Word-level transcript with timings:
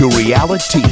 To 0.00 0.08
Reality, 0.16 0.82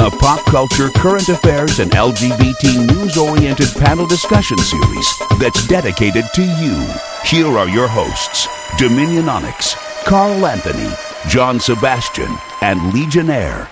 a 0.00 0.10
pop 0.10 0.44
culture, 0.46 0.88
current 0.96 1.28
affairs, 1.28 1.78
and 1.78 1.92
LGBT 1.92 2.88
news 2.88 3.16
oriented 3.16 3.68
panel 3.76 4.08
discussion 4.08 4.58
series 4.58 5.08
that's 5.38 5.68
dedicated 5.68 6.24
to 6.34 6.42
you. 6.42 6.84
Here 7.24 7.46
are 7.46 7.68
your 7.68 7.86
hosts 7.86 8.48
Dominion 8.76 9.28
Onyx, 9.28 9.76
Carl 10.04 10.44
Anthony, 10.44 10.92
John 11.28 11.60
Sebastian, 11.60 12.36
and 12.60 12.92
Legionnaire. 12.92 13.70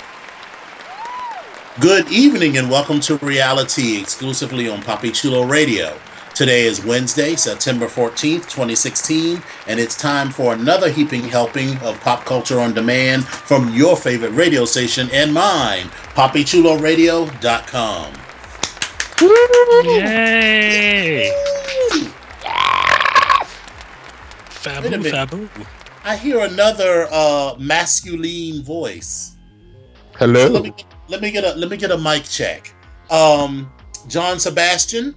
Good 1.80 2.08
evening 2.12 2.56
and 2.56 2.70
welcome 2.70 3.00
to 3.00 3.16
Reality 3.16 4.00
exclusively 4.00 4.68
on 4.68 4.80
Poppy 4.80 5.10
Chulo 5.10 5.42
Radio. 5.44 5.98
Today 6.34 6.64
is 6.64 6.84
Wednesday, 6.84 7.36
September 7.36 7.86
14th, 7.86 8.50
2016, 8.50 9.40
and 9.68 9.78
it's 9.78 9.96
time 9.96 10.30
for 10.30 10.52
another 10.52 10.90
heaping 10.90 11.22
helping 11.22 11.76
of 11.78 12.00
pop 12.00 12.24
culture 12.24 12.58
on 12.58 12.74
demand 12.74 13.24
from 13.24 13.72
your 13.72 13.96
favorite 13.96 14.30
radio 14.32 14.64
station 14.64 15.08
and 15.12 15.32
mine, 15.32 15.86
poppychuloradio.com. 16.16 18.12
Yay! 19.84 21.30
Wait 24.66 24.82
a 24.86 24.90
Fabu, 24.90 24.90
minute. 24.90 25.12
fabu. 25.14 25.48
I 26.04 26.16
hear 26.16 26.40
another 26.40 27.06
uh, 27.12 27.54
masculine 27.58 28.62
voice. 28.64 29.36
Hello. 30.16 30.48
Let 30.48 30.62
me 30.64 30.72
let 31.08 31.20
me 31.20 31.30
get 31.30 31.44
a 31.44 31.54
let 31.54 31.70
me 31.70 31.76
get 31.76 31.90
a 31.92 31.98
mic 31.98 32.24
check. 32.24 32.74
Um, 33.10 33.70
John 34.08 34.40
Sebastian. 34.40 35.14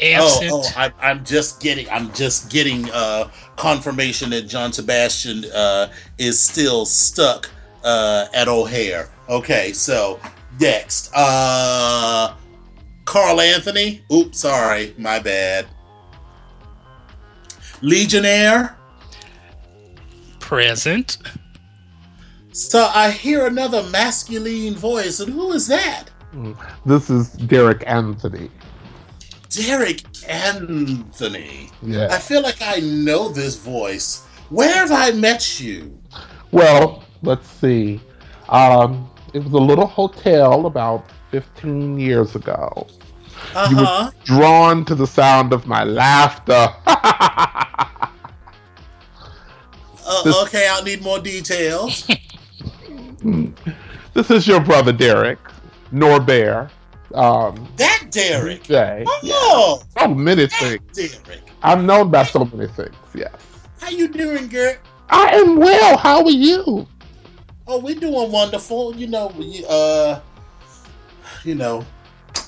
Absent. 0.00 0.50
Oh, 0.52 0.62
oh 0.64 0.72
I, 0.76 0.92
I'm 1.00 1.24
just 1.24 1.60
getting 1.60 1.88
I'm 1.90 2.12
just 2.12 2.50
getting 2.50 2.90
uh, 2.90 3.30
confirmation 3.56 4.30
that 4.30 4.42
John 4.42 4.72
Sebastian 4.72 5.44
uh, 5.54 5.92
is 6.18 6.40
still 6.40 6.84
stuck 6.86 7.50
uh, 7.84 8.26
at 8.34 8.48
O'Hare. 8.48 9.10
Okay, 9.28 9.72
so 9.72 10.20
next, 10.60 11.10
uh, 11.14 12.34
Carl 13.04 13.40
Anthony. 13.40 14.02
Oops, 14.12 14.38
sorry, 14.38 14.94
my 14.98 15.18
bad. 15.18 15.66
Legionnaire. 17.80 18.76
Present. 20.40 21.18
So 22.52 22.90
I 22.94 23.10
hear 23.10 23.46
another 23.46 23.82
masculine 23.84 24.74
voice, 24.74 25.20
and 25.20 25.32
who 25.32 25.52
is 25.52 25.66
that? 25.68 26.04
This 26.84 27.10
is 27.10 27.30
Derek 27.32 27.82
Anthony. 27.86 28.50
Derek 29.52 30.02
Anthony. 30.28 31.70
Yeah. 31.82 32.08
I 32.10 32.18
feel 32.18 32.42
like 32.42 32.60
I 32.60 32.80
know 32.80 33.28
this 33.28 33.56
voice. 33.56 34.24
Where 34.50 34.72
have 34.74 34.92
I 34.92 35.12
met 35.12 35.60
you? 35.60 35.98
Well, 36.50 37.04
let's 37.22 37.48
see. 37.48 38.00
Um, 38.48 39.08
it 39.34 39.42
was 39.42 39.52
a 39.52 39.58
little 39.58 39.86
hotel 39.86 40.66
about 40.66 41.10
15 41.30 41.98
years 41.98 42.34
ago. 42.36 42.86
Uh-huh. 43.54 43.68
You 43.70 43.76
were- 43.78 44.12
Drawn 44.24 44.84
to 44.86 44.94
the 44.94 45.06
sound 45.06 45.52
of 45.52 45.66
my 45.66 45.84
laughter. 45.84 46.68
Uh, 50.04 50.42
okay, 50.44 50.68
I'll 50.68 50.82
need 50.82 51.00
more 51.00 51.20
details. 51.20 52.06
this 54.14 54.30
is 54.30 54.46
your 54.48 54.60
brother 54.60 54.92
Derek, 54.92 55.38
Norbert. 55.92 56.70
Um, 57.14 57.68
That 57.76 58.06
Derek. 58.10 58.62
Jay. 58.64 59.04
Oh, 59.06 59.82
So 59.98 60.08
many 60.08 60.46
that 60.46 60.80
things. 60.94 61.22
Derek. 61.26 61.42
I'm 61.62 61.86
known 61.86 62.10
by 62.10 62.24
so 62.24 62.44
many 62.44 62.68
things. 62.72 62.94
Yes. 63.14 63.32
How 63.80 63.90
you 63.90 64.08
doing, 64.08 64.48
Gert? 64.48 64.80
I 65.10 65.26
am 65.36 65.56
well. 65.56 65.96
How 65.96 66.24
are 66.24 66.30
you? 66.30 66.86
Oh, 67.66 67.78
we're 67.78 67.94
doing 67.94 68.30
wonderful. 68.32 68.94
You 68.96 69.06
know, 69.06 69.32
we, 69.38 69.64
uh, 69.68 70.20
you 71.44 71.54
know, 71.54 71.84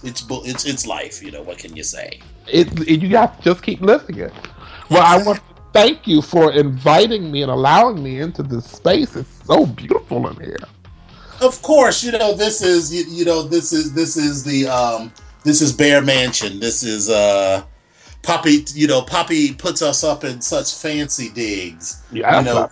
it's 0.02 0.24
it's 0.30 0.64
it's 0.64 0.86
life. 0.86 1.22
You 1.22 1.30
know, 1.30 1.42
what 1.42 1.58
can 1.58 1.76
you 1.76 1.82
say? 1.84 2.20
it, 2.46 2.68
it- 2.88 3.02
you 3.02 3.08
got 3.08 3.38
to 3.38 3.42
just 3.42 3.62
keep 3.62 3.80
living 3.80 4.18
it. 4.18 4.32
Well, 4.90 5.02
I 5.02 5.22
want 5.22 5.38
to 5.38 5.44
thank 5.72 6.06
you 6.06 6.20
for 6.22 6.52
inviting 6.52 7.30
me 7.32 7.42
and 7.42 7.50
allowing 7.50 8.02
me 8.02 8.20
into 8.20 8.42
this 8.42 8.64
space. 8.70 9.16
It's 9.16 9.44
so 9.46 9.66
beautiful 9.66 10.28
in 10.28 10.36
here. 10.44 10.58
Of 11.44 11.60
course, 11.62 12.02
you 12.02 12.12
know 12.12 12.32
this 12.34 12.62
is 12.62 12.92
you, 12.92 13.04
you 13.18 13.24
know 13.24 13.42
this 13.42 13.72
is 13.72 13.92
this 13.92 14.16
is 14.16 14.42
the 14.44 14.66
um 14.66 15.12
this 15.44 15.60
is 15.60 15.72
Bear 15.72 16.00
Mansion. 16.00 16.58
This 16.58 16.82
is 16.82 17.10
uh 17.10 17.62
Poppy. 18.22 18.64
You 18.74 18.86
know, 18.86 19.02
Poppy 19.02 19.52
puts 19.52 19.82
us 19.82 20.02
up 20.02 20.24
in 20.24 20.40
such 20.40 20.74
fancy 20.74 21.28
digs. 21.28 22.02
Yeah, 22.10 22.38
You 22.38 22.44
know, 22.46 22.70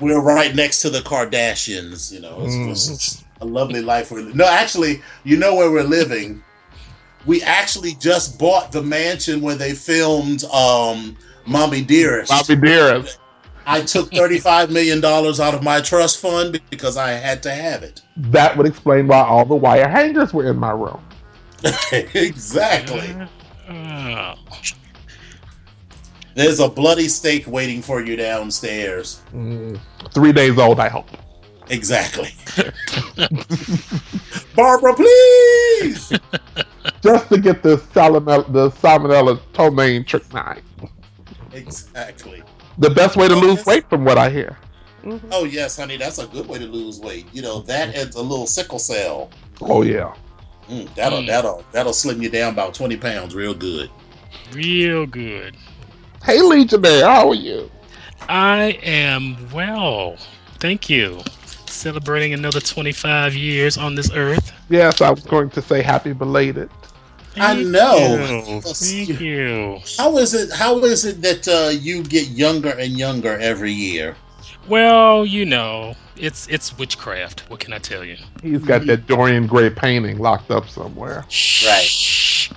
We're 0.00 0.20
right 0.20 0.54
next 0.56 0.82
to 0.82 0.90
the 0.90 0.98
Kardashians. 0.98 2.10
You 2.12 2.20
know, 2.20 2.42
it's 2.42 2.54
Mm. 2.56 2.68
just 2.68 3.24
a 3.40 3.44
lovely 3.44 3.80
life. 3.82 4.10
We're, 4.10 4.22
no, 4.34 4.46
actually, 4.46 5.00
you 5.22 5.36
know 5.36 5.54
where 5.54 5.70
we're 5.70 5.84
living. 5.84 6.42
We 7.26 7.42
actually 7.42 7.94
just 7.94 8.38
bought 8.38 8.72
the 8.72 8.82
mansion 8.82 9.40
where 9.40 9.54
they 9.54 9.72
filmed 9.74 10.42
um 10.46 11.16
Mommy 11.46 11.82
Dearest. 11.82 12.30
Bobby 12.30 12.56
Dearest. 12.56 13.19
I 13.70 13.82
took 13.82 14.10
thirty-five 14.12 14.70
million 14.70 15.00
dollars 15.00 15.38
out 15.40 15.54
of 15.54 15.62
my 15.62 15.80
trust 15.80 16.18
fund 16.20 16.60
because 16.70 16.96
I 16.96 17.10
had 17.12 17.42
to 17.44 17.52
have 17.52 17.82
it. 17.82 18.02
That 18.16 18.56
would 18.56 18.66
explain 18.66 19.06
why 19.06 19.20
all 19.20 19.44
the 19.44 19.54
wire 19.54 19.88
hangers 19.88 20.32
were 20.34 20.50
in 20.50 20.56
my 20.56 20.72
room. 20.72 21.00
exactly. 21.92 23.14
There's 26.34 26.60
a 26.60 26.68
bloody 26.68 27.08
steak 27.08 27.46
waiting 27.46 27.82
for 27.82 28.02
you 28.02 28.16
downstairs. 28.16 29.20
Mm, 29.34 29.78
Three 30.14 30.32
days 30.32 30.58
old, 30.58 30.80
I 30.80 30.88
hope. 30.88 31.08
Exactly. 31.68 32.30
Barbara, 34.56 34.94
please. 34.94 36.12
Just 37.02 37.28
to 37.28 37.38
get 37.38 37.62
the 37.62 37.76
salmonella, 37.76 38.52
the 38.52 38.70
salmonella 38.70 39.38
ptomaine 39.52 40.04
trichine. 40.04 40.62
exactly. 41.52 42.42
The 42.78 42.90
best 42.90 43.16
way 43.16 43.28
to 43.28 43.34
lose 43.36 43.64
weight, 43.66 43.88
from 43.90 44.04
what 44.04 44.18
I 44.18 44.30
hear. 44.30 44.58
Oh 45.32 45.44
yes, 45.44 45.76
honey, 45.78 45.96
that's 45.96 46.18
a 46.18 46.26
good 46.26 46.46
way 46.46 46.58
to 46.58 46.66
lose 46.66 47.00
weight. 47.00 47.26
You 47.32 47.42
know 47.42 47.60
that 47.62 47.94
and 47.94 48.14
a 48.14 48.20
little 48.20 48.46
sickle 48.46 48.78
cell. 48.78 49.30
Oh 49.60 49.82
yeah. 49.82 50.14
Mm, 50.68 50.94
that'll 50.94 51.20
Mm. 51.22 51.26
that'll 51.26 51.64
that'll 51.72 51.92
slim 51.92 52.22
you 52.22 52.28
down 52.30 52.52
about 52.52 52.74
twenty 52.74 52.96
pounds 52.96 53.34
real 53.34 53.54
good. 53.54 53.90
Real 54.52 55.06
good. 55.06 55.56
Hey 56.24 56.40
Legionnaire, 56.42 57.04
how 57.04 57.28
are 57.30 57.34
you? 57.34 57.70
I 58.28 58.78
am 58.82 59.36
well. 59.52 60.16
Thank 60.58 60.90
you. 60.90 61.20
Celebrating 61.66 62.34
another 62.34 62.60
25 62.60 63.34
years 63.34 63.78
on 63.78 63.94
this 63.94 64.12
earth. 64.12 64.52
Yes, 64.68 65.00
I 65.00 65.08
was 65.10 65.24
going 65.24 65.48
to 65.50 65.62
say 65.62 65.80
happy 65.82 66.12
belated. 66.12 66.68
I 67.36 67.62
know. 67.62 68.42
you. 68.46 68.60
Thank 68.60 69.20
you. 69.20 69.80
How 69.96 70.16
is 70.18 70.34
it? 70.34 70.52
How 70.52 70.78
is 70.84 71.04
it 71.04 71.22
that 71.22 71.46
uh, 71.48 71.70
you 71.70 72.02
get 72.02 72.28
younger 72.28 72.70
and 72.70 72.98
younger 72.98 73.38
every 73.38 73.72
year? 73.72 74.16
Well, 74.68 75.24
you 75.24 75.46
know, 75.46 75.94
it's 76.16 76.46
it's 76.48 76.76
witchcraft. 76.76 77.48
What 77.48 77.60
can 77.60 77.72
I 77.72 77.78
tell 77.78 78.04
you? 78.04 78.16
He's 78.42 78.62
got 78.62 78.86
that 78.86 79.06
Dorian 79.06 79.46
Gray 79.46 79.70
painting 79.70 80.18
locked 80.18 80.50
up 80.50 80.68
somewhere. 80.68 81.24
Right. 81.64 82.48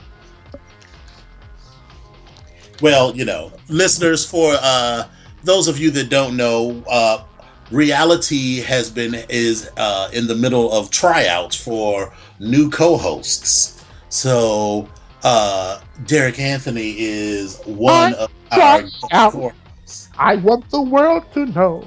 Well, 2.81 3.15
you 3.15 3.25
know, 3.25 3.53
listeners, 3.69 4.25
for 4.29 4.55
uh, 4.59 5.03
those 5.43 5.67
of 5.67 5.79
you 5.79 5.91
that 5.91 6.09
don't 6.09 6.35
know, 6.35 6.83
uh, 6.89 7.23
reality 7.71 8.59
has 8.61 8.89
been 8.89 9.15
is 9.29 9.69
uh, 9.77 10.09
in 10.11 10.27
the 10.27 10.35
middle 10.35 10.71
of 10.71 10.91
tryouts 10.91 11.55
for 11.55 12.13
new 12.39 12.69
co-hosts. 12.69 13.72
So 14.13 14.87
uh, 15.23 15.81
Derek 16.05 16.39
Anthony 16.39 16.95
is 16.99 17.59
one 17.65 18.13
I 18.13 18.17
of 18.17 18.31
our 18.51 18.81
tried 18.81 18.85
out. 19.11 19.31
co-hosts. 19.31 20.09
I 20.19 20.35
want 20.35 20.69
the 20.69 20.81
world 20.81 21.25
to 21.33 21.47
know 21.47 21.83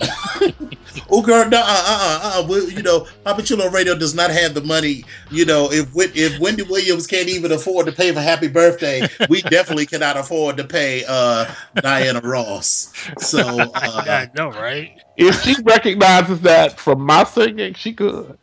oh 1.10 1.22
girl, 1.22 1.48
no, 1.48 1.58
uh, 1.58 1.62
uh, 1.66 2.20
uh, 2.22 2.42
uh, 2.44 2.46
we, 2.48 2.72
you 2.72 2.82
know, 2.82 3.06
Papa 3.24 3.42
Chulo 3.42 3.68
Radio 3.70 3.96
does 3.96 4.14
not 4.14 4.30
have 4.30 4.54
the 4.54 4.60
money. 4.60 5.04
You 5.30 5.44
know, 5.44 5.72
if 5.72 5.88
if 5.96 6.38
Wendy 6.38 6.62
Williams 6.62 7.06
can't 7.08 7.28
even 7.28 7.50
afford 7.50 7.86
to 7.86 7.92
pay 7.92 8.12
for 8.12 8.20
Happy 8.20 8.46
Birthday, 8.46 9.08
we 9.28 9.42
definitely 9.50 9.86
cannot 9.86 10.16
afford 10.16 10.56
to 10.58 10.64
pay 10.64 11.04
uh, 11.08 11.52
Diana 11.74 12.20
Ross. 12.20 12.92
So 13.18 13.40
uh, 13.74 14.04
I 14.06 14.30
know, 14.36 14.50
right? 14.50 15.00
If 15.16 15.42
she 15.42 15.56
recognizes 15.64 16.40
that 16.42 16.78
from 16.78 17.00
my 17.00 17.24
singing, 17.24 17.74
she 17.74 17.92
could. 17.92 18.38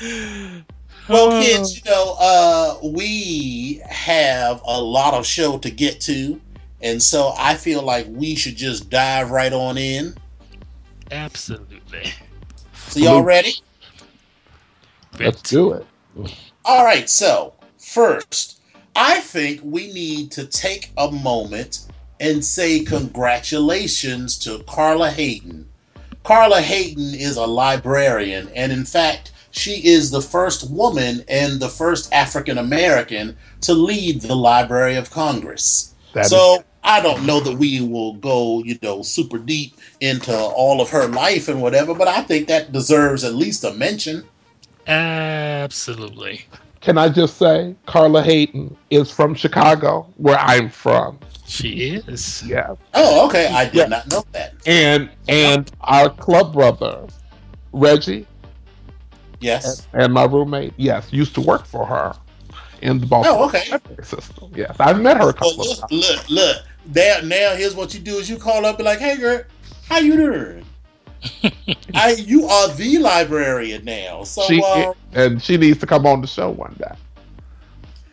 well, 1.08 1.42
kids, 1.42 1.76
you 1.76 1.90
know, 1.90 2.16
uh, 2.18 2.78
we 2.82 3.82
have 3.88 4.60
a 4.64 4.80
lot 4.80 5.14
of 5.14 5.26
show 5.26 5.58
to 5.58 5.70
get 5.70 6.00
to. 6.02 6.40
And 6.82 7.02
so 7.02 7.32
I 7.38 7.54
feel 7.54 7.82
like 7.82 8.06
we 8.08 8.34
should 8.34 8.56
just 8.56 8.90
dive 8.90 9.30
right 9.30 9.52
on 9.52 9.78
in. 9.78 10.14
Absolutely. 11.10 12.12
So 12.74 13.00
y'all 13.00 13.22
ready? 13.22 13.54
Let's 15.18 15.42
do 15.42 15.72
it. 15.72 15.86
All 16.64 16.84
right. 16.84 17.08
So 17.08 17.54
first, 17.78 18.60
I 18.94 19.20
think 19.20 19.60
we 19.62 19.92
need 19.92 20.30
to 20.32 20.46
take 20.46 20.90
a 20.96 21.10
moment 21.10 21.86
and 22.20 22.44
say 22.44 22.80
congratulations 22.80 24.38
to 24.38 24.62
Carla 24.64 25.10
Hayden. 25.10 25.68
Carla 26.24 26.60
Hayden 26.60 27.14
is 27.14 27.36
a 27.36 27.46
librarian, 27.46 28.48
and 28.54 28.72
in 28.72 28.84
fact, 28.84 29.32
she 29.56 29.86
is 29.86 30.10
the 30.10 30.20
first 30.20 30.70
woman 30.70 31.24
and 31.28 31.60
the 31.60 31.68
first 31.68 32.12
African 32.12 32.58
American 32.58 33.36
to 33.62 33.72
lead 33.72 34.20
the 34.20 34.34
Library 34.34 34.96
of 34.96 35.10
Congress. 35.10 35.94
That 36.12 36.26
so 36.26 36.56
is- 36.56 36.64
I 36.84 37.00
don't 37.00 37.26
know 37.26 37.40
that 37.40 37.56
we 37.56 37.80
will 37.80 38.12
go, 38.14 38.62
you 38.62 38.78
know, 38.80 39.02
super 39.02 39.38
deep 39.38 39.74
into 40.00 40.36
all 40.36 40.80
of 40.80 40.90
her 40.90 41.08
life 41.08 41.48
and 41.48 41.60
whatever, 41.60 41.94
but 41.94 42.06
I 42.06 42.22
think 42.22 42.46
that 42.46 42.70
deserves 42.70 43.24
at 43.24 43.34
least 43.34 43.64
a 43.64 43.72
mention. 43.72 44.24
Absolutely. 44.86 46.44
Can 46.80 46.96
I 46.96 47.08
just 47.08 47.38
say, 47.38 47.74
Carla 47.86 48.22
Hayden 48.22 48.76
is 48.90 49.10
from 49.10 49.34
Chicago, 49.34 50.06
where 50.18 50.38
I'm 50.38 50.68
from. 50.68 51.18
She 51.46 51.96
is. 51.96 52.44
Yeah. 52.46 52.74
Oh, 52.94 53.26
okay. 53.26 53.48
I 53.48 53.64
did 53.64 53.74
yeah. 53.74 53.86
not 53.86 54.10
know 54.10 54.24
that. 54.32 54.54
And 54.66 55.08
and 55.28 55.70
our 55.80 56.10
club 56.10 56.52
brother, 56.52 57.06
Reggie. 57.72 58.26
Yes. 59.40 59.86
And, 59.92 60.04
and 60.04 60.14
my 60.14 60.24
roommate, 60.24 60.74
yes, 60.76 61.12
used 61.12 61.34
to 61.34 61.40
work 61.40 61.66
for 61.66 61.84
her 61.86 62.14
in 62.82 63.00
the 63.00 63.06
Baltimore 63.06 63.38
oh, 63.42 63.48
okay. 63.48 64.02
system. 64.02 64.52
Yes, 64.54 64.76
I've 64.78 65.00
met 65.00 65.18
her 65.18 65.30
a 65.30 65.32
couple 65.32 65.58
well, 65.58 65.68
look, 65.68 65.82
of 65.84 65.90
times. 65.90 66.10
Look, 66.10 66.30
look, 66.30 66.56
now, 66.94 67.18
now 67.24 67.54
here's 67.54 67.74
what 67.74 67.94
you 67.94 68.00
do: 68.00 68.16
is 68.16 68.30
you 68.30 68.36
call 68.36 68.64
up 68.64 68.76
and 68.76 68.84
like, 68.84 68.98
"Hey, 68.98 69.16
girl, 69.16 69.42
how 69.88 69.98
you 69.98 70.16
doing?" 70.16 70.64
I, 71.94 72.12
you 72.18 72.46
are 72.46 72.72
the 72.74 72.98
librarian 72.98 73.84
now, 73.84 74.24
so 74.24 74.42
she, 74.46 74.62
um, 74.62 74.94
and 75.12 75.42
she 75.42 75.56
needs 75.56 75.78
to 75.78 75.86
come 75.86 76.06
on 76.06 76.20
the 76.20 76.26
show 76.26 76.50
one 76.50 76.76
day. 76.78 76.94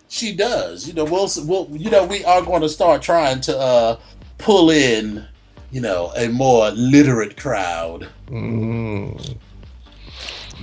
She 0.10 0.36
does. 0.36 0.88
You 0.88 0.94
know, 0.94 1.06
we'll, 1.06 1.30
we'll 1.46 1.68
you 1.72 1.90
know, 1.90 2.06
we 2.06 2.24
are 2.24 2.42
going 2.42 2.62
to 2.62 2.70
start 2.70 3.02
trying 3.02 3.42
to 3.42 3.58
uh, 3.58 4.00
pull 4.38 4.70
in, 4.70 5.26
you 5.72 5.82
know, 5.82 6.12
a 6.16 6.30
more 6.30 6.70
literate 6.72 7.36
crowd. 7.36 8.10
Mm. 8.28 9.38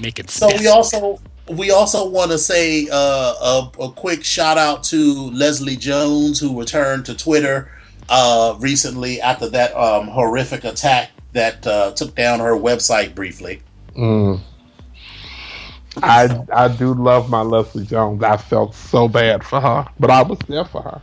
Make 0.01 0.19
it. 0.19 0.31
So 0.31 0.49
we 0.59 0.67
also 0.67 1.21
we 1.49 1.71
also 1.71 2.09
want 2.09 2.31
to 2.31 2.39
say 2.39 2.89
uh, 2.91 2.95
a, 2.97 3.71
a, 3.81 3.91
quick 3.91 4.25
shout 4.25 4.57
out 4.57 4.85
to 4.85 5.31
Leslie 5.31 5.77
Jones, 5.77 6.39
who 6.39 6.59
returned 6.59 7.05
to 7.07 7.17
Twitter 7.17 7.71
uh, 8.09 8.57
recently 8.61 9.21
after 9.21 9.49
that 9.49 9.77
um, 9.77 10.09
horrific 10.09 10.65
attack 10.65 11.11
that 11.33 11.67
uh, 11.67 11.93
took 11.93 12.15
down 12.15 12.41
her 12.41 12.53
website 12.53 13.15
briefly. 13.15 13.63
Mm. 13.97 14.41
I 16.03 16.45
I 16.53 16.69
do 16.69 16.95
love 16.95 17.29
my 17.29 17.43
Leslie 17.43 17.85
Jones. 17.85 18.23
I 18.23 18.37
felt 18.37 18.75
so 18.75 19.09
bad 19.09 19.45
for 19.45 19.61
her, 19.61 19.87
but 19.99 20.11
I 20.11 20.23
was 20.23 20.39
there 20.49 20.65
for 20.65 20.83
her. 20.83 21.03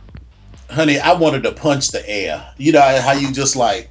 Honey, 0.70 0.98
I 0.98 1.12
wanted 1.12 1.42
to 1.44 1.52
punch 1.52 1.88
the 1.88 2.06
air. 2.08 2.52
You 2.56 2.72
know 2.72 2.80
how 2.80 3.12
you 3.12 3.32
just 3.32 3.54
like, 3.54 3.90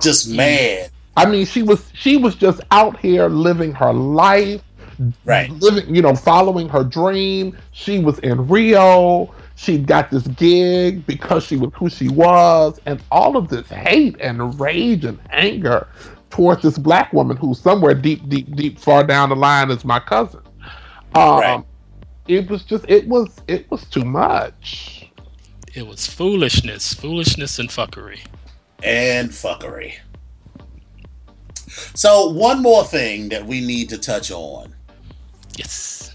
just 0.00 0.28
mm. 0.28 0.36
mad. 0.36 0.90
I 1.20 1.30
mean, 1.30 1.44
she 1.44 1.62
was 1.62 1.90
she 1.94 2.16
was 2.16 2.34
just 2.34 2.60
out 2.70 2.98
here 2.98 3.28
living 3.28 3.72
her 3.72 3.92
life 3.92 4.62
right. 5.24 5.50
living 5.50 5.94
you 5.94 6.02
know 6.02 6.14
following 6.14 6.68
her 6.68 6.84
dream. 6.84 7.56
She 7.72 7.98
was 7.98 8.18
in 8.20 8.48
rio. 8.48 9.34
She 9.56 9.78
got 9.78 10.10
this 10.10 10.26
gig 10.28 11.06
because 11.06 11.44
she 11.44 11.56
was 11.56 11.70
who 11.74 11.90
she 11.90 12.08
was. 12.08 12.80
And 12.86 13.02
all 13.10 13.36
of 13.36 13.48
this 13.48 13.68
hate 13.68 14.16
and 14.20 14.58
rage 14.58 15.04
and 15.04 15.18
anger 15.30 15.86
towards 16.30 16.62
this 16.62 16.78
black 16.78 17.12
woman 17.12 17.36
who 17.36 17.54
somewhere 17.54 17.94
deep 17.94 18.28
deep 18.28 18.54
deep 18.56 18.78
far 18.78 19.04
down 19.04 19.28
the 19.28 19.36
line 19.36 19.70
is 19.70 19.84
my 19.84 20.00
cousin. 20.00 20.40
Um, 21.14 21.40
right. 21.40 21.64
it 22.28 22.48
was 22.48 22.62
just 22.64 22.84
it 22.88 23.06
was 23.08 23.40
it 23.46 23.70
was 23.70 23.84
too 23.86 24.04
much. 24.04 25.10
It 25.74 25.86
was 25.86 26.06
foolishness 26.06 26.94
foolishness 26.94 27.58
and 27.58 27.68
fuckery. 27.68 28.20
And 28.82 29.28
fuckery 29.30 29.96
so 31.94 32.28
one 32.28 32.60
more 32.62 32.84
thing 32.84 33.28
that 33.28 33.44
we 33.46 33.60
need 33.60 33.88
to 33.88 33.98
touch 33.98 34.30
on 34.30 34.74
Yes. 35.60 36.14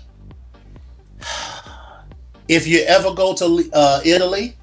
If 2.47 2.67
you 2.67 2.79
ever 2.81 3.13
go 3.13 3.33
to 3.35 3.69
uh, 3.73 4.01
Italy, 4.03 4.55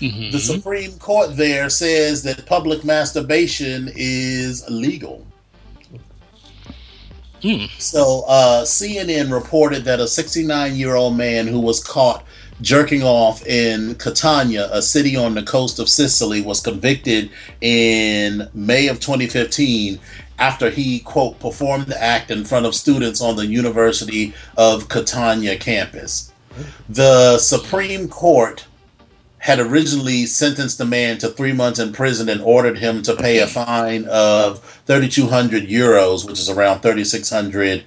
mm-hmm. 0.00 0.30
the 0.30 0.38
Supreme 0.38 0.98
Court 0.98 1.36
there 1.36 1.68
says 1.68 2.22
that 2.24 2.44
public 2.46 2.84
masturbation 2.84 3.90
is 3.94 4.64
legal. 4.68 5.26
Mm. 7.42 7.68
So, 7.80 8.24
uh, 8.28 8.62
CNN 8.62 9.32
reported 9.32 9.84
that 9.84 9.98
a 9.98 10.06
69 10.06 10.76
year 10.76 10.94
old 10.94 11.16
man 11.16 11.48
who 11.48 11.58
was 11.58 11.82
caught 11.82 12.24
jerking 12.62 13.02
off 13.02 13.44
in 13.46 13.96
Catania, 13.96 14.68
a 14.72 14.80
city 14.80 15.16
on 15.16 15.34
the 15.34 15.42
coast 15.42 15.78
of 15.78 15.88
Sicily, 15.88 16.40
was 16.40 16.60
convicted 16.60 17.30
in 17.60 18.48
May 18.54 18.88
of 18.88 19.00
2015 19.00 19.98
after 20.38 20.70
he, 20.70 21.00
quote, 21.00 21.38
performed 21.40 21.86
the 21.86 22.02
act 22.02 22.30
in 22.30 22.44
front 22.44 22.66
of 22.66 22.74
students 22.74 23.20
on 23.20 23.36
the 23.36 23.46
University 23.46 24.34
of 24.56 24.88
Catania 24.88 25.56
campus. 25.56 26.32
The 26.88 27.38
Supreme 27.38 28.08
Court 28.08 28.66
had 29.38 29.58
originally 29.58 30.24
sentenced 30.24 30.78
the 30.78 30.84
man 30.84 31.18
to 31.18 31.28
three 31.28 31.52
months 31.52 31.80
in 31.80 31.92
prison 31.92 32.28
and 32.28 32.40
ordered 32.40 32.78
him 32.78 33.02
to 33.02 33.16
pay 33.16 33.40
a 33.40 33.46
fine 33.46 34.04
of 34.04 34.60
3,200 34.86 35.64
euros, 35.64 36.24
which 36.24 36.38
is 36.38 36.48
around 36.48 36.80
3,600 36.80 37.84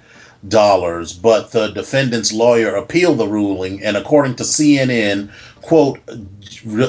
dollars. 0.50 1.14
But 1.14 1.52
the 1.52 1.70
defendant's 1.70 2.34
lawyer 2.34 2.76
appealed 2.76 3.18
the 3.18 3.28
ruling, 3.28 3.84
and 3.84 3.98
according 3.98 4.36
to 4.36 4.44
CNN, 4.44 5.32
quote, 5.62 6.00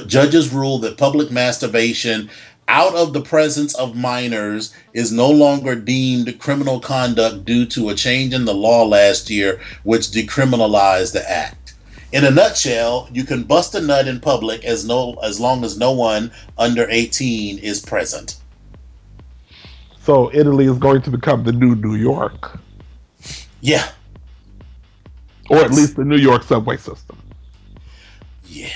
judges 0.07 0.53
ruled 0.53 0.83
that 0.83 0.99
public 0.99 1.31
masturbation 1.31 2.31
out 2.69 2.95
of 2.95 3.13
the 3.13 3.21
presence 3.21 3.75
of 3.77 3.97
minors 3.97 4.75
is 4.93 5.13
no 5.13 5.31
longer 5.31 5.75
deemed 5.77 6.39
criminal 6.39 6.81
conduct 6.81 7.45
due 7.45 7.65
to 7.67 7.91
a 7.91 7.95
change 7.95 8.35
in 8.35 8.45
the 8.45 8.55
law 8.55 8.85
last 8.85 9.31
year, 9.31 9.61
which 9.85 10.09
decriminalized 10.09 11.13
the 11.13 11.31
act. 11.31 11.75
In 12.13 12.25
a 12.25 12.31
nutshell, 12.31 13.09
you 13.13 13.25
can 13.25 13.45
bust 13.45 13.75
a 13.75 13.81
nut 13.81 14.09
in 14.09 14.21
public 14.21 14.65
as 14.65 14.85
no 14.85 15.15
as 15.23 15.39
long 15.41 15.65
as 15.65 15.79
no 15.79 15.93
one 15.93 16.33
under 16.57 16.87
18 16.89 17.59
is 17.59 17.81
present. 17.81 18.37
So 20.01 20.31
Italy 20.33 20.67
is 20.67 20.79
going 20.79 21.03
to 21.03 21.11
become 21.11 21.45
the 21.45 21.53
new 21.53 21.75
New 21.75 21.97
York. 21.97 22.59
Yeah. 23.61 23.89
Or 25.51 25.59
at 25.59 25.71
least 25.71 25.97
the 25.97 26.05
New 26.05 26.17
York 26.17 26.43
subway 26.43 26.77
system. 26.77 27.19
Yeah. 28.45 28.69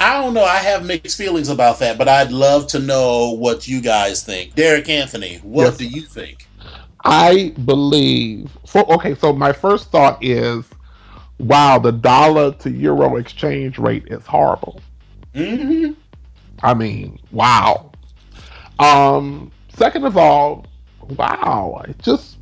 I 0.00 0.22
don't 0.22 0.32
know. 0.32 0.44
I 0.44 0.58
have 0.58 0.86
mixed 0.86 1.18
feelings 1.18 1.48
about 1.48 1.80
that, 1.80 1.98
but 1.98 2.08
I'd 2.08 2.30
love 2.30 2.68
to 2.68 2.78
know 2.78 3.32
what 3.32 3.66
you 3.66 3.80
guys 3.80 4.22
think. 4.22 4.54
Derek 4.54 4.88
Anthony, 4.88 5.38
what 5.42 5.64
yes. 5.64 5.76
do 5.76 5.86
you 5.86 6.02
think? 6.02 6.46
I 7.04 7.54
believe. 7.64 8.56
For, 8.66 8.90
okay, 8.94 9.14
so 9.14 9.32
my 9.32 9.52
first 9.52 9.90
thought 9.90 10.22
is, 10.22 10.64
wow, 11.38 11.78
the 11.78 11.92
dollar 11.92 12.52
to 12.54 12.70
euro 12.70 13.16
exchange 13.16 13.78
rate 13.78 14.04
is 14.06 14.24
horrible. 14.24 14.80
Mm-hmm. 15.34 15.92
I 16.62 16.74
mean, 16.74 17.18
wow. 17.32 17.90
Um, 18.78 19.50
second 19.68 20.04
of 20.04 20.16
all, 20.16 20.66
wow, 21.00 21.82
it 21.88 21.98
just. 21.98 22.37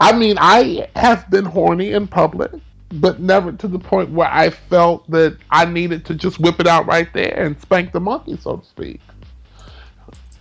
I 0.00 0.16
mean, 0.16 0.36
I 0.38 0.88
have 0.94 1.28
been 1.30 1.44
horny 1.44 1.92
in 1.92 2.06
public 2.06 2.52
but 2.92 3.20
never 3.20 3.52
to 3.52 3.68
the 3.68 3.78
point 3.78 4.10
where 4.10 4.28
I 4.28 4.50
felt 4.50 5.08
that 5.10 5.36
I 5.50 5.64
needed 5.66 6.04
to 6.06 6.14
just 6.14 6.40
whip 6.40 6.58
it 6.60 6.66
out 6.66 6.86
right 6.86 7.12
there 7.12 7.34
and 7.38 7.60
spank 7.60 7.92
the 7.92 8.00
monkey, 8.00 8.36
so 8.40 8.56
to 8.56 8.66
speak. 8.66 9.00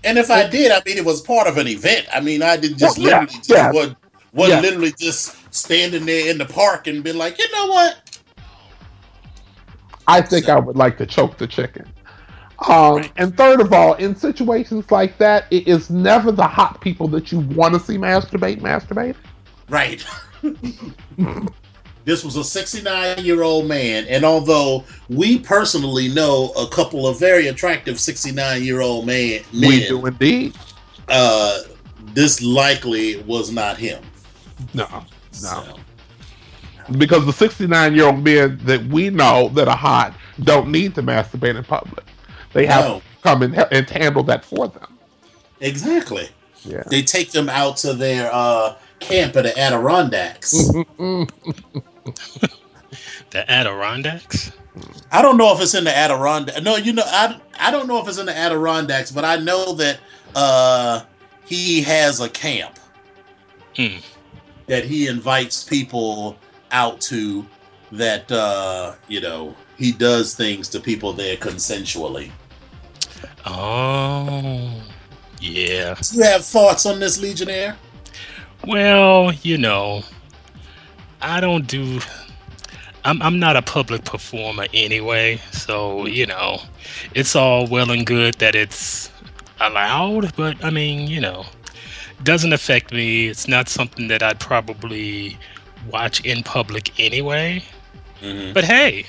And 0.04 0.18
if 0.18 0.32
I 0.32 0.48
did, 0.48 0.72
I 0.72 0.82
mean, 0.86 0.98
it 0.98 1.04
was 1.04 1.22
part 1.22 1.48
of 1.48 1.58
an 1.58 1.68
event. 1.68 2.08
I 2.14 2.22
mean, 2.22 2.42
I 2.42 2.56
didn't 2.56 2.78
just 2.78 2.98
well, 2.98 3.06
literally 3.06 3.28
yeah, 3.32 3.38
just 3.38 3.50
yeah. 3.50 3.72
was, 3.72 3.96
was 4.32 4.50
yeah. 4.50 4.62
literally 4.62 4.94
just 4.98 5.54
standing 5.54 6.06
there 6.06 6.32
in 6.32 6.38
the 6.38 6.46
park 6.46 6.88
and 6.88 7.04
be 7.04 7.12
like, 7.12 7.38
you 7.38 7.52
know 7.52 7.68
what? 7.68 8.20
I 10.08 10.22
think 10.22 10.46
so. 10.46 10.56
I 10.56 10.60
would 10.60 10.78
like 10.78 10.98
to 11.00 11.06
choke 11.06 11.38
the 11.38 11.48
chicken. 11.48 11.86
Um, 12.70 12.96
Right. 12.98 13.12
And 13.18 13.36
third 13.36 13.60
of 13.60 13.74
all, 13.74 13.96
in 13.96 14.16
situations 14.16 14.90
like 14.90 15.18
that, 15.18 15.46
it 15.52 15.68
is 15.68 15.90
never 15.90 16.32
the 16.32 16.48
hot 16.48 16.80
people 16.80 17.08
that 17.10 17.32
you 17.32 17.40
want 17.40 17.74
to 17.74 17.80
see 17.80 17.98
masturbate, 17.98 18.62
masturbate. 18.62 19.16
Right. 19.70 20.06
this 22.06 22.24
was 22.24 22.36
a 22.38 22.44
69 22.44 23.24
year 23.24 23.44
old 23.44 23.68
man, 23.68 24.06
and 24.10 24.24
although 24.24 24.84
we 25.10 25.40
personally 25.40 26.08
know 26.08 26.52
a 26.58 26.68
couple 26.68 27.08
of 27.08 27.20
very 27.20 27.48
attractive 27.48 28.00
69 28.00 28.64
year 28.64 28.82
old 28.82 29.06
man 29.06 29.42
We 29.54 29.60
men, 29.62 29.88
do 29.90 30.06
indeed. 30.06 30.56
uh, 31.10 31.60
this 32.14 32.42
likely 32.42 33.22
was 33.24 33.52
not 33.52 33.78
him. 33.78 34.02
No, 34.74 34.88
no. 34.92 35.04
So, 35.32 35.76
Because 36.98 37.26
the 37.26 37.34
69 37.34 37.94
year 37.96 38.06
old 38.06 38.24
men 38.24 38.60
that 38.64 38.86
we 38.86 39.10
know 39.10 39.50
that 39.50 39.68
are 39.68 39.76
hot 39.78 40.14
don't 40.44 40.72
need 40.72 40.96
to 40.96 41.04
masturbate 41.04 41.58
in 41.58 41.64
public. 41.64 42.06
They 42.54 42.66
have 42.66 42.86
No. 42.86 43.00
to 43.00 43.04
come 43.22 43.42
and, 43.44 43.56
and 43.72 43.90
handle 43.90 44.24
that 44.24 44.46
for 44.46 44.68
them. 44.70 44.98
exactly. 45.60 46.30
Yeah. 46.64 46.84
They 46.90 47.02
take 47.04 47.32
them 47.32 47.50
out 47.50 47.78
to 47.78 47.94
their 47.94 48.30
uh, 48.34 48.76
camp 49.00 49.36
in 49.36 49.44
the 49.44 49.58
Adirondacks. 49.58 50.70
The 53.32 53.50
Adirondacks. 53.52 54.52
I 55.12 55.22
don't 55.22 55.38
know 55.38 55.54
if 55.54 55.62
it's 55.62 55.74
in 55.74 55.84
the 55.84 55.96
Adirondacks. 55.96 56.62
No, 56.62 56.78
you 56.78 56.94
know, 56.94 57.04
I 57.06 57.40
I 57.60 57.72
don't 57.72 57.88
know 57.88 58.02
if 58.02 58.08
it's 58.08 58.18
in 58.20 58.26
the 58.26 58.36
Adirondacks, 58.36 59.12
but 59.12 59.26
I 59.26 59.36
know 59.36 59.74
that 59.74 60.00
uh, 60.36 61.02
he 61.46 61.82
has 61.82 62.20
a 62.22 62.30
camp 62.30 62.80
Hmm. 63.76 63.98
that 64.68 64.86
he 64.86 65.08
invites 65.08 65.64
people 65.64 66.38
out 66.72 67.02
to. 67.02 67.46
That 67.92 68.32
uh, 68.32 68.96
you 69.08 69.20
know, 69.22 69.56
he 69.78 69.92
does 69.92 70.34
things 70.36 70.70
to 70.70 70.80
people 70.80 71.14
there 71.14 71.36
consensually. 71.38 72.32
Oh, 73.46 74.82
yeah. 75.40 75.96
Do 75.96 76.18
you 76.18 76.24
have 76.24 76.46
thoughts 76.46 76.86
on 76.86 77.00
this, 77.00 77.20
Legionnaire? 77.20 77.78
Well, 78.66 79.34
you 79.34 79.58
know, 79.58 80.04
I 81.22 81.40
don't 81.40 81.68
do. 81.68 82.00
I'm 83.06 83.22
I'm 83.22 83.40
not 83.40 83.56
a 83.56 83.62
public 83.62 84.04
performer 84.04 84.66
anyway, 84.74 85.40
so 85.52 86.06
you 86.06 86.26
know, 86.26 86.62
it's 87.14 87.36
all 87.36 87.68
well 87.68 87.92
and 87.92 88.06
good 88.06 88.36
that 88.36 88.56
it's 88.56 89.12
allowed, 89.62 90.36
but 90.36 90.64
I 90.64 90.70
mean, 90.70 91.08
you 91.08 91.22
know, 91.22 91.46
doesn't 92.24 92.54
affect 92.54 92.92
me. 92.92 93.28
It's 93.28 93.48
not 93.48 93.70
something 93.70 94.08
that 94.10 94.22
I'd 94.22 94.40
probably 94.40 95.38
watch 95.90 96.24
in 96.26 96.44
public 96.44 97.00
anyway. 97.00 97.64
Mm-hmm. 98.22 98.54
But 98.54 98.64
hey, 98.66 99.06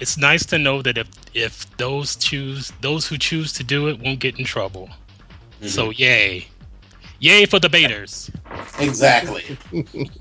it's 0.00 0.16
nice 0.16 0.46
to 0.46 0.58
know 0.58 0.82
that 0.82 0.96
if 0.96 1.08
if 1.34 1.76
those 1.76 2.16
choose 2.16 2.72
those 2.80 3.06
who 3.08 3.18
choose 3.18 3.52
to 3.54 3.64
do 3.64 3.88
it 3.88 4.00
won't 4.00 4.20
get 4.20 4.38
in 4.38 4.44
trouble. 4.44 4.88
So 5.62 5.90
yay. 5.90 6.48
Yay 7.20 7.46
for 7.46 7.58
the 7.58 7.68
baiters. 7.70 8.30
Exactly. 8.78 9.56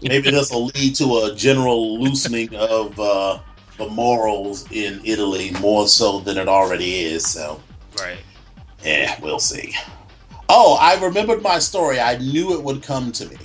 Maybe 0.02 0.32
this 0.32 0.52
will 0.52 0.66
lead 0.68 0.96
to 0.96 1.24
a 1.32 1.36
general 1.36 2.00
loosening 2.00 2.54
of 2.56 3.00
uh, 3.00 3.40
the 3.78 3.88
morals 3.90 4.70
in 4.72 5.02
Italy 5.04 5.52
more 5.60 5.88
so 5.88 6.20
than 6.20 6.38
it 6.38 6.48
already 6.48 7.00
is. 7.02 7.26
So, 7.26 7.62
Right. 8.00 8.20
yeah, 8.84 9.18
we'll 9.22 9.40
see. 9.40 9.74
Oh, 10.50 10.78
I 10.80 11.00
remembered 11.04 11.42
my 11.42 11.60
story. 11.60 12.00
I 12.00 12.18
knew 12.18 12.54
it 12.54 12.64
would 12.64 12.84
come 12.84 13.12
to 13.14 13.26
me. 13.26 13.38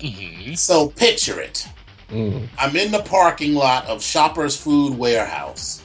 hmm 0.00 0.54
So, 0.54 0.88
picture 0.88 1.40
it. 1.40 1.66
Mm. 2.10 2.48
I'm 2.58 2.76
in 2.76 2.90
the 2.92 3.02
parking 3.02 3.54
lot 3.54 3.86
of 3.86 4.02
Shoppers 4.02 4.56
Food 4.56 4.96
Warehouse. 4.96 5.82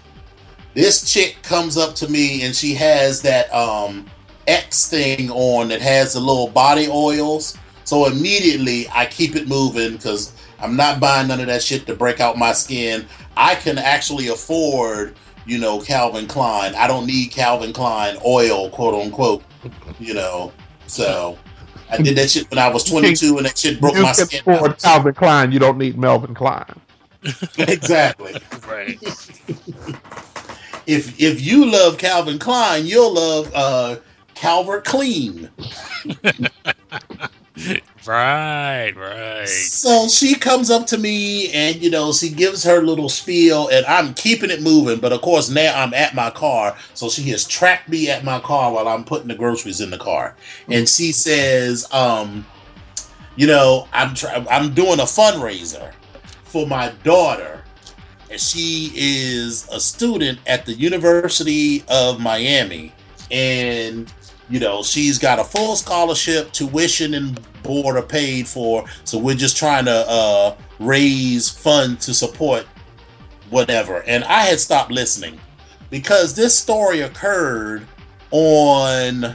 This 0.73 1.11
chick 1.11 1.37
comes 1.43 1.77
up 1.77 1.95
to 1.95 2.07
me 2.09 2.43
and 2.43 2.55
she 2.55 2.73
has 2.75 3.21
that 3.23 3.53
um, 3.53 4.05
X 4.47 4.87
thing 4.87 5.29
on 5.31 5.67
that 5.69 5.81
has 5.81 6.13
the 6.13 6.19
little 6.19 6.47
body 6.47 6.87
oils. 6.89 7.57
So 7.91 8.05
immediately 8.07 8.87
I 8.93 9.05
keep 9.05 9.35
it 9.35 9.49
moving 9.49 9.97
because 9.97 10.31
I'm 10.61 10.77
not 10.77 11.01
buying 11.01 11.27
none 11.27 11.41
of 11.41 11.47
that 11.47 11.61
shit 11.61 11.85
to 11.87 11.93
break 11.93 12.21
out 12.21 12.37
my 12.37 12.53
skin. 12.53 13.05
I 13.35 13.55
can 13.55 13.77
actually 13.77 14.29
afford, 14.29 15.17
you 15.45 15.57
know, 15.57 15.81
Calvin 15.81 16.25
Klein. 16.25 16.73
I 16.75 16.87
don't 16.87 17.05
need 17.05 17.31
Calvin 17.31 17.73
Klein 17.73 18.15
oil, 18.25 18.69
quote 18.69 18.93
unquote, 18.93 19.43
you 19.99 20.13
know. 20.13 20.53
So 20.87 21.37
I 21.89 21.97
did 21.97 22.15
that 22.15 22.29
shit 22.29 22.49
when 22.49 22.59
I 22.59 22.69
was 22.69 22.85
22 22.85 23.35
and 23.35 23.45
that 23.45 23.57
shit 23.57 23.81
broke 23.81 23.95
you 23.95 24.03
my 24.03 24.13
can 24.13 24.25
skin. 24.27 24.39
afford. 24.39 24.79
Calvin 24.79 25.13
Klein. 25.13 25.51
You 25.51 25.59
don't 25.59 25.77
need 25.77 25.97
Melvin 25.97 26.33
Klein. 26.33 26.73
exactly. 27.57 28.37
Right. 28.69 28.97
if 30.87 31.19
if 31.19 31.41
you 31.41 31.69
love 31.69 31.97
Calvin 31.97 32.39
Klein, 32.39 32.85
you'll 32.85 33.15
love 33.15 33.51
uh 33.53 33.97
Calvert 34.33 34.85
Clean. 34.85 35.49
Right, 38.07 38.91
right. 38.97 39.47
So 39.47 40.07
she 40.07 40.33
comes 40.33 40.71
up 40.71 40.87
to 40.87 40.97
me 40.97 41.51
and 41.51 41.75
you 41.83 41.91
know 41.91 42.11
she 42.11 42.29
gives 42.29 42.63
her 42.63 42.81
little 42.81 43.09
spiel 43.09 43.67
and 43.67 43.85
I'm 43.85 44.15
keeping 44.15 44.49
it 44.49 44.61
moving, 44.63 44.99
but 44.99 45.13
of 45.13 45.21
course 45.21 45.49
now 45.51 45.79
I'm 45.79 45.93
at 45.93 46.15
my 46.15 46.31
car, 46.31 46.75
so 46.95 47.09
she 47.09 47.29
has 47.29 47.45
tracked 47.45 47.89
me 47.89 48.09
at 48.09 48.23
my 48.23 48.39
car 48.39 48.73
while 48.73 48.87
I'm 48.87 49.03
putting 49.03 49.27
the 49.27 49.35
groceries 49.35 49.81
in 49.81 49.91
the 49.91 49.99
car, 49.99 50.35
and 50.67 50.89
she 50.89 51.11
says, 51.11 51.87
um, 51.93 52.43
you 53.35 53.45
know, 53.45 53.87
I'm 53.93 54.15
try- 54.15 54.45
I'm 54.49 54.73
doing 54.73 54.99
a 54.99 55.03
fundraiser 55.03 55.93
for 56.43 56.65
my 56.65 56.89
daughter, 57.03 57.63
and 58.31 58.41
she 58.41 58.91
is 58.95 59.69
a 59.71 59.79
student 59.79 60.39
at 60.47 60.65
the 60.65 60.73
University 60.73 61.83
of 61.87 62.19
Miami, 62.19 62.93
and 63.29 64.11
you 64.51 64.59
know 64.59 64.83
she's 64.83 65.17
got 65.17 65.39
a 65.39 65.43
full 65.43 65.75
scholarship, 65.75 66.51
tuition 66.51 67.13
and 67.13 67.39
board 67.63 67.95
are 67.95 68.01
paid 68.01 68.47
for. 68.47 68.85
So 69.05 69.17
we're 69.17 69.35
just 69.35 69.57
trying 69.57 69.85
to 69.85 70.05
uh, 70.07 70.55
raise 70.79 71.49
funds 71.49 72.05
to 72.05 72.13
support 72.13 72.65
whatever. 73.49 74.03
And 74.03 74.23
I 74.25 74.41
had 74.41 74.59
stopped 74.59 74.91
listening 74.91 75.39
because 75.89 76.35
this 76.35 76.57
story 76.57 77.01
occurred 77.01 77.87
on, 78.31 79.25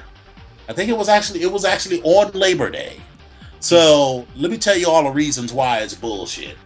I 0.68 0.72
think 0.72 0.90
it 0.90 0.96
was 0.96 1.08
actually 1.08 1.42
it 1.42 1.50
was 1.50 1.64
actually 1.64 2.02
on 2.02 2.32
Labor 2.32 2.70
Day. 2.70 3.00
So 3.60 4.26
let 4.36 4.50
me 4.50 4.58
tell 4.58 4.76
you 4.76 4.88
all 4.88 5.04
the 5.04 5.10
reasons 5.10 5.52
why 5.52 5.78
it's 5.78 5.94
bullshit. 5.94 6.56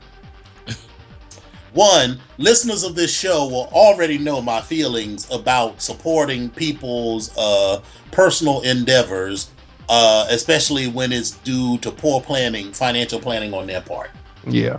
One, 1.72 2.18
listeners 2.38 2.82
of 2.82 2.94
this 2.94 3.12
show 3.12 3.46
will 3.46 3.68
already 3.72 4.18
know 4.18 4.42
my 4.42 4.60
feelings 4.60 5.30
about 5.30 5.80
supporting 5.80 6.50
people's 6.50 7.36
uh, 7.36 7.80
personal 8.10 8.60
endeavors, 8.62 9.50
uh, 9.88 10.26
especially 10.30 10.88
when 10.88 11.12
it's 11.12 11.30
due 11.30 11.78
to 11.78 11.90
poor 11.90 12.20
planning, 12.20 12.72
financial 12.72 13.20
planning 13.20 13.54
on 13.54 13.66
their 13.66 13.80
part. 13.80 14.10
Yeah. 14.46 14.78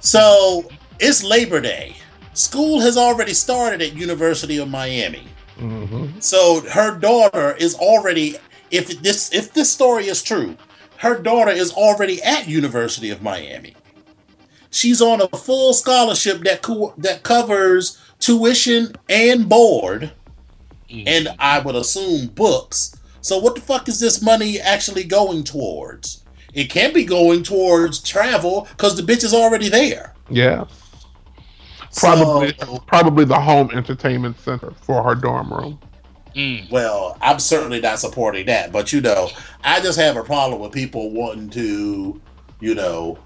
So 0.00 0.68
it's 0.98 1.22
Labor 1.22 1.60
Day. 1.60 1.96
School 2.34 2.80
has 2.80 2.96
already 2.96 3.32
started 3.32 3.80
at 3.80 3.94
University 3.94 4.58
of 4.58 4.68
Miami. 4.68 5.26
hmm 5.58 6.06
So 6.18 6.60
her 6.70 6.98
daughter 6.98 7.56
is 7.58 7.74
already 7.76 8.36
if 8.70 9.00
this 9.02 9.32
if 9.32 9.52
this 9.52 9.72
story 9.72 10.06
is 10.06 10.22
true, 10.22 10.56
her 10.98 11.18
daughter 11.18 11.52
is 11.52 11.72
already 11.72 12.22
at 12.22 12.48
University 12.48 13.10
of 13.10 13.22
Miami. 13.22 13.74
She's 14.76 15.00
on 15.00 15.22
a 15.22 15.28
full 15.28 15.72
scholarship 15.72 16.42
that 16.44 16.60
co- 16.60 16.92
that 16.98 17.22
covers 17.22 17.98
tuition 18.18 18.94
and 19.08 19.48
board 19.48 20.12
and 20.90 21.28
I 21.38 21.58
would 21.58 21.74
assume 21.74 22.28
books. 22.28 22.94
So 23.20 23.38
what 23.38 23.54
the 23.56 23.60
fuck 23.60 23.88
is 23.88 23.98
this 23.98 24.22
money 24.22 24.60
actually 24.60 25.02
going 25.04 25.42
towards? 25.44 26.22
It 26.54 26.70
can't 26.70 26.94
be 26.94 27.04
going 27.04 27.42
towards 27.42 28.00
travel 28.00 28.68
cuz 28.76 28.94
the 28.96 29.02
bitch 29.02 29.24
is 29.24 29.34
already 29.34 29.68
there. 29.68 30.14
Yeah. 30.30 30.64
Probably, 31.96 32.54
So- 32.60 32.78
probably 32.86 33.24
the 33.24 33.40
home 33.40 33.70
entertainment 33.74 34.38
center 34.40 34.72
for 34.82 35.02
her 35.02 35.14
dorm 35.14 35.50
room. 35.52 35.78
Mm. 36.34 36.70
Well, 36.70 37.16
I'm 37.22 37.38
certainly 37.38 37.80
not 37.80 37.98
supporting 37.98 38.44
that, 38.46 38.70
but 38.70 38.92
you 38.92 39.00
know, 39.00 39.30
I 39.64 39.80
just 39.80 39.98
have 39.98 40.16
a 40.18 40.22
problem 40.22 40.60
with 40.60 40.72
people 40.72 41.10
wanting 41.10 41.48
to, 41.50 42.20
you 42.60 42.74
know, 42.74 43.18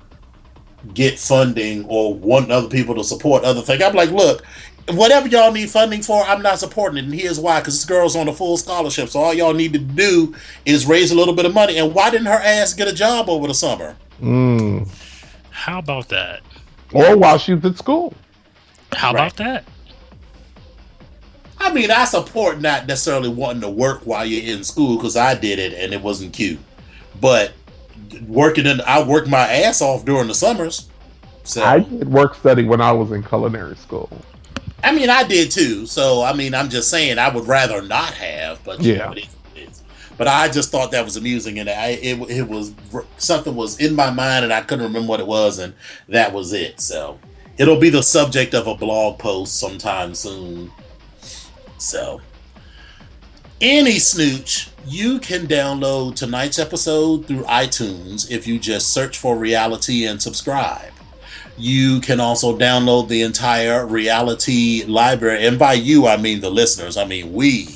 get 0.94 1.18
funding 1.18 1.84
or 1.86 2.14
wanting 2.14 2.50
other 2.50 2.68
people 2.68 2.94
to 2.96 3.04
support 3.04 3.44
other 3.44 3.60
things. 3.62 3.82
I'm 3.82 3.94
like, 3.94 4.10
look, 4.10 4.44
whatever 4.90 5.28
y'all 5.28 5.52
need 5.52 5.70
funding 5.70 6.02
for, 6.02 6.22
I'm 6.24 6.42
not 6.42 6.58
supporting 6.58 6.98
it, 6.98 7.04
and 7.04 7.14
here's 7.14 7.38
why: 7.38 7.60
because 7.60 7.74
this 7.74 7.84
girl's 7.84 8.16
on 8.16 8.28
a 8.28 8.32
full 8.32 8.56
scholarship, 8.56 9.08
so 9.08 9.20
all 9.20 9.34
y'all 9.34 9.54
need 9.54 9.72
to 9.74 9.78
do 9.78 10.34
is 10.64 10.86
raise 10.86 11.10
a 11.10 11.14
little 11.14 11.34
bit 11.34 11.46
of 11.46 11.54
money. 11.54 11.78
And 11.78 11.94
why 11.94 12.10
didn't 12.10 12.26
her 12.26 12.32
ass 12.32 12.74
get 12.74 12.88
a 12.88 12.92
job 12.92 13.28
over 13.28 13.46
the 13.46 13.54
summer? 13.54 13.96
Mm. 14.20 14.88
How 15.50 15.78
about 15.78 16.08
that? 16.08 16.40
Or 16.92 17.16
while 17.16 17.38
she's 17.38 17.64
at 17.64 17.78
school. 17.78 18.14
How 18.92 19.12
Right. 19.12 19.32
about 19.32 19.36
that? 19.36 19.64
I 21.58 21.72
mean, 21.72 21.90
I 21.90 22.04
support 22.06 22.60
not 22.60 22.86
necessarily 22.86 23.28
wanting 23.28 23.60
to 23.60 23.68
work 23.68 24.00
while 24.06 24.24
you're 24.24 24.56
in 24.56 24.64
school 24.64 24.96
because 24.96 25.16
I 25.16 25.34
did 25.34 25.58
it 25.58 25.74
and 25.74 25.92
it 25.92 26.00
wasn't 26.00 26.32
cute. 26.32 26.58
But 27.20 27.52
working 28.26 28.66
in, 28.66 28.80
I 28.82 29.02
worked 29.02 29.28
my 29.28 29.46
ass 29.46 29.80
off 29.82 30.04
during 30.04 30.28
the 30.28 30.34
summers. 30.34 30.88
So 31.44 31.62
I 31.62 31.80
did 31.80 32.08
work 32.08 32.34
study 32.34 32.64
when 32.64 32.80
I 32.80 32.92
was 32.92 33.12
in 33.12 33.22
culinary 33.22 33.76
school. 33.76 34.10
I 34.82 34.92
mean, 34.92 35.10
I 35.10 35.24
did 35.24 35.50
too. 35.50 35.86
So 35.86 36.22
I 36.22 36.32
mean, 36.32 36.54
I'm 36.54 36.68
just 36.68 36.90
saying 36.90 37.18
I 37.18 37.28
would 37.28 37.46
rather 37.46 37.82
not 37.82 38.14
have, 38.14 38.62
but 38.64 38.80
you 38.82 38.94
Yeah. 38.94 39.06
know, 39.06 39.12
it 39.12 39.18
is, 39.18 39.36
it 39.54 39.68
is. 39.70 39.82
But 40.16 40.28
I 40.28 40.48
just 40.48 40.70
thought 40.70 40.90
that 40.92 41.04
was 41.04 41.16
amusing, 41.16 41.58
and 41.58 41.68
I 41.68 41.88
it, 42.02 42.20
it 42.30 42.48
was 42.48 42.72
something 43.18 43.54
was 43.54 43.78
in 43.80 43.94
my 43.94 44.10
mind, 44.10 44.44
and 44.44 44.52
I 44.52 44.60
couldn't 44.62 44.84
remember 44.84 45.08
what 45.08 45.20
it 45.20 45.26
was, 45.26 45.58
and 45.58 45.74
that 46.08 46.32
was 46.32 46.52
it. 46.52 46.80
So 46.80 47.18
it'll 47.58 47.78
be 47.80 47.90
the 47.90 48.02
subject 48.02 48.54
of 48.54 48.66
a 48.66 48.74
blog 48.74 49.18
post 49.18 49.58
sometime 49.58 50.14
soon. 50.14 50.70
So, 51.78 52.20
any 53.60 53.98
snooch, 53.98 54.69
you 54.86 55.18
can 55.18 55.46
download 55.46 56.16
tonight's 56.16 56.58
episode 56.58 57.26
through 57.26 57.42
iTunes 57.44 58.30
if 58.30 58.46
you 58.46 58.58
just 58.58 58.92
search 58.92 59.18
for 59.18 59.36
reality 59.36 60.06
and 60.06 60.20
subscribe. 60.20 60.92
You 61.56 62.00
can 62.00 62.20
also 62.20 62.56
download 62.56 63.08
the 63.08 63.22
entire 63.22 63.86
reality 63.86 64.84
library. 64.86 65.46
And 65.46 65.58
by 65.58 65.74
you, 65.74 66.06
I 66.06 66.16
mean 66.16 66.40
the 66.40 66.50
listeners. 66.50 66.96
I 66.96 67.04
mean, 67.04 67.32
we. 67.32 67.68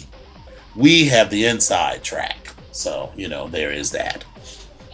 We 0.75 1.07
have 1.07 1.31
the 1.31 1.47
inside 1.47 2.03
track. 2.03 2.51
So, 2.73 3.13
you 3.15 3.29
know, 3.29 3.47
there 3.47 3.71
is 3.71 3.91
that. 3.93 4.25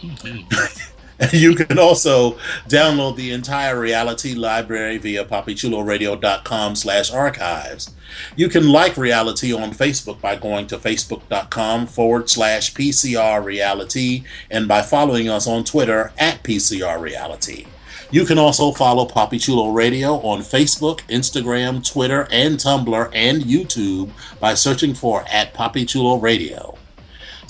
you 1.33 1.55
can 1.55 1.77
also 1.77 2.31
download 2.67 3.15
the 3.15 3.31
entire 3.31 3.79
reality 3.79 4.33
library 4.33 4.97
via 4.97 5.23
poppychuloradio.com 5.23 6.75
slash 6.75 7.11
archives. 7.11 7.91
You 8.35 8.49
can 8.49 8.69
like 8.69 8.97
reality 8.97 9.53
on 9.53 9.71
Facebook 9.71 10.19
by 10.19 10.35
going 10.35 10.67
to 10.67 10.77
facebook.com 10.77 11.87
forward 11.87 12.29
slash 12.29 12.73
PCR 12.73 13.43
reality 13.43 14.23
and 14.49 14.67
by 14.67 14.81
following 14.81 15.29
us 15.29 15.47
on 15.47 15.63
Twitter 15.63 16.11
at 16.17 16.43
PCR 16.43 16.99
reality. 16.99 17.65
You 18.09 18.25
can 18.25 18.37
also 18.37 18.71
follow 18.71 19.05
Poppy 19.05 19.37
Chulo 19.37 19.71
Radio 19.71 20.15
on 20.15 20.39
Facebook, 20.39 20.99
Instagram, 21.07 21.87
Twitter, 21.87 22.27
and 22.29 22.57
Tumblr 22.57 23.09
and 23.13 23.43
YouTube 23.43 24.11
by 24.39 24.53
searching 24.53 24.93
for 24.93 25.23
at 25.31 25.53
Poppy 25.53 25.85
Chulo 25.85 26.17
Radio. 26.17 26.77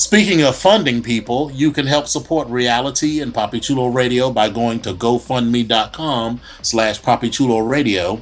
Speaking 0.01 0.41
of 0.41 0.55
funding 0.55 1.03
people, 1.03 1.51
you 1.51 1.71
can 1.71 1.85
help 1.85 2.07
support 2.07 2.47
reality 2.47 3.21
and 3.21 3.31
Poppy 3.31 3.59
Chulo 3.59 3.87
Radio 3.89 4.31
by 4.31 4.49
going 4.49 4.79
to 4.79 4.95
gofundme.com 4.95 6.41
slash 6.63 6.99
Poppy 7.03 7.29
Chulo 7.29 7.59
Radio. 7.59 8.19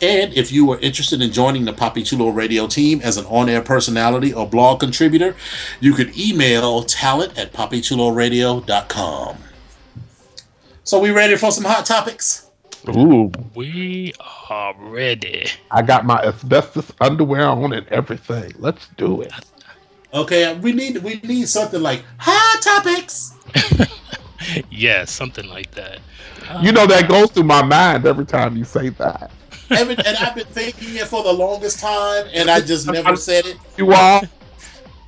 And 0.00 0.32
if 0.34 0.52
you 0.52 0.70
are 0.70 0.78
interested 0.78 1.20
in 1.20 1.32
joining 1.32 1.64
the 1.64 1.72
Poppy 1.72 2.04
Chulo 2.04 2.28
Radio 2.28 2.68
team 2.68 3.00
as 3.02 3.16
an 3.16 3.26
on-air 3.26 3.60
personality 3.60 4.32
or 4.32 4.46
blog 4.48 4.78
contributor, 4.78 5.34
you 5.80 5.94
could 5.94 6.16
email 6.16 6.84
talent 6.84 7.36
at 7.36 7.52
poppychuloradio.com. 7.52 9.36
So 10.84 11.00
we 11.00 11.10
ready 11.10 11.34
for 11.34 11.50
some 11.50 11.64
hot 11.64 11.86
topics? 11.86 12.48
Ooh, 12.88 13.32
We 13.56 14.12
are 14.48 14.76
ready. 14.78 15.48
I 15.72 15.82
got 15.82 16.06
my 16.06 16.22
asbestos 16.22 16.92
underwear 17.00 17.48
on 17.48 17.72
and 17.72 17.88
everything. 17.88 18.52
Let's 18.60 18.86
do 18.96 19.22
it. 19.22 19.32
Okay, 20.14 20.56
we 20.58 20.72
need 20.72 20.98
we 20.98 21.16
need 21.24 21.48
something 21.48 21.82
like 21.82 22.04
hot 22.18 22.62
topics. 22.62 23.34
Yeah, 24.68 25.06
something 25.06 25.48
like 25.48 25.70
that. 25.70 26.00
You 26.60 26.70
know 26.70 26.86
that 26.86 27.08
goes 27.08 27.30
through 27.30 27.44
my 27.44 27.62
mind 27.62 28.04
every 28.04 28.26
time 28.26 28.58
you 28.58 28.64
say 28.64 28.90
that. 28.90 29.30
Every, 29.70 29.96
and 29.96 30.16
I've 30.18 30.34
been 30.34 30.46
thinking 30.48 30.96
it 30.96 31.06
for 31.06 31.22
the 31.22 31.32
longest 31.32 31.80
time, 31.80 32.26
and 32.34 32.50
I 32.50 32.60
just 32.60 32.86
never 32.86 33.16
said 33.16 33.46
it. 33.46 33.56
You 33.78 33.92
are. 33.92 34.20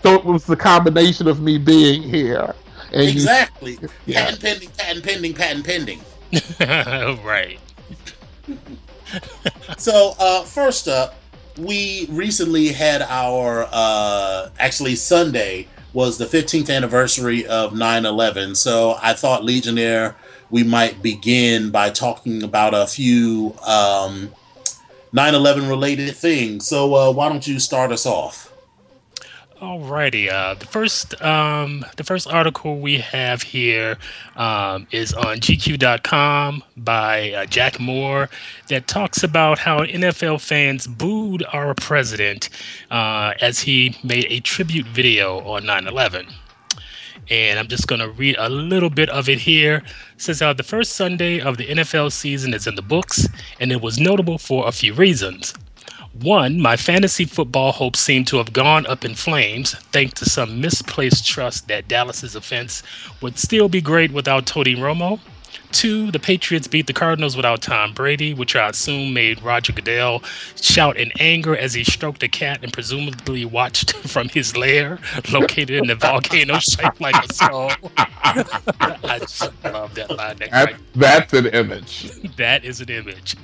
So 0.02 0.14
it 0.14 0.24
was 0.24 0.46
the 0.46 0.56
combination 0.56 1.28
of 1.28 1.40
me 1.40 1.58
being 1.58 2.02
here 2.02 2.54
and 2.92 3.04
you 3.04 3.10
Exactly. 3.10 3.78
Yeah. 4.06 4.24
Patent 4.24 4.42
pending, 4.42 4.70
patent 4.70 5.04
pending, 5.04 5.34
patent 5.34 5.66
pending. 5.66 6.00
right. 7.24 7.58
So, 9.78 10.14
uh, 10.18 10.42
first 10.42 10.88
up, 10.88 11.16
we 11.58 12.06
recently 12.10 12.68
had 12.68 13.02
our, 13.02 13.68
uh, 13.72 14.50
actually, 14.58 14.96
Sunday 14.96 15.68
was 15.92 16.18
the 16.18 16.26
15th 16.26 16.74
anniversary 16.74 17.46
of 17.46 17.74
9 17.74 18.04
11. 18.04 18.54
So, 18.54 18.98
I 19.00 19.14
thought, 19.14 19.44
Legionnaire, 19.44 20.16
we 20.50 20.62
might 20.62 21.02
begin 21.02 21.70
by 21.70 21.90
talking 21.90 22.42
about 22.42 22.74
a 22.74 22.86
few 22.86 23.54
um, 23.66 24.32
9 25.12 25.34
11 25.34 25.68
related 25.68 26.14
things. 26.14 26.66
So, 26.66 26.94
uh, 26.94 27.12
why 27.12 27.28
don't 27.28 27.46
you 27.46 27.58
start 27.58 27.92
us 27.92 28.06
off? 28.06 28.45
Alrighty. 29.66 30.30
Uh, 30.30 30.54
the 30.54 30.64
first, 30.64 31.20
um, 31.20 31.84
the 31.96 32.04
first 32.04 32.28
article 32.28 32.78
we 32.78 32.98
have 32.98 33.42
here 33.42 33.98
um, 34.36 34.86
is 34.92 35.12
on 35.12 35.38
GQ.com 35.38 36.62
by 36.76 37.32
uh, 37.32 37.46
Jack 37.46 37.80
Moore 37.80 38.30
that 38.68 38.86
talks 38.86 39.24
about 39.24 39.58
how 39.58 39.80
NFL 39.80 40.40
fans 40.40 40.86
booed 40.86 41.44
our 41.52 41.74
president 41.74 42.48
uh, 42.92 43.32
as 43.40 43.58
he 43.58 43.98
made 44.04 44.26
a 44.30 44.38
tribute 44.38 44.86
video 44.86 45.40
on 45.40 45.64
9/11. 45.64 46.32
And 47.28 47.58
I'm 47.58 47.66
just 47.66 47.88
going 47.88 48.00
to 48.00 48.08
read 48.08 48.36
a 48.38 48.48
little 48.48 48.90
bit 48.90 49.10
of 49.10 49.28
it 49.28 49.40
here. 49.40 49.82
It 50.14 50.22
says 50.22 50.40
uh, 50.40 50.52
the 50.52 50.62
first 50.62 50.92
Sunday 50.92 51.40
of 51.40 51.56
the 51.56 51.66
NFL 51.66 52.12
season 52.12 52.54
is 52.54 52.68
in 52.68 52.76
the 52.76 52.82
books, 52.82 53.26
and 53.58 53.72
it 53.72 53.82
was 53.82 53.98
notable 53.98 54.38
for 54.38 54.68
a 54.68 54.70
few 54.70 54.94
reasons. 54.94 55.54
One, 56.22 56.60
my 56.60 56.76
fantasy 56.76 57.26
football 57.26 57.72
hopes 57.72 58.00
seem 58.00 58.24
to 58.26 58.38
have 58.38 58.54
gone 58.54 58.86
up 58.86 59.04
in 59.04 59.14
flames 59.14 59.74
thanks 59.92 60.14
to 60.14 60.24
some 60.24 60.62
misplaced 60.62 61.26
trust 61.26 61.68
that 61.68 61.88
Dallas's 61.88 62.34
offense 62.34 62.82
would 63.20 63.38
still 63.38 63.68
be 63.68 63.82
great 63.82 64.12
without 64.12 64.46
Tony 64.46 64.74
Romo. 64.74 65.20
Two, 65.72 66.10
the 66.10 66.18
Patriots 66.18 66.66
beat 66.66 66.86
the 66.86 66.92
Cardinals 66.92 67.36
without 67.36 67.62
Tom 67.62 67.92
Brady, 67.92 68.34
which 68.34 68.56
I 68.56 68.68
assume 68.68 69.12
made 69.12 69.42
Roger 69.42 69.72
Goodell 69.72 70.22
shout 70.60 70.96
in 70.96 71.12
anger 71.18 71.56
as 71.56 71.74
he 71.74 71.84
stroked 71.84 72.22
a 72.22 72.28
cat 72.28 72.60
and 72.62 72.72
presumably 72.72 73.44
watched 73.44 73.92
from 74.08 74.28
his 74.28 74.56
lair 74.56 74.98
located 75.32 75.70
in 75.70 75.86
the 75.86 75.94
volcano 75.94 76.58
shaped 76.60 77.00
like 77.00 77.14
a 77.24 77.32
skull. 77.34 77.72
I 77.96 79.18
just 79.20 79.50
love 79.64 79.94
that 79.94 80.10
line. 80.10 80.36
That 80.38 80.50
That, 80.50 80.74
that's 80.94 81.32
an 81.32 81.46
image. 81.46 82.10
that 82.36 82.64
is 82.64 82.80
an 82.80 82.90
image. 82.90 83.36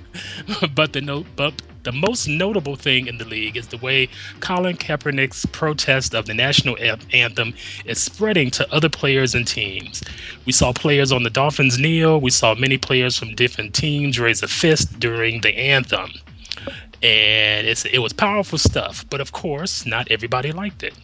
but 0.74 0.92
the 0.92 1.00
note, 1.00 1.26
but 1.36 1.60
the 1.82 1.92
most 1.92 2.28
notable 2.28 2.76
thing 2.76 3.06
in 3.08 3.18
the 3.18 3.24
league 3.24 3.56
is 3.56 3.68
the 3.68 3.76
way 3.78 4.08
Colin 4.40 4.76
Kaepernick's 4.76 5.46
protest 5.46 6.14
of 6.14 6.26
the 6.26 6.34
national 6.34 6.76
anthem 7.12 7.54
is 7.84 8.00
spreading 8.00 8.50
to 8.52 8.72
other 8.72 8.88
players 8.88 9.34
and 9.34 9.46
teams. 9.46 10.02
We 10.46 10.52
saw 10.52 10.72
players 10.72 11.10
on 11.10 11.24
the 11.24 11.30
Dolphins 11.30 11.78
kneel. 11.78 12.20
We 12.22 12.30
saw 12.30 12.54
many 12.54 12.78
players 12.78 13.18
from 13.18 13.34
different 13.34 13.74
teams 13.74 14.20
raise 14.20 14.44
a 14.44 14.48
fist 14.48 15.00
during 15.00 15.40
the 15.40 15.50
anthem. 15.58 16.12
And 17.02 17.66
it 17.66 17.98
was 17.98 18.12
powerful 18.12 18.58
stuff, 18.58 19.04
but 19.10 19.20
of 19.20 19.32
course, 19.32 19.84
not 19.84 20.08
everybody 20.08 20.52
liked 20.52 20.84
it. 20.84 20.94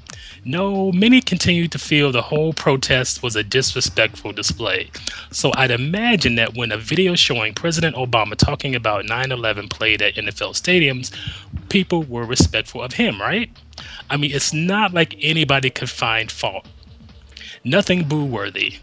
No, 0.44 0.92
many 0.92 1.20
continued 1.20 1.72
to 1.72 1.78
feel 1.80 2.12
the 2.12 2.22
whole 2.22 2.52
protest 2.52 3.20
was 3.20 3.34
a 3.34 3.42
disrespectful 3.42 4.30
display. 4.30 4.92
So 5.32 5.50
I'd 5.56 5.72
imagine 5.72 6.36
that 6.36 6.54
when 6.54 6.70
a 6.70 6.78
video 6.78 7.16
showing 7.16 7.52
President 7.52 7.96
Obama 7.96 8.36
talking 8.36 8.76
about 8.76 9.04
9 9.04 9.32
11 9.32 9.68
played 9.68 10.00
at 10.00 10.14
NFL 10.14 10.52
stadiums, 10.54 11.12
people 11.68 12.04
were 12.04 12.24
respectful 12.24 12.80
of 12.80 12.92
him, 12.92 13.20
right? 13.20 13.50
I 14.08 14.16
mean, 14.16 14.30
it's 14.30 14.52
not 14.52 14.94
like 14.94 15.16
anybody 15.20 15.70
could 15.70 15.90
find 15.90 16.30
fault. 16.30 16.68
Nothing 17.64 18.04
boo 18.04 18.24
worthy. 18.24 18.76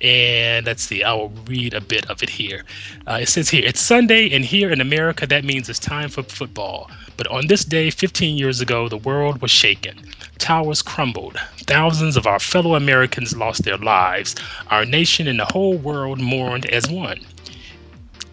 And 0.00 0.66
let's 0.66 0.82
see, 0.82 1.02
I 1.02 1.12
will 1.14 1.32
read 1.46 1.74
a 1.74 1.80
bit 1.80 2.10
of 2.10 2.22
it 2.22 2.30
here. 2.30 2.64
Uh, 3.06 3.18
it 3.22 3.28
says 3.28 3.50
here, 3.50 3.64
it's 3.64 3.80
Sunday, 3.80 4.30
and 4.34 4.44
here 4.44 4.70
in 4.70 4.80
America, 4.80 5.26
that 5.26 5.44
means 5.44 5.68
it's 5.68 5.78
time 5.78 6.08
for 6.08 6.22
football. 6.22 6.90
But 7.16 7.28
on 7.28 7.46
this 7.46 7.64
day, 7.64 7.90
15 7.90 8.36
years 8.36 8.60
ago, 8.60 8.88
the 8.88 8.96
world 8.96 9.40
was 9.40 9.50
shaken. 9.50 9.98
Towers 10.38 10.82
crumbled. 10.82 11.36
Thousands 11.58 12.16
of 12.16 12.26
our 12.26 12.40
fellow 12.40 12.74
Americans 12.74 13.36
lost 13.36 13.62
their 13.62 13.76
lives. 13.76 14.34
Our 14.70 14.84
nation 14.84 15.28
and 15.28 15.38
the 15.38 15.44
whole 15.52 15.76
world 15.76 16.20
mourned 16.20 16.66
as 16.66 16.90
one. 16.90 17.20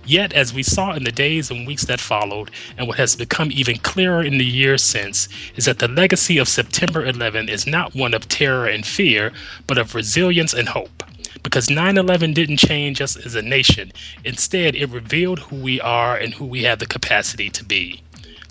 Yet, 0.09 0.33
as 0.33 0.55
we 0.55 0.63
saw 0.63 0.93
in 0.93 1.03
the 1.03 1.11
days 1.11 1.51
and 1.51 1.67
weeks 1.67 1.85
that 1.85 1.99
followed, 1.99 2.49
and 2.75 2.87
what 2.87 2.97
has 2.97 3.15
become 3.15 3.51
even 3.51 3.77
clearer 3.77 4.23
in 4.23 4.39
the 4.39 4.43
years 4.43 4.83
since, 4.83 5.29
is 5.55 5.65
that 5.65 5.77
the 5.77 5.87
legacy 5.87 6.39
of 6.39 6.47
September 6.47 7.05
11 7.05 7.47
is 7.47 7.67
not 7.67 7.93
one 7.93 8.15
of 8.15 8.27
terror 8.27 8.65
and 8.65 8.87
fear, 8.87 9.31
but 9.67 9.77
of 9.77 9.93
resilience 9.93 10.51
and 10.51 10.69
hope. 10.69 11.03
Because 11.43 11.69
9 11.69 11.95
11 11.95 12.33
didn't 12.33 12.57
change 12.57 13.01
us 13.01 13.15
as 13.17 13.35
a 13.35 13.43
nation, 13.43 13.91
instead, 14.25 14.73
it 14.73 14.89
revealed 14.89 15.41
who 15.41 15.57
we 15.57 15.79
are 15.79 16.17
and 16.17 16.33
who 16.33 16.45
we 16.47 16.63
have 16.63 16.79
the 16.79 16.87
capacity 16.87 17.51
to 17.51 17.63
be. 17.63 18.01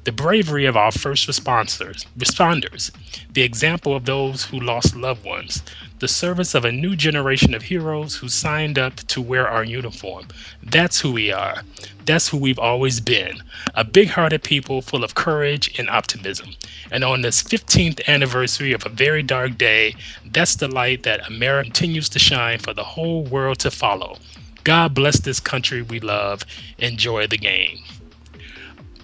The 0.04 0.12
bravery 0.12 0.64
of 0.64 0.76
our 0.76 0.92
first 0.92 1.28
responders, 1.28 2.06
responders, 2.16 2.92
the 3.32 3.42
example 3.42 3.96
of 3.96 4.04
those 4.04 4.44
who 4.44 4.60
lost 4.60 4.94
loved 4.94 5.24
ones, 5.24 5.64
the 6.00 6.08
service 6.08 6.54
of 6.54 6.64
a 6.64 6.72
new 6.72 6.94
generation 6.94 7.54
of 7.54 7.62
heroes 7.62 8.16
who 8.16 8.28
signed 8.28 8.78
up 8.78 8.96
to 8.96 9.20
wear 9.20 9.48
our 9.48 9.64
uniform. 9.64 10.26
That's 10.62 11.00
who 11.00 11.12
we 11.12 11.32
are. 11.32 11.62
That's 12.04 12.28
who 12.28 12.38
we've 12.38 12.58
always 12.58 13.00
been. 13.00 13.42
A 13.74 13.84
big 13.84 14.08
hearted 14.08 14.42
people 14.42 14.80
full 14.80 15.04
of 15.04 15.14
courage 15.14 15.78
and 15.78 15.90
optimism. 15.90 16.50
And 16.90 17.04
on 17.04 17.22
this 17.22 17.42
15th 17.42 18.06
anniversary 18.06 18.72
of 18.72 18.86
a 18.86 18.90
very 18.90 19.22
dark 19.22 19.58
day, 19.58 19.94
that's 20.24 20.56
the 20.56 20.68
light 20.68 21.02
that 21.02 21.26
America 21.26 21.64
continues 21.64 22.08
to 22.10 22.18
shine 22.18 22.58
for 22.60 22.72
the 22.72 22.84
whole 22.84 23.24
world 23.24 23.58
to 23.60 23.70
follow. 23.70 24.18
God 24.64 24.94
bless 24.94 25.20
this 25.20 25.40
country 25.40 25.82
we 25.82 26.00
love. 26.00 26.44
Enjoy 26.78 27.26
the 27.26 27.38
game. 27.38 27.78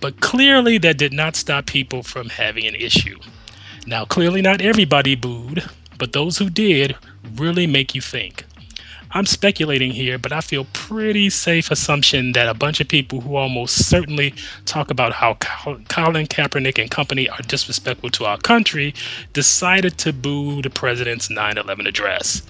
But 0.00 0.20
clearly, 0.20 0.78
that 0.78 0.98
did 0.98 1.12
not 1.12 1.36
stop 1.36 1.66
people 1.66 2.02
from 2.02 2.28
having 2.28 2.66
an 2.66 2.74
issue. 2.74 3.18
Now, 3.86 4.04
clearly, 4.04 4.42
not 4.42 4.60
everybody 4.60 5.14
booed, 5.14 5.64
but 5.98 6.12
those 6.12 6.38
who 6.38 6.50
did 6.50 6.96
really 7.36 7.66
make 7.66 7.94
you 7.94 8.00
think. 8.00 8.44
I'm 9.16 9.26
speculating 9.26 9.92
here, 9.92 10.18
but 10.18 10.32
I 10.32 10.40
feel 10.40 10.66
pretty 10.72 11.30
safe 11.30 11.70
assumption 11.70 12.32
that 12.32 12.48
a 12.48 12.54
bunch 12.54 12.80
of 12.80 12.88
people 12.88 13.20
who 13.20 13.36
almost 13.36 13.88
certainly 13.88 14.34
talk 14.64 14.90
about 14.90 15.12
how 15.12 15.34
Colin 15.34 16.26
Kaepernick 16.26 16.80
and 16.80 16.90
company 16.90 17.28
are 17.28 17.42
disrespectful 17.46 18.10
to 18.10 18.24
our 18.24 18.38
country 18.38 18.92
decided 19.32 19.98
to 19.98 20.12
boo 20.12 20.62
the 20.62 20.70
president's 20.70 21.28
9/11 21.28 21.86
address. 21.86 22.42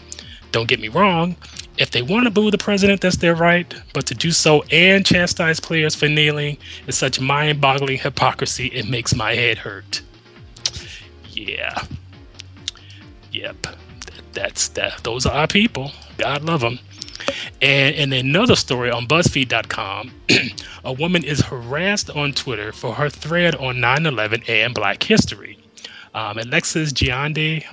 Don't 0.53 0.67
get 0.69 0.81
me 0.81 0.89
wrong, 0.89 1.37
if 1.77 1.91
they 1.91 2.01
want 2.01 2.25
to 2.25 2.31
boo 2.31 2.51
the 2.51 2.57
president, 2.57 3.01
that's 3.01 3.17
their 3.17 3.35
right, 3.35 3.75
but 3.93 4.07
to 4.07 4.15
do 4.15 4.31
so 4.31 4.63
and 4.71 5.05
chastise 5.05 5.61
players 5.61 5.95
for 5.95 6.09
kneeling 6.09 6.57
is 6.87 6.97
such 6.97 7.21
mind-boggling 7.21 7.99
hypocrisy 7.99 8.69
it 8.69 8.89
makes 8.89 9.15
my 9.15 9.35
head 9.35 9.59
hurt. 9.59 10.01
Yeah. 11.33 11.85
Yep 13.35 13.67
that's 14.35 14.69
that. 14.69 15.03
Those 15.05 15.25
are 15.25 15.33
our 15.33 15.47
people. 15.47 15.93
God 16.19 16.43
love 16.45 16.61
them. 16.61 16.79
And 17.63 17.95
in 17.95 18.13
another 18.13 18.57
story 18.57 18.91
on 18.91 19.07
BuzzFeed.com, 19.07 20.13
a 20.85 20.93
woman 20.93 21.25
is 21.25 21.41
harassed 21.41 22.11
on 22.11 22.33
Twitter 22.33 22.73
for 22.73 22.95
her 22.95 23.09
thread 23.09 23.55
on 23.55 23.77
9/11 23.77 24.49
and 24.49 24.75
Black 24.75 25.03
History. 25.03 25.59
Um, 26.13 26.39
Alexis 26.39 26.93
Giande 26.93 27.65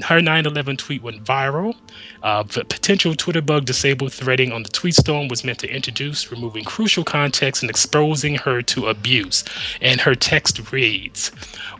her 0.00 0.20
9/11 0.20 0.76
tweet 0.78 1.02
went 1.02 1.24
viral. 1.24 1.76
Uh, 2.22 2.42
the 2.42 2.64
potential 2.64 3.14
Twitter 3.14 3.42
bug 3.42 3.64
disabled 3.64 4.12
threading 4.12 4.52
on 4.52 4.62
the 4.62 4.68
tweet 4.68 4.94
storm 4.94 5.28
was 5.28 5.44
meant 5.44 5.58
to 5.58 5.70
introduce, 5.70 6.30
removing 6.30 6.64
crucial 6.64 7.04
context 7.04 7.62
and 7.62 7.70
exposing 7.70 8.36
her 8.36 8.62
to 8.62 8.88
abuse. 8.88 9.44
And 9.80 10.00
her 10.00 10.14
text 10.14 10.72
reads 10.72 11.28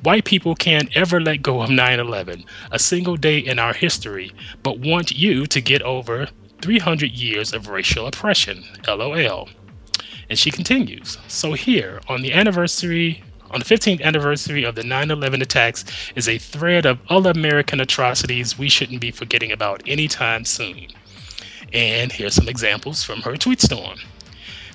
White 0.02 0.24
people 0.24 0.54
can't 0.54 0.94
ever 0.96 1.20
let 1.20 1.42
go 1.42 1.62
of 1.62 1.70
9 1.70 2.00
11, 2.00 2.44
a 2.70 2.78
single 2.78 3.16
day 3.16 3.38
in 3.38 3.58
our 3.58 3.72
history, 3.72 4.32
but 4.62 4.78
want 4.78 5.12
you 5.12 5.46
to 5.46 5.60
get 5.60 5.82
over 5.82 6.28
300 6.60 7.10
years 7.10 7.52
of 7.52 7.68
racial 7.68 8.06
oppression. 8.06 8.64
LOL. 8.86 9.48
And 10.28 10.38
she 10.38 10.50
continues 10.50 11.18
So, 11.28 11.52
here, 11.52 12.00
on 12.08 12.22
the 12.22 12.32
anniversary 12.32 13.22
on 13.52 13.60
the 13.60 13.66
15th 13.66 14.00
anniversary 14.02 14.64
of 14.64 14.74
the 14.74 14.82
9 14.82 15.10
11 15.10 15.42
attacks 15.42 15.84
is 16.16 16.28
a 16.28 16.38
thread 16.38 16.86
of 16.86 16.98
other 17.08 17.30
American 17.30 17.80
atrocities 17.80 18.58
we 18.58 18.68
shouldn't 18.68 19.00
be 19.00 19.10
forgetting 19.10 19.52
about 19.52 19.82
anytime 19.86 20.44
soon. 20.44 20.86
And 21.72 22.12
here's 22.12 22.34
some 22.34 22.48
examples 22.48 23.04
from 23.04 23.22
her 23.22 23.36
tweet 23.36 23.60
storm. 23.60 23.98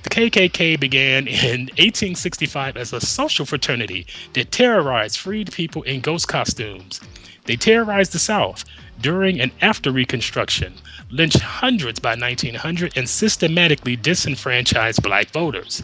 The 0.03 0.09
KKK 0.09 0.79
began 0.79 1.27
in 1.27 1.61
1865 1.77 2.77
as 2.77 2.93
a 2.93 3.01
social 3.01 3.45
fraternity 3.45 4.05
that 4.33 4.51
terrorized 4.51 5.17
freed 5.17 5.51
people 5.51 5.81
in 5.83 6.01
ghost 6.01 6.27
costumes. 6.27 7.01
They 7.45 7.55
terrorized 7.55 8.13
the 8.13 8.19
South 8.19 8.63
during 9.01 9.39
and 9.39 9.51
after 9.61 9.91
Reconstruction, 9.91 10.75
lynched 11.09 11.39
hundreds 11.39 11.99
by 11.99 12.15
1900, 12.15 12.97
and 12.97 13.07
systematically 13.07 13.95
disenfranchised 13.95 15.01
black 15.03 15.29
voters. 15.29 15.83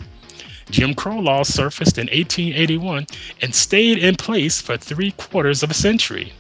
Jim 0.70 0.94
Crow 0.94 1.20
laws 1.20 1.48
surfaced 1.48 1.98
in 1.98 2.08
1881 2.08 3.08
and 3.42 3.54
stayed 3.54 3.98
in 3.98 4.16
place 4.16 4.62
for 4.62 4.78
three 4.78 5.12
quarters 5.12 5.64
of 5.64 5.72
a 5.72 5.76
century. 5.76 6.34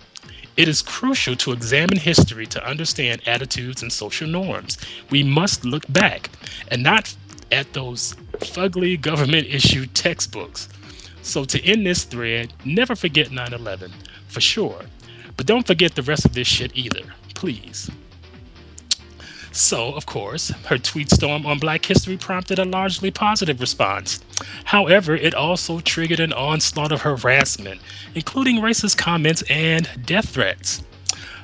It 0.55 0.67
is 0.67 0.81
crucial 0.83 1.35
to 1.37 1.51
examine 1.51 1.97
history 1.97 2.45
to 2.47 2.65
understand 2.67 3.21
attitudes 3.25 3.81
and 3.81 3.91
social 3.91 4.27
norms. 4.27 4.77
We 5.09 5.23
must 5.23 5.65
look 5.65 5.83
back 5.91 6.29
and 6.69 6.83
not 6.83 7.15
at 7.51 7.73
those 7.73 8.15
fugly 8.39 8.99
government 8.99 9.47
issued 9.47 9.95
textbooks. 9.95 10.69
So, 11.21 11.45
to 11.45 11.63
end 11.63 11.85
this 11.85 12.03
thread, 12.03 12.53
never 12.65 12.95
forget 12.95 13.31
9 13.31 13.53
11, 13.53 13.91
for 14.27 14.41
sure. 14.41 14.81
But 15.37 15.45
don't 15.45 15.65
forget 15.65 15.95
the 15.95 16.01
rest 16.03 16.25
of 16.25 16.33
this 16.33 16.47
shit 16.47 16.75
either, 16.75 17.13
please. 17.33 17.89
So, 19.53 19.93
of 19.93 20.07
course, 20.07 20.49
her 20.65 20.79
tweet 20.79 21.11
storm 21.11 21.45
on 21.45 21.59
Black 21.59 21.85
History 21.85 22.17
prompted 22.17 22.57
a 22.57 22.65
largely 22.65 23.11
positive 23.11 23.61
response. 23.61 24.19
However, 24.65 25.15
it 25.15 25.35
also 25.35 25.79
triggered 25.79 26.19
an 26.19 26.33
onslaught 26.33 26.91
of 26.91 27.03
harassment, 27.03 27.79
including 28.15 28.57
racist 28.57 28.97
comments 28.97 29.43
and 29.51 29.87
death 30.07 30.29
threats. 30.29 30.81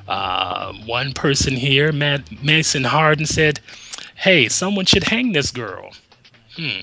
Uh, 0.08 0.72
one 0.84 1.12
person 1.12 1.54
here, 1.54 1.92
Matt 1.92 2.42
Mason 2.42 2.82
Harden, 2.82 3.26
said, 3.26 3.60
Hey, 4.16 4.48
someone 4.48 4.86
should 4.86 5.04
hang 5.04 5.30
this 5.30 5.52
girl. 5.52 5.92
Hmm. 6.56 6.80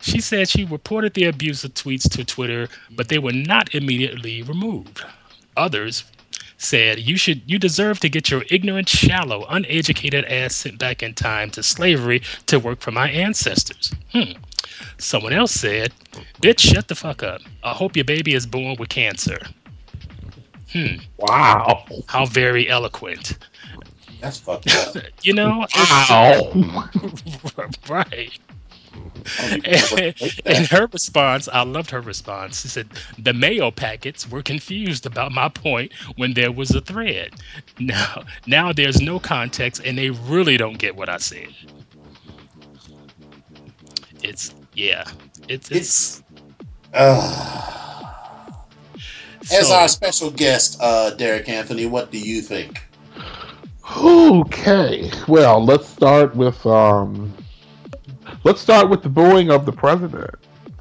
She 0.00 0.20
said 0.20 0.48
she 0.48 0.64
reported 0.64 1.14
the 1.14 1.24
abusive 1.26 1.74
tweets 1.74 2.10
to 2.10 2.24
Twitter, 2.24 2.68
but 2.90 3.08
they 3.08 3.20
were 3.20 3.32
not 3.32 3.72
immediately 3.72 4.42
removed. 4.42 5.04
Others 5.56 6.04
said, 6.58 7.00
"You 7.00 7.16
should, 7.16 7.42
you 7.46 7.58
deserve 7.58 8.00
to 8.00 8.08
get 8.08 8.30
your 8.30 8.44
ignorant, 8.50 8.88
shallow, 8.88 9.46
uneducated 9.48 10.24
ass 10.26 10.54
sent 10.54 10.78
back 10.78 11.02
in 11.02 11.14
time 11.14 11.50
to 11.50 11.62
slavery 11.62 12.22
to 12.46 12.58
work 12.58 12.80
for 12.80 12.90
my 12.90 13.10
ancestors." 13.10 13.92
Hmm. 14.12 14.32
Someone 14.98 15.32
else 15.32 15.52
said, 15.52 15.92
"Bitch, 16.40 16.60
shut 16.60 16.88
the 16.88 16.94
fuck 16.94 17.22
up. 17.22 17.40
I 17.62 17.72
hope 17.72 17.96
your 17.96 18.04
baby 18.04 18.34
is 18.34 18.46
born 18.46 18.76
with 18.78 18.88
cancer." 18.88 19.38
Hmm. 20.72 20.96
Wow. 21.18 21.84
How 22.06 22.26
very 22.26 22.68
eloquent. 22.68 23.38
That's 24.20 24.38
fucked 24.38 24.74
up. 24.74 24.96
you 25.22 25.32
know? 25.32 25.66
Wow. 25.76 26.88
right 27.88 28.38
and, 29.42 30.14
and 30.44 30.66
her 30.68 30.86
response, 30.92 31.48
I 31.48 31.62
loved 31.62 31.90
her 31.90 32.00
response. 32.00 32.62
She 32.62 32.68
said, 32.68 32.88
The 33.18 33.32
mail 33.32 33.72
packets 33.72 34.30
were 34.30 34.42
confused 34.42 35.06
about 35.06 35.32
my 35.32 35.48
point 35.48 35.92
when 36.16 36.34
there 36.34 36.52
was 36.52 36.70
a 36.70 36.80
thread. 36.80 37.34
Now, 37.78 38.24
now 38.46 38.72
there's 38.72 39.00
no 39.00 39.18
context 39.18 39.82
and 39.84 39.98
they 39.98 40.10
really 40.10 40.56
don't 40.56 40.78
get 40.78 40.96
what 40.96 41.08
I 41.08 41.18
said. 41.18 41.48
It's, 44.22 44.54
yeah. 44.74 45.04
It's, 45.48 45.70
it's, 45.70 46.20
it's 46.20 46.22
uh, 46.94 47.66
so, 49.46 49.58
as 49.58 49.70
our 49.70 49.86
special 49.88 50.30
guest, 50.30 50.78
uh, 50.80 51.10
Derek 51.10 51.48
Anthony, 51.48 51.86
what 51.86 52.10
do 52.10 52.18
you 52.18 52.42
think? 52.42 52.82
Okay, 53.96 55.10
well, 55.28 55.64
let's 55.64 55.88
start 55.88 56.34
with 56.34 56.66
um, 56.66 57.32
let's 58.46 58.60
start 58.60 58.88
with 58.88 59.02
the 59.02 59.08
booing 59.08 59.50
of 59.50 59.66
the 59.66 59.72
president. 59.72 60.36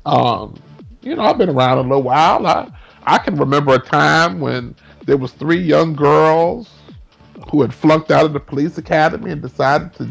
Um, 0.05 0.53
you 1.01 1.15
know, 1.15 1.23
I've 1.23 1.39
been 1.39 1.49
around 1.49 1.79
a 1.79 1.81
little 1.81 2.03
while. 2.03 2.45
I 2.45 2.71
I 3.07 3.17
can 3.17 3.35
remember 3.35 3.73
a 3.73 3.79
time 3.79 4.39
when 4.39 4.75
there 5.05 5.17
was 5.17 5.31
three 5.31 5.59
young 5.59 5.95
girls 5.95 6.69
who 7.49 7.63
had 7.63 7.73
flunked 7.73 8.11
out 8.11 8.23
of 8.23 8.33
the 8.33 8.39
police 8.39 8.77
academy 8.77 9.31
and 9.31 9.41
decided 9.41 9.93
to 9.93 10.07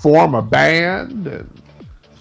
form 0.00 0.36
a 0.36 0.42
band 0.42 1.26
and 1.26 1.62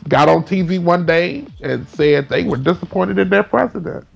got 0.09 0.27
on 0.27 0.43
TV 0.43 0.81
one 0.81 1.05
day 1.05 1.45
and 1.61 1.87
said 1.87 2.27
they 2.27 2.43
were 2.43 2.57
disappointed 2.57 3.19
in 3.19 3.29
their 3.29 3.43
president. 3.43 4.07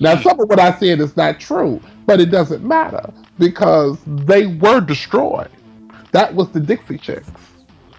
Now, 0.00 0.20
some 0.20 0.40
of 0.40 0.48
what 0.48 0.58
I 0.58 0.76
said 0.78 1.00
is 1.00 1.16
not 1.16 1.38
true, 1.38 1.80
but 2.06 2.20
it 2.20 2.30
doesn't 2.32 2.64
matter 2.64 3.12
because 3.38 3.98
they 4.06 4.46
were 4.46 4.80
destroyed. 4.80 5.50
That 6.10 6.34
was 6.34 6.50
the 6.50 6.60
Dixie 6.60 6.98
Chicks. 6.98 7.30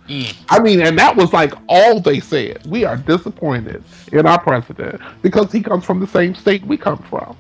Mm. 0.07 0.35
I 0.49 0.59
mean, 0.59 0.81
and 0.81 0.97
that 0.99 1.15
was 1.15 1.33
like 1.33 1.53
all 1.67 1.99
they 1.99 2.19
said. 2.19 2.65
We 2.67 2.85
are 2.85 2.97
disappointed 2.97 3.83
in 4.11 4.25
our 4.27 4.39
president 4.39 5.01
because 5.21 5.51
he 5.51 5.61
comes 5.61 5.83
from 5.83 5.99
the 5.99 6.07
same 6.07 6.35
state 6.35 6.65
we 6.65 6.77
come 6.77 6.99
from. 6.99 7.35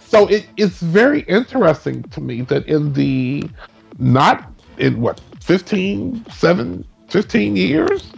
So 0.00 0.28
it, 0.28 0.46
it's 0.56 0.80
very 0.80 1.20
interesting 1.22 2.02
to 2.04 2.20
me 2.20 2.42
that 2.42 2.66
in 2.66 2.92
the 2.92 3.48
not 3.98 4.52
in 4.78 5.00
what 5.00 5.20
15, 5.40 6.26
7, 6.30 6.84
15 7.08 7.56
years 7.56 8.12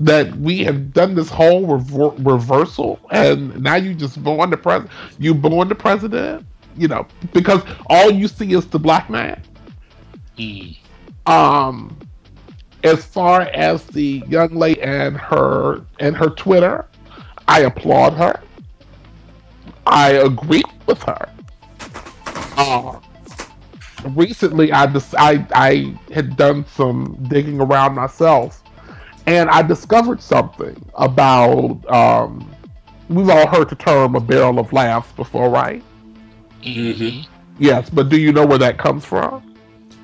that 0.00 0.34
we 0.36 0.62
have 0.64 0.92
done 0.92 1.14
this 1.14 1.28
whole 1.28 1.66
rever- 1.66 2.14
reversal 2.22 2.98
and 3.10 3.60
now 3.62 3.76
you 3.76 3.94
just 3.94 4.22
born 4.22 4.50
the 4.50 4.56
president 4.56 4.90
you 5.18 5.34
born 5.34 5.68
the 5.68 5.74
president 5.74 6.46
you 6.76 6.86
know 6.86 7.06
because 7.32 7.62
all 7.86 8.10
you 8.10 8.28
see 8.28 8.52
is 8.52 8.66
the 8.66 8.78
black 8.78 9.08
man 9.08 9.40
mm. 10.38 10.76
Um, 11.26 11.96
as 12.84 13.04
far 13.04 13.42
as 13.42 13.84
the 13.86 14.22
young 14.28 14.54
lady 14.54 14.80
and 14.82 15.16
her 15.16 15.84
and 15.98 16.16
her 16.16 16.30
Twitter, 16.30 16.86
I 17.48 17.60
applaud 17.60 18.14
her. 18.14 18.40
I 19.86 20.12
agree 20.12 20.62
with 20.86 21.02
her. 21.02 21.28
Uh, 22.56 23.00
recently, 24.10 24.72
I, 24.72 24.86
just, 24.86 25.14
I 25.16 25.46
I 25.52 25.98
had 26.12 26.36
done 26.36 26.64
some 26.66 27.18
digging 27.28 27.60
around 27.60 27.94
myself, 27.94 28.62
and 29.26 29.50
I 29.50 29.62
discovered 29.62 30.20
something 30.22 30.76
about. 30.94 31.84
Um, 31.90 32.50
we've 33.08 33.28
all 33.30 33.46
heard 33.46 33.68
the 33.68 33.76
term 33.76 34.14
"a 34.16 34.20
barrel 34.20 34.58
of 34.58 34.72
laughs" 34.72 35.12
before, 35.12 35.50
right? 35.50 35.82
Mm-hmm. 36.62 37.30
Yes, 37.58 37.90
but 37.90 38.08
do 38.08 38.18
you 38.18 38.32
know 38.32 38.46
where 38.46 38.58
that 38.58 38.78
comes 38.78 39.04
from? 39.04 39.45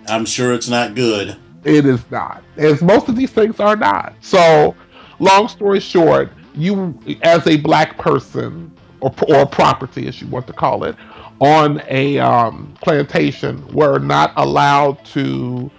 I'm 0.09 0.25
sure 0.25 0.53
it's 0.53 0.69
not 0.69 0.95
good. 0.95 1.37
It 1.65 1.87
is 1.87 2.03
not. 2.11 2.43
As 2.57 2.83
most 2.83 3.09
of 3.09 3.17
these 3.17 3.31
things 3.31 3.61
are 3.61 3.77
not. 3.77 4.15
So 4.21 4.75
long 5.19 5.49
story 5.49 5.81
short, 5.81 6.31
you 6.55 6.99
as 7.23 7.47
a 7.47 7.57
black 7.59 7.99
person 7.99 8.73
or 9.01 9.15
or 9.29 9.47
property, 9.47 10.07
as 10.09 10.21
you 10.21 10.27
want 10.29 10.47
to 10.49 10.53
call 10.53 10.85
it, 10.85 10.97
on 11.41 11.83
a 11.88 12.19
um, 12.19 12.75
plantation, 12.83 13.67
were 13.69 13.99
not 13.99 14.33
allowed 14.37 15.05
to 15.07 15.71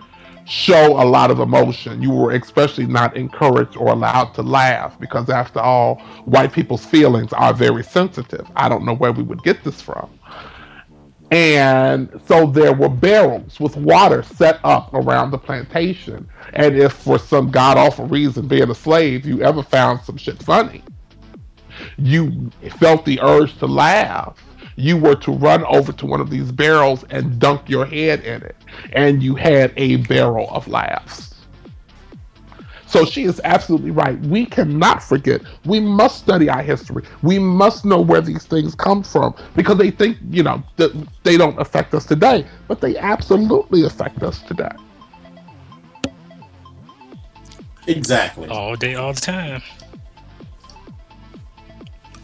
show 0.45 1.01
a 1.01 1.05
lot 1.05 1.31
of 1.31 1.39
emotion. 1.39 2.01
You 2.01 2.12
were 2.12 2.31
especially 2.31 2.86
not 2.86 3.15
encouraged 3.15 3.77
or 3.77 3.89
allowed 3.89 4.33
to 4.36 4.41
laugh 4.41 4.99
because, 4.99 5.29
after 5.29 5.59
all, 5.59 5.99
white 6.25 6.51
people's 6.51 6.86
feelings 6.86 7.31
are 7.33 7.53
very 7.53 7.83
sensitive. 7.83 8.49
I 8.55 8.67
don't 8.69 8.86
know 8.86 8.95
where 8.95 9.12
we 9.12 9.23
would 9.23 9.43
get 9.43 9.63
this 9.63 9.81
from. 9.81 10.09
And 11.33 12.21
so 12.27 12.45
there 12.45 12.73
were 12.73 12.89
barrels 12.89 13.59
with 13.59 13.75
water 13.75 14.21
set 14.21 14.59
up 14.63 14.93
around 14.93 15.31
the 15.31 15.39
plantation. 15.39 16.29
And 16.53 16.77
if 16.77 16.93
for 16.93 17.17
some 17.17 17.49
god 17.49 17.75
awful 17.75 18.05
reason, 18.05 18.47
being 18.47 18.69
a 18.69 18.75
slave, 18.75 19.25
you 19.25 19.41
ever 19.41 19.63
found 19.63 20.01
some 20.01 20.15
shit 20.15 20.41
funny, 20.43 20.83
you 21.97 22.51
felt 22.77 23.03
the 23.03 23.19
urge 23.19 23.57
to 23.57 23.65
laugh 23.65 24.37
you 24.75 24.97
were 24.97 25.15
to 25.15 25.31
run 25.31 25.63
over 25.65 25.91
to 25.91 26.05
one 26.05 26.19
of 26.21 26.29
these 26.29 26.51
barrels 26.51 27.03
and 27.09 27.39
dunk 27.39 27.69
your 27.69 27.85
head 27.85 28.21
in 28.21 28.41
it, 28.41 28.55
and 28.93 29.21
you 29.21 29.35
had 29.35 29.73
a 29.77 29.97
barrel 29.97 30.49
of 30.49 30.67
laughs. 30.67 31.32
So 32.93 33.06
she 33.06 33.23
is 33.23 33.41
absolutely 33.43 33.89
right. 33.89 34.19
We 34.19 34.45
cannot 34.45 35.01
forget. 35.01 35.41
We 35.65 35.79
must 35.79 36.19
study 36.19 36.47
our 36.47 36.62
history. 36.62 37.03
We 37.23 37.39
must 37.39 37.86
know 37.86 37.99
where 37.99 38.21
these 38.21 38.45
things 38.45 38.75
come 38.75 39.01
from 39.01 39.34
because 39.56 39.79
they 39.79 39.89
think, 39.89 40.19
you 40.29 40.43
know, 40.43 40.62
that 40.77 40.91
they 41.23 41.36
don't 41.36 41.60
affect 41.60 41.95
us 41.95 42.06
today, 42.06 42.45
but 42.67 42.82
they 42.82 42.95
absolutely 42.97 43.84
affect 43.84 44.21
us 44.21 44.43
today. 44.43 44.69
Exactly. 47.88 48.47
All 48.47 48.75
day, 48.75 48.93
all 48.93 49.13
the 49.13 49.21
time 49.21 49.63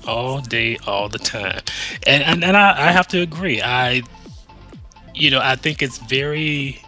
all 0.08 0.42
day, 0.42 0.76
all 0.88 1.08
the 1.08 1.20
time. 1.20 1.62
And 2.08 2.24
and, 2.24 2.44
and 2.44 2.58
I, 2.58 2.88
I 2.88 2.92
have 2.92 3.08
to 3.10 3.22
agree. 3.22 3.62
I 3.62 4.02
you 5.14 5.30
know, 5.30 5.40
I 5.40 5.56
think 5.56 5.82
it's 5.84 5.98
very 6.00 6.82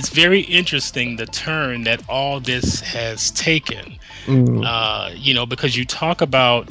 it's 0.00 0.08
very 0.08 0.40
interesting 0.40 1.16
the 1.16 1.26
turn 1.26 1.84
that 1.84 2.00
all 2.08 2.40
this 2.40 2.80
has 2.80 3.30
taken. 3.32 3.98
Mm. 4.24 4.64
Uh, 4.64 5.10
you 5.14 5.34
know, 5.34 5.44
because 5.44 5.76
you 5.76 5.84
talk 5.84 6.22
about 6.22 6.70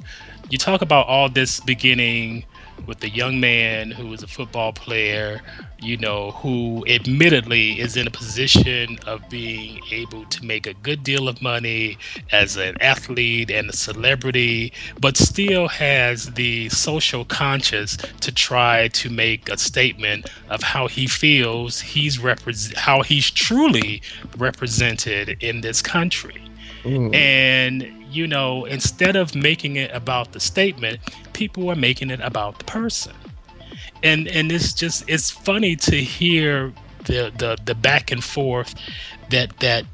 you 0.49 0.57
talk 0.57 0.81
about 0.81 1.05
all 1.05 1.29
this 1.29 1.59
beginning 1.59 2.43
with 2.85 2.99
the 2.99 3.09
young 3.09 3.39
man 3.39 3.91
who 3.91 4.11
is 4.13 4.23
a 4.23 4.27
football 4.27 4.73
player, 4.73 5.41
you 5.81 5.97
know, 5.97 6.31
who 6.31 6.85
admittedly 6.87 7.79
is 7.79 7.95
in 7.95 8.07
a 8.07 8.11
position 8.11 8.97
of 9.05 9.27
being 9.29 9.79
able 9.91 10.25
to 10.25 10.45
make 10.45 10.67
a 10.67 10.73
good 10.73 11.03
deal 11.03 11.27
of 11.27 11.41
money 11.41 11.97
as 12.31 12.57
an 12.57 12.75
athlete 12.81 13.49
and 13.49 13.69
a 13.69 13.73
celebrity, 13.73 14.73
but 14.99 15.17
still 15.17 15.67
has 15.67 16.33
the 16.33 16.69
social 16.69 17.25
conscience 17.25 17.97
to 18.21 18.31
try 18.31 18.87
to 18.89 19.09
make 19.09 19.49
a 19.49 19.57
statement 19.57 20.29
of 20.49 20.61
how 20.63 20.87
he 20.87 21.07
feels 21.07 21.79
he's 21.79 22.19
represent 22.19 22.77
how 22.77 23.01
he's 23.01 23.29
truly 23.29 24.01
represented 24.37 25.37
in 25.41 25.61
this 25.61 25.81
country. 25.81 26.41
Mm. 26.83 27.13
And 27.13 27.99
you 28.11 28.25
know, 28.25 28.65
instead 28.65 29.15
of 29.15 29.35
making 29.35 29.75
it 29.75 29.91
about 29.93 30.31
the 30.31 30.39
statement, 30.39 30.99
people 31.39 31.71
are 31.71 31.75
making 31.75 32.09
it 32.11 32.19
about 32.21 32.59
the 32.59 32.65
person. 32.65 33.15
And 34.03 34.27
and 34.27 34.51
it's 34.51 34.73
just 34.73 35.09
it's 35.09 35.31
funny 35.31 35.75
to 35.77 35.95
hear 35.95 36.73
the 37.05 37.31
the, 37.37 37.57
the 37.63 37.75
back 37.75 38.11
and 38.11 38.23
forth 38.23 38.75
that 39.29 39.57
that 39.59 39.85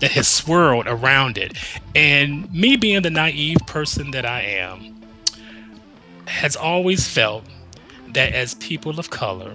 that 0.00 0.10
has 0.12 0.28
swirled 0.28 0.86
around 0.86 1.38
it. 1.38 1.56
And 1.94 2.52
me 2.52 2.76
being 2.76 3.02
the 3.02 3.10
naive 3.10 3.58
person 3.66 4.10
that 4.12 4.24
I 4.24 4.42
am, 4.42 5.02
has 6.26 6.56
always 6.56 7.06
felt 7.06 7.44
that 8.14 8.32
as 8.32 8.54
people 8.54 8.98
of 8.98 9.10
color, 9.10 9.54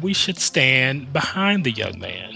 we 0.00 0.14
should 0.14 0.38
stand 0.38 1.12
behind 1.12 1.64
the 1.64 1.70
young 1.70 1.98
man 1.98 2.34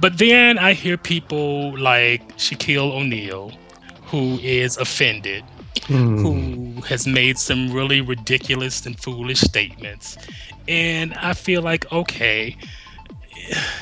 but 0.00 0.18
then 0.18 0.58
I 0.58 0.74
hear 0.74 0.96
people 0.96 1.76
like 1.76 2.36
Shaquille 2.36 2.92
O'Neal, 2.92 3.50
who 4.06 4.38
is 4.38 4.76
offended, 4.76 5.42
mm. 5.82 6.20
who 6.20 6.80
has 6.82 7.06
made 7.06 7.38
some 7.38 7.72
really 7.72 8.00
ridiculous 8.00 8.84
and 8.86 8.98
foolish 8.98 9.40
statements. 9.40 10.16
And 10.66 11.14
I 11.14 11.34
feel 11.34 11.62
like, 11.62 11.90
okay, 11.92 12.56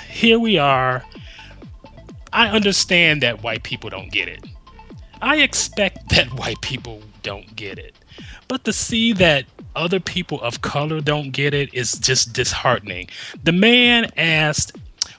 here 0.09 0.39
we 0.39 0.59
are. 0.59 1.05
I 2.33 2.49
understand 2.49 3.23
that 3.23 3.43
white 3.43 3.63
people 3.63 3.91
don't 3.91 4.11
get 4.11 4.29
it. 4.29 4.45
I 5.23 5.39
expect 5.39 6.09
that 6.15 6.29
white 6.35 6.61
people 6.61 7.03
don't 7.23 7.55
get 7.57 7.79
it. 7.79 7.95
But 8.49 8.65
to 8.65 8.73
see 8.73 9.13
that 9.15 9.47
other 9.75 10.01
people 10.01 10.41
of 10.41 10.63
color 10.63 11.01
don't 11.01 11.33
get 11.33 11.53
it 11.53 11.75
is 11.75 11.93
just 11.93 12.33
disheartening. 12.33 13.09
The 13.43 13.53
man 13.53 14.11
asked 14.17 14.77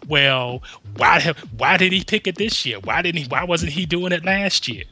well, 0.08 0.63
why 0.96 1.20
have, 1.20 1.38
why 1.58 1.78
did 1.78 1.92
he 1.92 2.04
pick 2.04 2.28
it 2.28 2.36
this 2.36 2.66
year? 2.66 2.80
Why 2.80 3.02
didn't 3.02 3.22
he? 3.22 3.28
Why 3.28 3.44
wasn't 3.44 3.74
he 3.74 3.86
doing 3.86 4.12
it 4.12 4.24
last 4.24 4.68
year? 4.68 4.84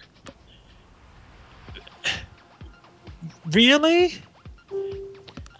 Really? 3.52 4.16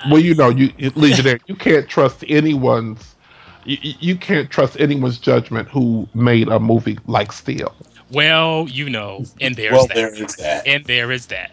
Well, 0.10 0.20
you 0.20 0.36
know, 0.36 0.50
you 0.50 0.72
Legionnaire, 0.96 1.40
you 1.48 1.56
can't 1.56 1.88
trust 1.88 2.24
anyone's. 2.28 3.16
You, 3.64 3.78
you 4.00 4.16
can't 4.16 4.50
trust 4.52 4.80
anyone's 4.80 5.18
judgment 5.18 5.68
who 5.70 6.08
made 6.14 6.48
a 6.48 6.60
movie 6.60 7.00
like 7.08 7.32
Steel. 7.32 7.74
Well, 8.12 8.68
you 8.70 8.90
know, 8.90 9.26
and 9.42 9.56
there's 9.56 9.74
well, 9.74 9.88
that. 9.88 9.96
there 9.96 10.14
is 10.14 10.36
that, 10.36 10.68
and 10.68 10.86
there 10.86 11.12
is 11.12 11.28
that. 11.28 11.52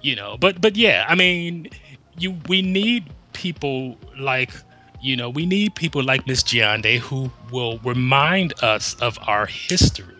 You 0.00 0.16
know, 0.16 0.36
but 0.38 0.60
but 0.60 0.76
yeah, 0.76 1.04
I 1.08 1.14
mean, 1.14 1.68
you 2.18 2.36
we 2.48 2.62
need 2.62 3.10
people 3.32 3.96
like 4.18 4.52
you 5.00 5.16
know, 5.16 5.30
we 5.30 5.46
need 5.46 5.74
people 5.74 6.02
like 6.02 6.26
Miss 6.26 6.42
Giande 6.42 6.98
who 6.98 7.30
will 7.52 7.78
remind 7.84 8.52
us 8.62 8.94
of 8.94 9.18
our 9.26 9.46
history 9.46 10.14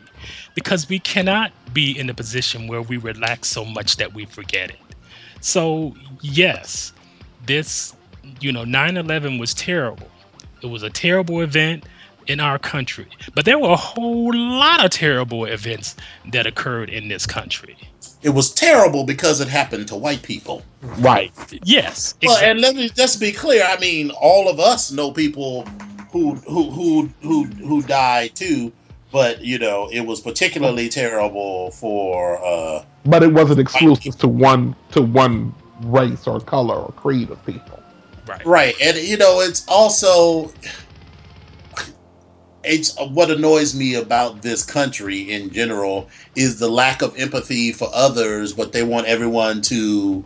because 0.54 0.88
we 0.88 0.98
cannot 0.98 1.52
be 1.72 1.98
in 1.98 2.08
a 2.10 2.14
position 2.14 2.66
where 2.66 2.82
we 2.82 2.96
relax 2.96 3.48
so 3.48 3.64
much 3.64 3.96
that 3.96 4.14
we 4.14 4.24
forget 4.24 4.70
it. 4.70 4.78
So, 5.40 5.94
yes, 6.20 6.92
this, 7.46 7.94
you 8.40 8.52
know, 8.52 8.64
9 8.64 8.96
11 8.96 9.38
was 9.38 9.54
terrible. 9.54 10.08
It 10.62 10.66
was 10.66 10.82
a 10.82 10.90
terrible 10.90 11.40
event 11.40 11.84
in 12.26 12.40
our 12.40 12.58
country, 12.58 13.06
but 13.34 13.44
there 13.46 13.58
were 13.58 13.70
a 13.70 13.76
whole 13.76 14.34
lot 14.34 14.84
of 14.84 14.90
terrible 14.90 15.46
events 15.46 15.96
that 16.32 16.46
occurred 16.46 16.90
in 16.90 17.08
this 17.08 17.26
country 17.26 17.76
it 18.22 18.30
was 18.30 18.52
terrible 18.52 19.04
because 19.04 19.40
it 19.40 19.48
happened 19.48 19.88
to 19.88 19.96
white 19.96 20.22
people. 20.22 20.62
Right. 20.82 21.32
Yes. 21.62 22.14
Exactly. 22.20 22.28
Well, 22.28 22.38
and 22.38 22.60
let 22.60 22.74
me 22.74 22.88
just 22.88 23.20
be 23.20 23.32
clear. 23.32 23.64
I 23.64 23.78
mean, 23.78 24.10
all 24.10 24.48
of 24.48 24.58
us 24.58 24.90
know 24.90 25.12
people 25.12 25.64
who 26.12 26.34
who 26.34 26.70
who 26.70 27.10
who 27.22 27.44
who 27.44 27.82
died 27.82 28.34
too, 28.34 28.72
but 29.10 29.42
you 29.42 29.58
know, 29.58 29.88
it 29.92 30.00
was 30.00 30.20
particularly 30.20 30.88
terrible 30.88 31.70
for. 31.72 32.44
uh 32.44 32.84
But 33.04 33.22
it 33.22 33.32
wasn't 33.32 33.60
exclusive 33.60 34.18
to 34.18 34.28
one 34.28 34.74
to 34.92 35.02
one 35.02 35.54
race 35.82 36.26
or 36.26 36.40
color 36.40 36.76
or 36.76 36.92
creed 36.92 37.30
of 37.30 37.44
people. 37.46 37.82
Right. 38.26 38.44
Right, 38.44 38.74
and 38.80 38.96
you 38.98 39.16
know, 39.16 39.40
it's 39.40 39.66
also 39.68 40.52
it's 42.64 42.94
what 42.98 43.30
annoys 43.30 43.74
me 43.74 43.94
about 43.94 44.42
this 44.42 44.62
country 44.64 45.20
in 45.20 45.50
general 45.50 46.08
is 46.36 46.58
the 46.58 46.68
lack 46.68 47.00
of 47.02 47.16
empathy 47.16 47.72
for 47.72 47.88
others, 47.94 48.52
but 48.52 48.72
they 48.72 48.82
want 48.82 49.06
everyone 49.06 49.62
to 49.62 50.24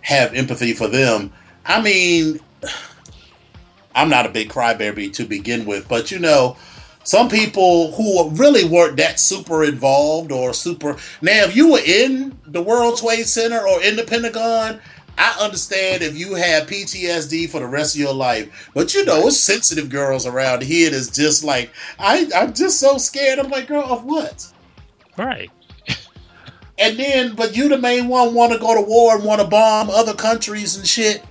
have 0.00 0.34
empathy 0.34 0.72
for 0.72 0.88
them. 0.88 1.32
I 1.64 1.80
mean, 1.80 2.40
I'm 3.94 4.08
not 4.08 4.26
a 4.26 4.30
big 4.30 4.48
crybaby 4.48 5.12
to 5.14 5.24
begin 5.24 5.64
with, 5.66 5.88
but 5.88 6.10
you 6.10 6.18
know, 6.18 6.56
some 7.04 7.28
people 7.28 7.92
who 7.92 8.30
really 8.30 8.64
weren't 8.64 8.96
that 8.96 9.20
super 9.20 9.62
involved 9.62 10.32
or 10.32 10.52
super. 10.52 10.96
Now, 11.22 11.44
if 11.44 11.54
you 11.54 11.72
were 11.72 11.82
in 11.84 12.36
the 12.46 12.62
World 12.62 12.98
Trade 12.98 13.26
Center 13.26 13.66
or 13.66 13.82
in 13.82 13.96
the 13.96 14.04
Pentagon, 14.04 14.80
I 15.16 15.36
understand 15.40 16.02
if 16.02 16.16
you 16.16 16.34
have 16.34 16.66
PTSD 16.66 17.48
for 17.48 17.60
the 17.60 17.66
rest 17.66 17.94
of 17.94 18.00
your 18.00 18.14
life, 18.14 18.70
but 18.74 18.94
you 18.94 19.04
know, 19.04 19.28
it's 19.28 19.36
sensitive 19.36 19.88
girls 19.88 20.26
around 20.26 20.62
here 20.62 20.90
that's 20.90 21.10
just 21.10 21.44
like, 21.44 21.70
I, 21.98 22.28
I'm 22.34 22.52
just 22.52 22.80
so 22.80 22.98
scared. 22.98 23.38
I'm 23.38 23.50
like, 23.50 23.68
girl, 23.68 23.84
of 23.84 24.04
what? 24.04 24.50
Right. 25.16 25.50
and 26.78 26.98
then, 26.98 27.34
but 27.34 27.56
you 27.56 27.68
the 27.68 27.78
main 27.78 28.08
one 28.08 28.34
want 28.34 28.52
to 28.52 28.58
go 28.58 28.74
to 28.74 28.80
war 28.80 29.14
and 29.14 29.24
want 29.24 29.40
to 29.40 29.46
bomb 29.46 29.90
other 29.90 30.14
countries 30.14 30.76
and 30.76 30.86
shit. 30.86 31.22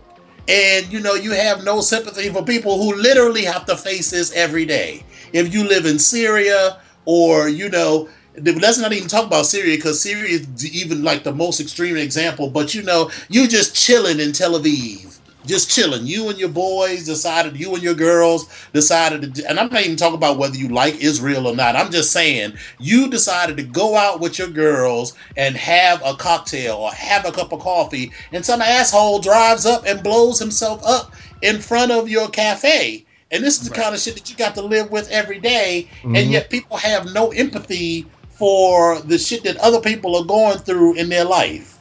And 0.48 0.92
you 0.92 1.00
know, 1.00 1.14
you 1.14 1.32
have 1.32 1.64
no 1.64 1.82
sympathy 1.82 2.30
for 2.30 2.44
people 2.44 2.78
who 2.78 2.96
literally 2.96 3.46
have 3.46 3.66
to 3.66 3.78
face 3.78 4.12
this 4.12 4.34
every 4.34 4.66
day. 4.66 5.04
If 5.32 5.54
you 5.54 5.68
live 5.68 5.86
in 5.86 6.00
Syria 6.00 6.80
or, 7.06 7.48
you 7.48 7.70
know, 7.70 8.10
let's 8.36 8.78
not 8.80 8.94
even 8.94 9.08
talk 9.08 9.28
about 9.28 9.46
Syria 9.46 9.78
because 9.78 10.02
Syria 10.02 10.26
is 10.26 10.74
even 10.76 11.04
like 11.04 11.24
the 11.24 11.34
most 11.34 11.60
extreme 11.60 11.98
example. 11.98 12.50
But 12.50 12.74
you 12.74 12.84
know, 12.84 13.12
you 13.30 13.48
just 13.48 13.76
chilling 13.76 14.20
in 14.20 14.34
Tel 14.34 14.60
Aviv, 14.60 15.20
just 15.46 15.70
chilling. 15.70 16.06
You 16.06 16.30
and 16.30 16.40
your 16.40 16.50
boys 16.50 17.06
decided, 17.06 17.58
you 17.60 17.74
and 17.74 17.84
your 17.84 17.94
girls 17.94 18.48
decided 18.74 19.36
to, 19.36 19.50
and 19.50 19.60
I'm 19.60 19.70
not 19.70 19.82
even 19.84 19.96
talking 19.98 20.16
about 20.16 20.38
whether 20.38 20.56
you 20.56 20.70
like 20.70 20.96
Israel 20.96 21.48
or 21.48 21.56
not. 21.56 21.76
I'm 21.76 21.92
just 21.92 22.12
saying 22.12 22.54
you 22.80 23.10
decided 23.10 23.58
to 23.58 23.64
go 23.64 23.96
out 23.96 24.20
with 24.20 24.40
your 24.40 24.48
girls 24.48 25.14
and 25.38 25.56
have 25.56 26.02
a 26.06 26.16
cocktail 26.16 26.76
or 26.76 26.92
have 26.92 27.26
a 27.26 27.32
cup 27.32 27.52
of 27.52 27.60
coffee, 27.60 28.12
and 28.32 28.46
some 28.46 28.62
asshole 28.62 29.20
drives 29.20 29.66
up 29.66 29.84
and 29.86 30.04
blows 30.04 30.40
himself 30.40 30.82
up 30.86 31.14
in 31.42 31.60
front 31.60 31.92
of 31.92 32.10
your 32.10 32.30
cafe. 32.30 33.06
And 33.32 33.44
this 33.44 33.60
is 33.60 33.68
the 33.68 33.72
Right. 33.72 33.82
kind 33.84 33.96
of 33.96 34.02
shit 34.02 34.14
that 34.14 34.30
you 34.30 34.36
got 34.36 34.54
to 34.56 34.62
live 34.62 34.92
with 34.92 35.10
every 35.10 35.40
day, 35.40 35.90
Mhm. 36.04 36.18
and 36.18 36.32
yet 36.32 36.50
people 36.50 36.78
have 36.78 37.12
no 37.14 37.32
empathy 37.32 38.06
for 38.38 39.00
the 39.02 39.18
shit 39.18 39.44
that 39.44 39.58
other 39.58 39.80
people 39.80 40.16
are 40.16 40.24
going 40.26 40.60
through 40.60 40.94
in 40.96 41.10
their 41.10 41.24
life. 41.26 41.76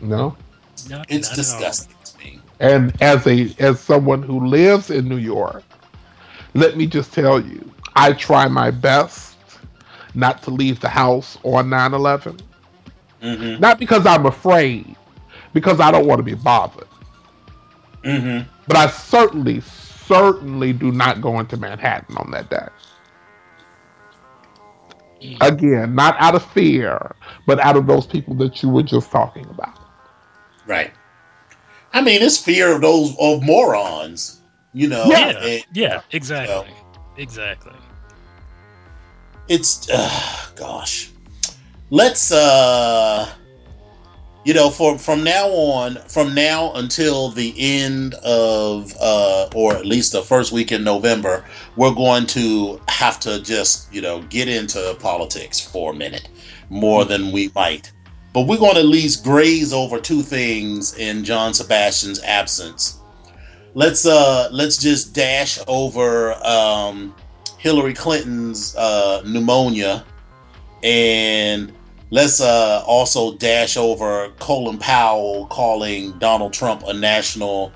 No. 0.00 0.36
Not- 0.88 1.06
It's 1.10 1.28
not 1.28 1.38
at 1.38 1.38
all. 1.38 1.44
disgusting 1.44 1.88
to 1.88 1.94
me. 1.94 1.97
And 2.60 3.00
as 3.00 3.26
a 3.26 3.54
as 3.58 3.80
someone 3.80 4.22
who 4.22 4.46
lives 4.46 4.90
in 4.90 5.08
New 5.08 5.18
York, 5.18 5.62
let 6.54 6.76
me 6.76 6.86
just 6.86 7.12
tell 7.12 7.40
you, 7.40 7.70
I 7.94 8.12
try 8.12 8.48
my 8.48 8.70
best 8.70 9.36
not 10.14 10.42
to 10.42 10.50
leave 10.50 10.80
the 10.80 10.88
house 10.88 11.38
on 11.44 11.68
9/11. 11.68 12.40
Mm-hmm. 13.22 13.60
Not 13.60 13.78
because 13.78 14.06
I'm 14.06 14.26
afraid, 14.26 14.96
because 15.52 15.80
I 15.80 15.90
don't 15.90 16.06
want 16.06 16.18
to 16.18 16.24
be 16.24 16.34
bothered. 16.34 16.88
Mm-hmm. 18.04 18.48
But 18.66 18.76
I 18.76 18.88
certainly, 18.88 19.60
certainly 19.60 20.72
do 20.72 20.92
not 20.92 21.20
go 21.20 21.38
into 21.40 21.56
Manhattan 21.56 22.16
on 22.16 22.30
that 22.30 22.50
day. 22.50 22.68
Again, 25.40 25.94
not 25.94 26.14
out 26.20 26.36
of 26.36 26.44
fear, 26.52 27.14
but 27.46 27.58
out 27.58 27.76
of 27.76 27.86
those 27.86 28.06
people 28.06 28.34
that 28.36 28.62
you 28.62 28.68
were 28.68 28.84
just 28.84 29.10
talking 29.10 29.46
about. 29.46 29.78
Right. 30.66 30.92
I 31.92 32.02
mean, 32.02 32.22
it's 32.22 32.38
fear 32.38 32.72
of 32.74 32.80
those 32.80 33.16
of 33.18 33.42
morons. 33.42 34.40
You 34.72 34.88
know. 34.88 35.04
Yeah, 35.06 35.38
and 35.42 35.64
yeah, 35.72 36.00
exactly, 36.12 36.74
exactly. 37.16 37.72
it's 39.48 39.88
uh, 39.90 40.50
gosh. 40.54 41.10
Let's 41.90 42.30
uh 42.30 43.32
you 44.44 44.54
know 44.54 44.70
for 44.70 44.98
from 44.98 45.24
now 45.24 45.48
on 45.48 45.96
from 46.06 46.34
now 46.34 46.72
until 46.74 47.28
the 47.30 47.54
end 47.58 48.14
of 48.24 48.94
uh 49.00 49.48
or 49.54 49.74
at 49.74 49.84
least 49.84 50.12
the 50.12 50.22
first 50.22 50.52
week 50.52 50.72
in 50.72 50.84
November 50.84 51.44
we're 51.76 51.94
going 51.94 52.26
to 52.26 52.80
have 52.88 53.18
to 53.20 53.42
just 53.42 53.92
you 53.92 54.00
know 54.00 54.22
get 54.30 54.48
into 54.48 54.96
politics 55.00 55.60
for 55.60 55.92
a 55.92 55.94
minute 55.94 56.28
more 56.70 57.04
than 57.04 57.32
we 57.32 57.50
might 57.54 57.92
but 58.38 58.46
we're 58.46 58.58
going 58.58 58.74
to 58.74 58.80
at 58.80 58.86
least 58.86 59.24
graze 59.24 59.72
over 59.72 59.98
two 59.98 60.22
things 60.22 60.96
in 60.96 61.24
John 61.24 61.52
Sebastian's 61.52 62.22
absence 62.22 63.00
let's 63.74 64.06
uh 64.06 64.48
let's 64.50 64.76
just 64.76 65.14
dash 65.14 65.58
over 65.66 66.34
um 66.46 67.14
Hillary 67.58 67.92
Clinton's 67.92 68.74
uh, 68.76 69.22
pneumonia, 69.26 70.04
and 70.82 71.72
let's 72.10 72.40
uh, 72.40 72.82
also 72.86 73.36
dash 73.36 73.76
over 73.76 74.30
Colin 74.38 74.78
Powell 74.78 75.46
calling 75.46 76.16
Donald 76.18 76.52
Trump 76.52 76.84
a 76.86 76.94
national 76.94 77.72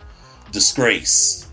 disgrace. 0.53 1.51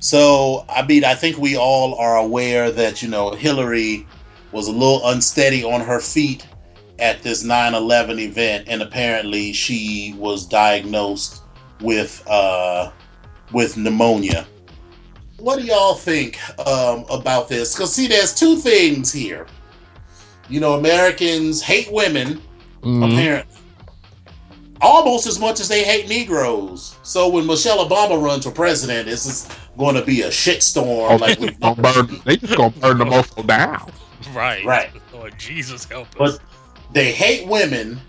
So, 0.00 0.66
I 0.68 0.84
mean, 0.86 1.04
I 1.04 1.14
think 1.14 1.38
we 1.38 1.56
all 1.56 1.94
are 1.94 2.18
aware 2.18 2.70
that, 2.70 3.02
you 3.02 3.08
know, 3.08 3.30
Hillary 3.30 4.06
was 4.50 4.68
a 4.68 4.72
little 4.72 5.00
unsteady 5.08 5.64
on 5.64 5.80
her 5.80 6.00
feet 6.00 6.46
at 7.02 7.22
this 7.22 7.42
9 7.44 7.74
11 7.74 8.18
event, 8.18 8.64
and 8.68 8.80
apparently 8.80 9.52
she 9.52 10.14
was 10.16 10.46
diagnosed 10.46 11.42
with, 11.80 12.22
uh, 12.28 12.90
with 13.52 13.76
pneumonia 13.76 14.46
what 15.38 15.58
do 15.58 15.64
y'all 15.64 15.94
think 15.94 16.38
um, 16.68 17.04
about 17.10 17.48
this? 17.48 17.74
Because 17.74 17.92
see, 17.92 18.06
there's 18.06 18.32
two 18.32 18.54
things 18.54 19.12
here. 19.12 19.48
You 20.48 20.60
know, 20.60 20.74
Americans 20.74 21.60
hate 21.60 21.90
women 21.92 22.40
Mhm. 22.82 23.12
apparently 23.12 23.56
almost 24.80 25.26
as 25.26 25.40
much 25.40 25.58
as 25.58 25.66
they 25.68 25.82
hate 25.82 26.08
Negroes. 26.08 26.96
So 27.02 27.28
when 27.28 27.44
Michelle 27.46 27.84
Obama 27.84 28.22
runs 28.22 28.44
for 28.44 28.52
president, 28.52 29.08
this 29.08 29.26
is 29.26 29.48
going 29.76 29.96
to 29.96 30.02
be 30.02 30.22
a 30.22 30.28
shitstorm. 30.28 31.10
Oh, 31.10 31.16
like 31.16 31.38
they, 31.38 31.46
we 31.46 31.50
just 31.50 31.60
gonna 31.60 31.82
burn, 31.82 32.22
they 32.24 32.36
just 32.36 32.56
gonna 32.56 32.70
burn 32.70 32.98
the 32.98 33.04
mofo 33.04 33.44
down. 33.46 33.90
Right, 34.32 34.64
Right. 34.64 34.90
Lord 35.12 35.36
Jesus 35.38 35.84
help 35.86 36.08
us. 36.20 36.38
but 36.38 36.40
they 36.92 37.12
hate 37.12 37.46
women 37.46 38.00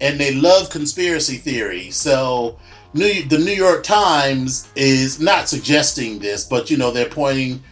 and 0.00 0.18
they 0.18 0.34
love 0.34 0.70
conspiracy 0.70 1.36
theory. 1.36 1.90
So 1.90 2.58
New, 2.94 3.22
the 3.24 3.38
New 3.38 3.52
York 3.52 3.84
Times 3.84 4.70
is 4.74 5.20
not 5.20 5.48
suggesting 5.48 6.18
this, 6.18 6.44
but 6.44 6.70
you 6.70 6.76
know 6.76 6.90
they're 6.90 7.08
pointing, 7.08 7.62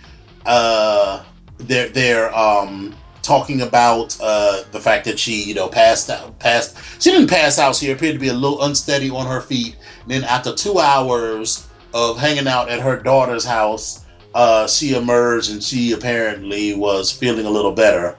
uh, 0.47 1.25
they're 1.59 1.89
they're 1.89 2.35
um, 2.37 2.95
talking 3.23 3.63
about 3.63 4.17
uh, 4.21 4.63
the 4.73 4.81
fact 4.81 5.05
that 5.07 5.19
she 5.19 5.43
you 5.43 5.55
know 5.55 5.69
passed 5.69 6.09
out, 6.09 6.39
passed. 6.39 6.77
She 7.03 7.11
didn't 7.11 7.29
pass 7.29 7.59
out. 7.59 7.77
She 7.77 7.91
appeared 7.91 8.15
to 8.15 8.21
be 8.21 8.29
a 8.29 8.35
little 8.35 8.63
unsteady 8.63 9.11
on 9.11 9.27
her 9.27 9.41
feet. 9.41 9.77
And 10.03 10.11
then 10.11 10.25
after 10.25 10.55
two 10.55 10.79
hours 10.79 11.69
of 11.93 12.19
hanging 12.19 12.47
out 12.47 12.71
at 12.71 12.81
her 12.81 12.97
daughter's 12.97 13.45
house, 13.45 14.07
uh, 14.35 14.67
she 14.67 14.95
emerged 14.95 15.51
and 15.51 15.63
she 15.63 15.93
apparently 15.93 16.75
was 16.75 17.11
feeling 17.11 17.47
a 17.47 17.51
little 17.51 17.73
better 17.73 18.17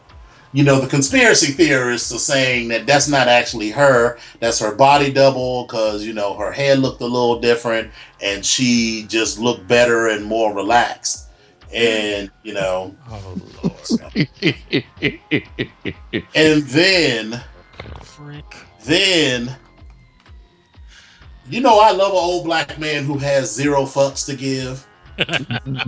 you 0.53 0.63
know, 0.63 0.79
the 0.79 0.87
conspiracy 0.87 1.53
theorists 1.53 2.11
are 2.13 2.19
saying 2.19 2.67
that 2.69 2.85
that's 2.85 3.07
not 3.07 3.27
actually 3.27 3.71
her. 3.71 4.17
That's 4.39 4.59
her 4.59 4.75
body 4.75 5.11
double 5.11 5.63
because, 5.63 6.05
you 6.05 6.13
know, 6.13 6.35
her 6.35 6.51
hair 6.51 6.75
looked 6.75 7.01
a 7.01 7.05
little 7.05 7.39
different 7.39 7.91
and 8.21 8.45
she 8.45 9.05
just 9.07 9.39
looked 9.39 9.67
better 9.67 10.07
and 10.07 10.25
more 10.25 10.53
relaxed. 10.53 11.29
And, 11.73 12.29
you 12.43 12.53
know, 12.53 12.93
oh 13.09 13.37
Lord, 13.63 13.73
and 16.35 16.63
then, 16.63 17.41
frick. 18.01 18.55
then, 18.83 19.55
you 21.49 21.61
know, 21.61 21.79
I 21.79 21.91
love 21.91 22.11
an 22.11 22.17
old 22.17 22.43
black 22.43 22.77
man 22.77 23.05
who 23.05 23.17
has 23.19 23.53
zero 23.55 23.83
fucks 23.83 24.25
to 24.25 24.35
give. 24.35 24.85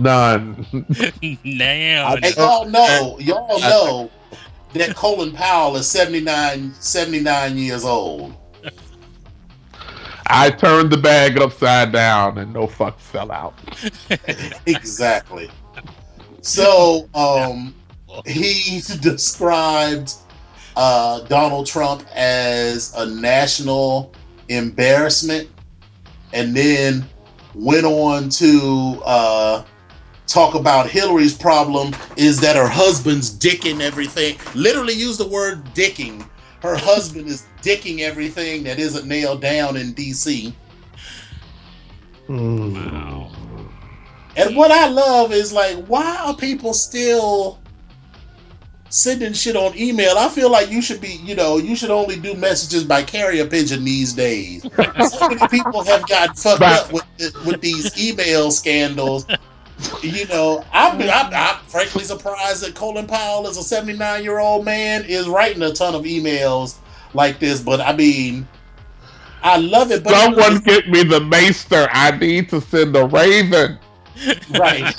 None. 0.00 0.66
now, 1.44 2.14
And 2.14 2.36
y'all 2.36 2.64
know, 2.64 3.18
y'all 3.18 3.60
know 3.60 4.10
that 4.74 4.94
Colin 4.94 5.32
Powell 5.32 5.76
is 5.76 5.88
79, 5.90 6.74
79 6.74 7.58
years 7.58 7.84
old. 7.84 8.34
I 10.26 10.50
turned 10.50 10.90
the 10.90 10.96
bag 10.96 11.38
upside 11.38 11.92
down 11.92 12.38
and 12.38 12.52
no 12.52 12.66
fuck 12.66 12.98
fell 12.98 13.30
out. 13.30 13.54
exactly. 14.66 15.50
So, 16.40 17.08
um, 17.14 17.74
he 18.26 18.80
described 19.00 20.14
uh, 20.76 21.20
Donald 21.22 21.66
Trump 21.66 22.04
as 22.14 22.94
a 22.96 23.06
national 23.06 24.12
embarrassment, 24.48 25.48
and 26.32 26.54
then 26.54 27.04
went 27.54 27.84
on 27.84 28.28
to 28.28 29.00
uh, 29.04 29.64
talk 30.26 30.54
about 30.54 30.88
Hillary's 30.88 31.36
problem 31.36 31.94
is 32.16 32.40
that 32.40 32.56
her 32.56 32.68
husband's 32.68 33.30
dicking 33.36 33.80
everything. 33.80 34.36
Literally 34.54 34.94
used 34.94 35.20
the 35.20 35.28
word 35.28 35.64
dicking. 35.74 36.26
Her 36.62 36.76
husband 36.76 37.26
is 37.28 37.46
dicking 37.62 38.00
everything 38.00 38.62
that 38.64 38.78
isn't 38.78 39.06
nailed 39.06 39.40
down 39.42 39.76
in 39.76 39.92
D.C. 39.92 40.54
wow. 42.28 43.30
And 44.36 44.56
what 44.56 44.70
I 44.72 44.88
love 44.88 45.32
is 45.32 45.52
like, 45.52 45.84
why 45.86 46.16
are 46.24 46.34
people 46.34 46.72
still 46.74 47.60
sending 48.88 49.32
shit 49.32 49.54
on 49.56 49.76
email? 49.78 50.16
I 50.18 50.28
feel 50.28 50.50
like 50.50 50.70
you 50.70 50.82
should 50.82 51.00
be, 51.00 51.20
you 51.22 51.34
know, 51.36 51.58
you 51.58 51.76
should 51.76 51.90
only 51.90 52.16
do 52.18 52.34
messages 52.34 52.82
by 52.82 53.02
carrier 53.02 53.46
pigeon 53.46 53.84
these 53.84 54.12
days. 54.12 54.62
so 54.62 55.28
many 55.28 55.46
people 55.48 55.84
have 55.84 56.08
gotten 56.08 56.34
fucked 56.34 56.60
Right. 56.60 56.80
up 56.80 56.92
with 56.92 57.04
with 57.46 57.60
these 57.60 57.96
email 58.02 58.50
scandals. 58.50 59.26
You 60.02 60.26
know, 60.28 60.64
I'm, 60.72 61.00
I'm, 61.02 61.32
I'm 61.32 61.56
frankly 61.66 62.04
surprised 62.04 62.62
that 62.62 62.74
Colin 62.74 63.06
Powell, 63.06 63.46
as 63.46 63.56
a 63.56 63.62
79 63.62 64.22
year 64.22 64.38
old 64.38 64.64
man, 64.64 65.04
is 65.04 65.28
writing 65.28 65.62
a 65.62 65.72
ton 65.72 65.94
of 65.94 66.02
emails 66.04 66.76
like 67.12 67.38
this. 67.38 67.60
But 67.60 67.80
I 67.80 67.94
mean, 67.94 68.46
I 69.42 69.58
love 69.58 69.90
it. 69.90 70.04
But 70.04 70.14
Someone 70.14 70.58
get 70.60 70.88
me 70.88 71.02
the 71.02 71.20
maester. 71.20 71.88
I 71.90 72.16
need 72.16 72.48
to 72.50 72.60
send 72.60 72.94
the 72.94 73.06
raven. 73.06 73.78
right. 74.58 74.94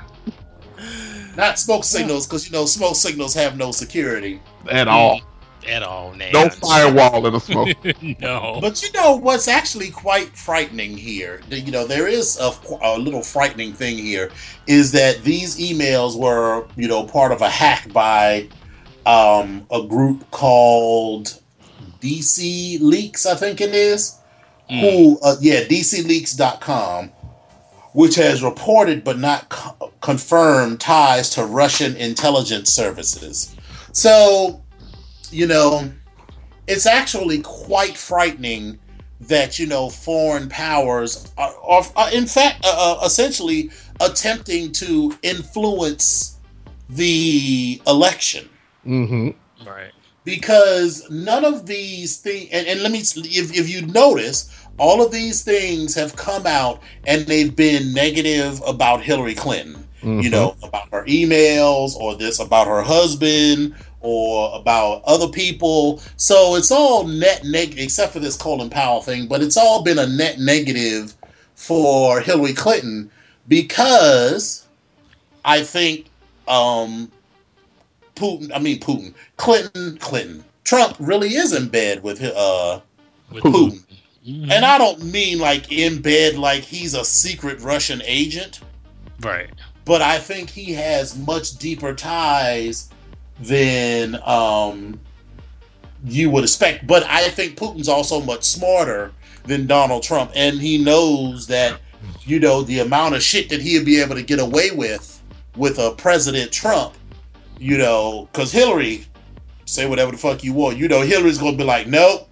Not 1.36 1.58
smoke 1.58 1.84
signals, 1.84 2.26
because 2.26 2.46
you 2.46 2.52
know 2.52 2.66
smoke 2.66 2.96
signals 2.96 3.34
have 3.34 3.56
no 3.56 3.72
security. 3.72 4.40
At 4.70 4.88
all. 4.88 5.20
At 5.68 5.82
all 5.82 6.14
now. 6.14 6.30
No 6.32 6.48
firewall 6.48 7.26
in 7.26 7.34
a 7.34 7.40
smoke. 7.40 7.76
no. 8.20 8.58
But 8.60 8.82
you 8.82 8.90
know 8.92 9.16
what's 9.16 9.46
actually 9.46 9.90
quite 9.90 10.36
frightening 10.36 10.96
here? 10.96 11.42
You 11.50 11.70
know 11.70 11.86
there 11.86 12.08
is 12.08 12.38
a, 12.40 12.52
a 12.82 12.98
little 12.98 13.22
frightening 13.22 13.72
thing 13.74 13.98
here 13.98 14.30
is 14.66 14.92
that 14.92 15.22
these 15.22 15.58
emails 15.58 16.18
were 16.18 16.66
you 16.76 16.88
know 16.88 17.04
part 17.04 17.32
of 17.32 17.42
a 17.42 17.48
hack 17.48 17.92
by 17.92 18.48
um, 19.06 19.66
a 19.70 19.82
group 19.82 20.30
called 20.30 21.40
DC 22.00 22.80
Leaks, 22.80 23.26
I 23.26 23.34
think 23.34 23.60
it 23.60 23.74
is. 23.74 24.16
who, 24.68 25.18
uh, 25.22 25.36
yeah, 25.40 25.64
DCLeaks.com, 25.64 27.08
which 27.92 28.14
has 28.14 28.42
reported 28.42 29.02
but 29.02 29.18
not 29.18 29.48
co- 29.48 29.92
confirmed 30.00 30.80
ties 30.80 31.30
to 31.30 31.44
Russian 31.44 31.96
intelligence 31.96 32.72
services. 32.72 33.54
So, 33.92 34.59
you 35.32 35.46
know, 35.46 35.90
it's 36.66 36.86
actually 36.86 37.40
quite 37.42 37.96
frightening 37.96 38.78
that 39.20 39.58
you 39.58 39.66
know 39.66 39.90
foreign 39.90 40.48
powers 40.48 41.30
are, 41.36 41.52
are, 41.62 41.84
are 41.94 42.12
in 42.12 42.26
fact 42.26 42.64
uh, 42.64 42.96
uh, 43.00 43.04
essentially 43.04 43.70
attempting 44.00 44.72
to 44.72 45.14
influence 45.22 46.38
the 46.88 47.80
election 47.86 48.48
Mm-hmm. 48.86 49.68
Right. 49.68 49.92
because 50.24 51.06
none 51.10 51.44
of 51.44 51.66
these 51.66 52.16
things 52.16 52.48
and, 52.50 52.66
and 52.66 52.82
let 52.82 52.90
me 52.92 53.00
if, 53.00 53.54
if 53.54 53.68
you 53.68 53.82
notice 53.82 54.50
all 54.78 55.04
of 55.04 55.12
these 55.12 55.42
things 55.42 55.94
have 55.96 56.16
come 56.16 56.46
out 56.46 56.80
and 57.06 57.26
they've 57.26 57.54
been 57.54 57.92
negative 57.92 58.62
about 58.66 59.02
hillary 59.02 59.34
clinton 59.34 59.86
Mm-hmm. 60.00 60.20
you 60.20 60.30
know 60.30 60.56
about 60.62 60.88
her 60.92 61.04
emails 61.04 61.94
or 61.94 62.14
this 62.16 62.40
about 62.40 62.66
her 62.66 62.80
husband 62.80 63.74
or 64.00 64.58
about 64.58 65.02
other 65.04 65.28
people 65.28 66.00
so 66.16 66.54
it's 66.56 66.70
all 66.70 67.06
net 67.06 67.44
negative 67.44 67.78
except 67.84 68.12
for 68.12 68.18
this 68.20 68.36
colin 68.36 68.70
powell 68.70 69.02
thing 69.02 69.26
but 69.26 69.42
it's 69.42 69.56
all 69.56 69.82
been 69.82 69.98
a 69.98 70.06
net 70.06 70.38
negative 70.38 71.14
for 71.54 72.20
hillary 72.20 72.54
clinton 72.54 73.10
because 73.48 74.66
i 75.44 75.62
think 75.62 76.06
um 76.48 77.10
putin 78.14 78.50
i 78.54 78.58
mean 78.58 78.80
putin 78.80 79.14
clinton 79.36 79.96
clinton 79.98 80.44
trump 80.64 80.96
really 80.98 81.34
is 81.34 81.52
in 81.52 81.68
bed 81.68 82.02
with 82.02 82.22
uh 82.22 82.80
With 83.30 83.44
Putin. 83.44 83.82
Mhm. 84.26 84.50
and 84.50 84.64
i 84.64 84.76
don't 84.76 85.02
mean 85.02 85.38
like 85.38 85.72
in 85.72 86.02
bed 86.02 86.36
like 86.36 86.62
he's 86.62 86.94
a 86.94 87.04
secret 87.04 87.60
russian 87.60 88.02
agent 88.04 88.60
right. 89.22 89.48
but 89.86 90.02
I 90.02 90.18
think 90.18 90.50
he 90.50 90.72
has 90.74 91.16
much 91.16 91.56
deeper 91.56 91.94
ties 91.94 92.89
than 93.40 94.20
um, 94.24 94.98
you 96.04 96.30
would 96.30 96.44
expect. 96.44 96.86
But 96.86 97.04
I 97.04 97.28
think 97.28 97.56
Putin's 97.56 97.88
also 97.88 98.20
much 98.20 98.44
smarter 98.44 99.12
than 99.44 99.66
Donald 99.66 100.02
Trump, 100.02 100.30
and 100.34 100.60
he 100.60 100.82
knows 100.82 101.46
that 101.48 101.80
you 102.22 102.40
know 102.40 102.62
the 102.62 102.80
amount 102.80 103.14
of 103.14 103.22
shit 103.22 103.48
that 103.50 103.60
he'd 103.60 103.84
be 103.84 104.00
able 104.00 104.14
to 104.14 104.22
get 104.22 104.40
away 104.40 104.70
with 104.70 105.22
with 105.56 105.78
a 105.78 105.92
President 105.92 106.52
Trump. 106.52 106.94
You 107.58 107.76
know, 107.76 108.28
because 108.32 108.52
Hillary 108.52 109.04
say 109.66 109.86
whatever 109.86 110.12
the 110.12 110.18
fuck 110.18 110.42
you 110.42 110.52
want. 110.52 110.78
You 110.78 110.88
know, 110.88 111.02
Hillary's 111.02 111.38
gonna 111.38 111.56
be 111.56 111.64
like, 111.64 111.86
nope. 111.86 112.28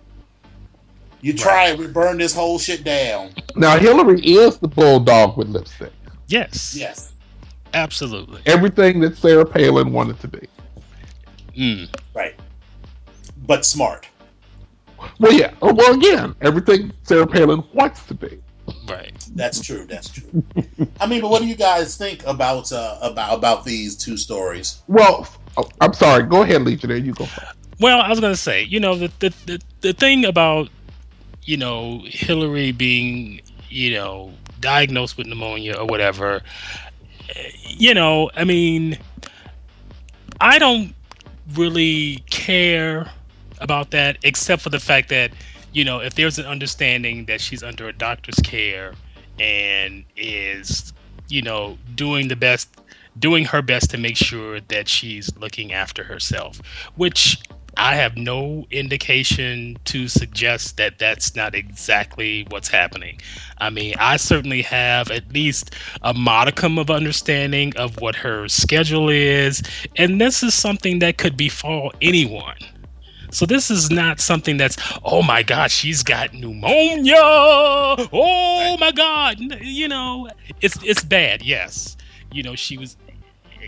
You 1.20 1.32
try 1.32 1.70
it, 1.70 1.78
we 1.78 1.88
burn 1.88 2.16
this 2.18 2.32
whole 2.32 2.58
shit 2.58 2.84
down. 2.84 3.30
Now 3.56 3.78
Hillary 3.78 4.20
is 4.20 4.58
the 4.58 4.68
bulldog 4.68 5.36
with 5.36 5.48
lipstick. 5.48 5.92
Yes. 6.28 6.76
Yes, 6.78 7.12
Absolutely. 7.74 8.40
Everything 8.46 9.00
that 9.00 9.16
Sarah 9.16 9.44
Palin 9.44 9.92
wanted 9.92 10.20
to 10.20 10.28
be. 10.28 10.46
Mm. 11.58 11.88
right. 12.14 12.38
But 13.46 13.64
smart. 13.64 14.06
Well, 15.18 15.32
yeah. 15.32 15.54
Oh, 15.62 15.72
Well, 15.74 15.94
again, 15.94 16.34
everything 16.40 16.92
Sarah 17.02 17.26
Palin 17.26 17.62
wants 17.72 18.04
to 18.06 18.14
be. 18.14 18.38
Right. 18.88 19.12
That's 19.34 19.60
true. 19.60 19.86
That's 19.86 20.10
true. 20.10 20.44
I 21.00 21.06
mean, 21.06 21.20
but 21.20 21.30
what 21.30 21.40
do 21.40 21.48
you 21.48 21.54
guys 21.56 21.96
think 21.96 22.24
about 22.26 22.70
uh, 22.72 22.98
about 23.00 23.36
about 23.36 23.64
these 23.64 23.96
two 23.96 24.16
stories? 24.16 24.82
Well, 24.88 25.26
oh, 25.56 25.68
I'm 25.80 25.94
sorry. 25.94 26.24
Go 26.24 26.42
ahead, 26.42 26.62
Legion. 26.62 26.88
There 26.88 26.98
you 26.98 27.12
go. 27.14 27.26
Well, 27.80 28.00
I 28.00 28.08
was 28.10 28.20
gonna 28.20 28.36
say, 28.36 28.64
you 28.64 28.80
know, 28.80 28.94
the 28.96 29.10
the 29.20 29.34
the, 29.46 29.60
the 29.80 29.92
thing 29.94 30.24
about 30.24 30.68
you 31.44 31.56
know 31.56 32.02
Hillary 32.04 32.72
being 32.72 33.40
you 33.70 33.92
know 33.94 34.32
diagnosed 34.60 35.16
with 35.16 35.26
pneumonia 35.26 35.76
or 35.78 35.86
whatever, 35.86 36.42
eh, 37.34 37.50
you 37.64 37.94
know, 37.94 38.30
I 38.34 38.44
mean, 38.44 38.98
I 40.40 40.58
don't 40.58 40.94
really 41.54 42.22
care 42.30 43.10
about 43.60 43.90
that, 43.90 44.18
except 44.22 44.62
for 44.62 44.70
the 44.70 44.80
fact 44.80 45.08
that 45.08 45.32
you 45.72 45.84
know 45.84 46.00
if 46.00 46.14
there's 46.14 46.38
an 46.38 46.46
understanding 46.46 47.26
that 47.26 47.40
she's 47.40 47.62
under 47.62 47.88
a 47.88 47.92
doctor's 47.92 48.38
care 48.42 48.94
and 49.38 50.04
is 50.16 50.92
you 51.28 51.42
know 51.42 51.78
doing 51.94 52.28
the 52.28 52.36
best 52.36 52.80
doing 53.18 53.44
her 53.44 53.62
best 53.62 53.90
to 53.90 53.98
make 53.98 54.16
sure 54.16 54.60
that 54.60 54.88
she's 54.88 55.36
looking 55.36 55.72
after 55.72 56.04
herself 56.04 56.60
which 56.96 57.38
i 57.78 57.94
have 57.94 58.16
no 58.16 58.66
indication 58.70 59.76
to 59.84 60.08
suggest 60.08 60.76
that 60.76 60.98
that's 60.98 61.34
not 61.34 61.54
exactly 61.54 62.46
what's 62.50 62.68
happening. 62.68 63.20
I 63.58 63.70
mean 63.70 63.94
i 63.98 64.16
certainly 64.16 64.62
have 64.62 65.10
at 65.10 65.32
least 65.32 65.74
a 66.02 66.12
modicum 66.12 66.78
of 66.78 66.90
understanding 66.90 67.76
of 67.76 68.00
what 68.00 68.16
her 68.16 68.48
schedule 68.48 69.08
is 69.08 69.62
and 69.96 70.20
this 70.20 70.42
is 70.42 70.54
something 70.54 70.98
that 71.00 71.18
could 71.18 71.36
befall 71.36 71.92
anyone. 72.02 72.56
So 73.30 73.44
this 73.44 73.70
is 73.70 73.90
not 73.90 74.20
something 74.20 74.56
that's 74.56 74.76
oh 75.04 75.22
my 75.22 75.42
god 75.42 75.70
she's 75.70 76.02
got 76.02 76.32
pneumonia! 76.32 77.14
Oh 77.18 78.76
my 78.80 78.90
god! 78.90 79.38
You 79.60 79.88
know 79.88 80.28
it's 80.60 80.82
it's 80.82 81.04
bad 81.04 81.42
yes. 81.42 81.96
You 82.32 82.42
know 82.42 82.54
she 82.54 82.76
was 82.78 82.96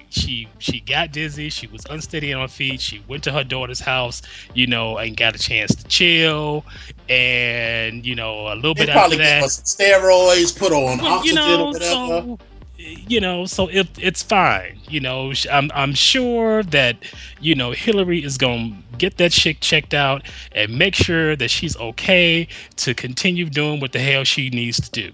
she 0.08 0.48
she 0.58 0.80
got 0.80 1.12
dizzy 1.12 1.48
she 1.48 1.66
was 1.66 1.84
unsteady 1.90 2.32
on 2.32 2.40
her 2.40 2.48
feet 2.48 2.80
she 2.80 3.02
went 3.08 3.22
to 3.22 3.32
her 3.32 3.44
daughter's 3.44 3.80
house 3.80 4.22
you 4.54 4.66
know 4.66 4.98
and 4.98 5.16
got 5.16 5.34
a 5.34 5.38
chance 5.38 5.74
to 5.74 5.84
chill 5.84 6.64
and 7.08 8.04
you 8.06 8.14
know 8.14 8.46
a 8.52 8.54
little 8.54 8.74
They 8.74 8.86
bit 8.86 8.94
after 8.94 9.16
that 9.18 9.42
steroids, 9.44 10.56
put 10.56 10.72
on 10.72 10.98
well, 10.98 11.14
oxygen 11.18 11.36
you 11.36 11.42
or 11.42 11.58
know, 11.58 11.64
whatever. 11.66 11.84
so 11.84 12.38
you 12.82 13.20
know, 13.20 13.44
so 13.44 13.68
it, 13.68 13.88
it's 13.98 14.22
fine. 14.22 14.80
You 14.88 15.00
know, 15.00 15.32
I'm 15.50 15.70
I'm 15.74 15.94
sure 15.94 16.62
that 16.64 16.96
you 17.40 17.54
know 17.54 17.72
Hillary 17.72 18.24
is 18.24 18.38
gonna 18.38 18.74
get 18.96 19.18
that 19.18 19.32
chick 19.32 19.58
checked 19.60 19.92
out 19.92 20.22
and 20.52 20.78
make 20.78 20.94
sure 20.94 21.36
that 21.36 21.50
she's 21.50 21.76
okay 21.76 22.48
to 22.76 22.94
continue 22.94 23.48
doing 23.50 23.80
what 23.80 23.92
the 23.92 23.98
hell 23.98 24.24
she 24.24 24.48
needs 24.50 24.80
to 24.80 24.90
do. 24.90 25.12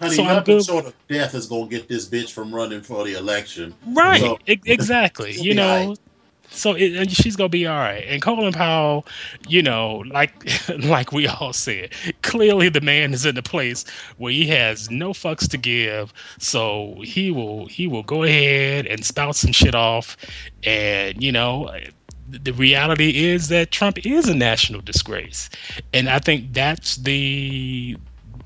Honey, 0.00 0.14
so 0.16 0.24
nothing 0.24 0.56
good- 0.58 0.64
short 0.66 0.86
of 0.86 0.94
death 1.08 1.34
is 1.34 1.46
gonna 1.46 1.66
get 1.68 1.88
this 1.88 2.06
bitch 2.08 2.30
from 2.30 2.54
running 2.54 2.82
for 2.82 3.04
the 3.04 3.14
election. 3.14 3.74
Right. 3.86 4.20
So- 4.20 4.38
e- 4.46 4.60
exactly. 4.66 5.32
You 5.38 5.54
know. 5.54 5.96
So 6.50 6.72
it, 6.72 6.94
and 6.96 7.12
she's 7.12 7.36
gonna 7.36 7.50
be 7.50 7.66
all 7.66 7.76
right. 7.76 8.04
And 8.08 8.22
Colin 8.22 8.54
Powell, 8.54 9.06
you 9.48 9.62
know, 9.62 10.02
like 10.10 10.32
like 10.78 11.12
we 11.12 11.26
all 11.26 11.52
said, 11.52 11.90
clearly 12.22 12.70
the 12.70 12.80
man 12.80 13.12
is 13.12 13.26
in 13.26 13.36
a 13.36 13.42
place 13.42 13.84
where 14.16 14.32
he 14.32 14.46
has 14.46 14.90
no 14.90 15.10
fucks 15.10 15.46
to 15.50 15.58
give. 15.58 16.10
So 16.38 16.94
he 17.04 17.30
will 17.30 17.66
he 17.66 17.86
will 17.86 18.02
go 18.02 18.22
ahead 18.22 18.86
and 18.86 19.04
spout 19.04 19.36
some 19.36 19.52
shit 19.52 19.74
off. 19.74 20.16
And 20.64 21.22
you 21.22 21.32
know, 21.32 21.70
the 22.30 22.52
reality 22.52 23.26
is 23.26 23.48
that 23.48 23.70
Trump 23.70 24.06
is 24.06 24.26
a 24.26 24.34
national 24.34 24.80
disgrace, 24.80 25.50
and 25.92 26.08
I 26.08 26.18
think 26.18 26.54
that's 26.54 26.96
the 26.96 27.98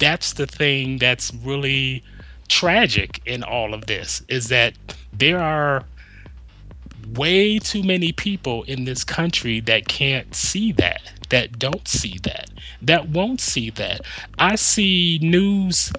that's 0.03 0.33
the 0.33 0.49
thing 0.49 0.99
that's 0.99 1.33
really 1.33 2.03
tragic 2.49 3.21
in 3.25 3.45
all 3.45 3.73
of 3.73 3.87
this 3.87 4.21
is 4.29 4.49
that 4.49 4.75
there 5.13 5.39
are 5.39 5.85
way 7.15 7.61
too 7.61 7.85
many 7.85 8.11
people 8.11 8.65
in 8.65 8.85
this 8.85 9.05
country 9.05 9.61
that 9.61 9.87
can't 9.87 10.35
see 10.35 10.73
that, 10.73 11.13
that 11.29 11.57
don't 11.57 11.87
see 11.87 12.19
that, 12.25 12.51
that 12.83 13.11
won't 13.11 13.41
see 13.41 13.71
that. 13.71 14.01
I 14.39 14.57
see 14.57 15.21
news. 15.23 15.93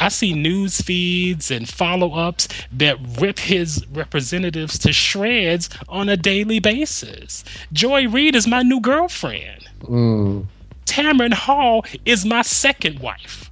I 0.00 0.08
see 0.08 0.32
news 0.32 0.80
feeds 0.80 1.52
and 1.52 1.68
follow 1.68 2.14
ups 2.14 2.48
that 2.72 2.96
rip 3.20 3.38
his 3.38 3.86
representatives 3.92 4.76
to 4.80 4.92
shreds 4.92 5.70
on 5.88 6.08
a 6.08 6.16
daily 6.16 6.58
basis. 6.58 7.44
Joy 7.72 8.08
Reid 8.08 8.34
is 8.34 8.48
my 8.48 8.62
new 8.62 8.80
girlfriend. 8.80 9.68
Mm. 9.82 10.46
Tamron 10.84 11.32
Hall 11.32 11.84
is 12.04 12.24
my 12.24 12.42
second 12.42 12.98
wife. 12.98 13.50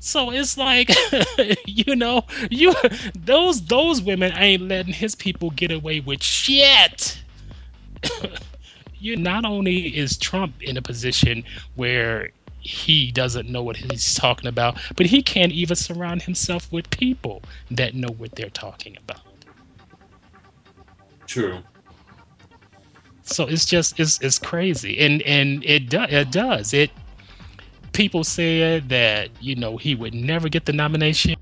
So 0.00 0.30
it's 0.30 0.58
like, 0.58 0.90
you 1.66 1.96
know, 1.96 2.24
you 2.50 2.74
those 3.14 3.64
those 3.64 4.02
women 4.02 4.32
ain't 4.36 4.62
letting 4.62 4.92
his 4.92 5.14
people 5.14 5.50
get 5.50 5.70
away 5.72 6.00
with 6.00 6.22
shit. 6.22 7.22
you 8.98 9.16
not 9.16 9.46
only 9.46 9.96
is 9.96 10.18
Trump 10.18 10.54
in 10.60 10.76
a 10.76 10.82
position 10.82 11.42
where 11.74 12.30
he 12.60 13.12
doesn't 13.12 13.48
know 13.48 13.62
what 13.62 13.76
he's 13.76 14.14
talking 14.14 14.46
about, 14.46 14.78
but 14.96 15.06
he 15.06 15.22
can't 15.22 15.52
even 15.52 15.76
surround 15.76 16.22
himself 16.22 16.70
with 16.72 16.88
people 16.90 17.42
that 17.70 17.94
know 17.94 18.08
what 18.18 18.34
they're 18.34 18.50
talking 18.50 18.96
about. 18.96 19.20
True. 21.26 21.58
So 23.24 23.46
it's 23.46 23.64
just 23.64 23.98
it's 23.98 24.20
it's 24.20 24.38
crazy, 24.38 24.98
and 24.98 25.22
and 25.22 25.64
it 25.64 25.88
do, 25.88 26.02
it 26.02 26.30
does 26.30 26.74
it. 26.74 26.90
People 27.92 28.22
said 28.22 28.88
that 28.90 29.30
you 29.40 29.56
know 29.56 29.76
he 29.76 29.94
would 29.94 30.14
never 30.14 30.48
get 30.48 30.66
the 30.66 30.72
nomination, 30.72 31.34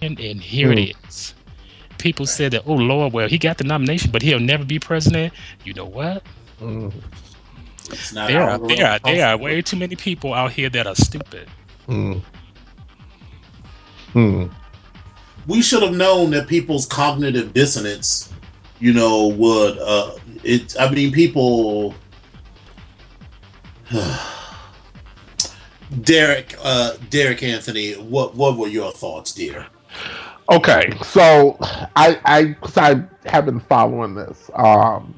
and, 0.00 0.18
and 0.18 0.40
here 0.40 0.72
it 0.72 0.96
is. 1.06 1.34
People 1.98 2.26
said 2.26 2.52
that 2.52 2.62
oh 2.66 2.74
Lord, 2.74 3.12
well 3.12 3.28
he 3.28 3.38
got 3.38 3.58
the 3.58 3.64
nomination, 3.64 4.10
but 4.10 4.22
he'll 4.22 4.40
never 4.40 4.64
be 4.64 4.78
president. 4.78 5.34
You 5.64 5.74
know 5.74 5.86
what? 5.86 6.24
Mm. 6.60 6.92
There 8.14 8.42
are, 8.42 8.58
there 8.58 8.86
are, 8.86 8.98
there 9.00 9.26
are 9.26 9.36
way 9.36 9.60
too 9.60 9.76
many 9.76 9.96
people 9.96 10.32
out 10.32 10.52
here 10.52 10.70
that 10.70 10.86
are 10.86 10.94
stupid. 10.94 11.48
Hmm. 11.86 12.14
Hmm. 14.12 14.46
we 15.46 15.62
should 15.62 15.82
have 15.82 15.94
known 15.94 16.30
that 16.30 16.46
people's 16.46 16.86
cognitive 16.86 17.52
dissonance, 17.54 18.32
you 18.82 18.92
know, 18.92 19.28
would 19.28 19.78
uh 19.78 20.16
it 20.42 20.74
I 20.78 20.90
mean 20.90 21.12
people 21.12 21.94
Derek 26.02 26.56
uh 26.62 26.94
Derek 27.08 27.44
Anthony, 27.44 27.92
what 27.92 28.34
what 28.34 28.58
were 28.58 28.66
your 28.66 28.90
thoughts, 28.90 29.32
dear? 29.32 29.68
Okay, 30.50 30.92
so 31.04 31.56
I 31.94 32.20
I 32.24 32.44
because 32.44 32.76
I 32.76 33.04
have 33.26 33.46
been 33.46 33.60
following 33.60 34.16
this. 34.16 34.50
Um, 34.54 35.14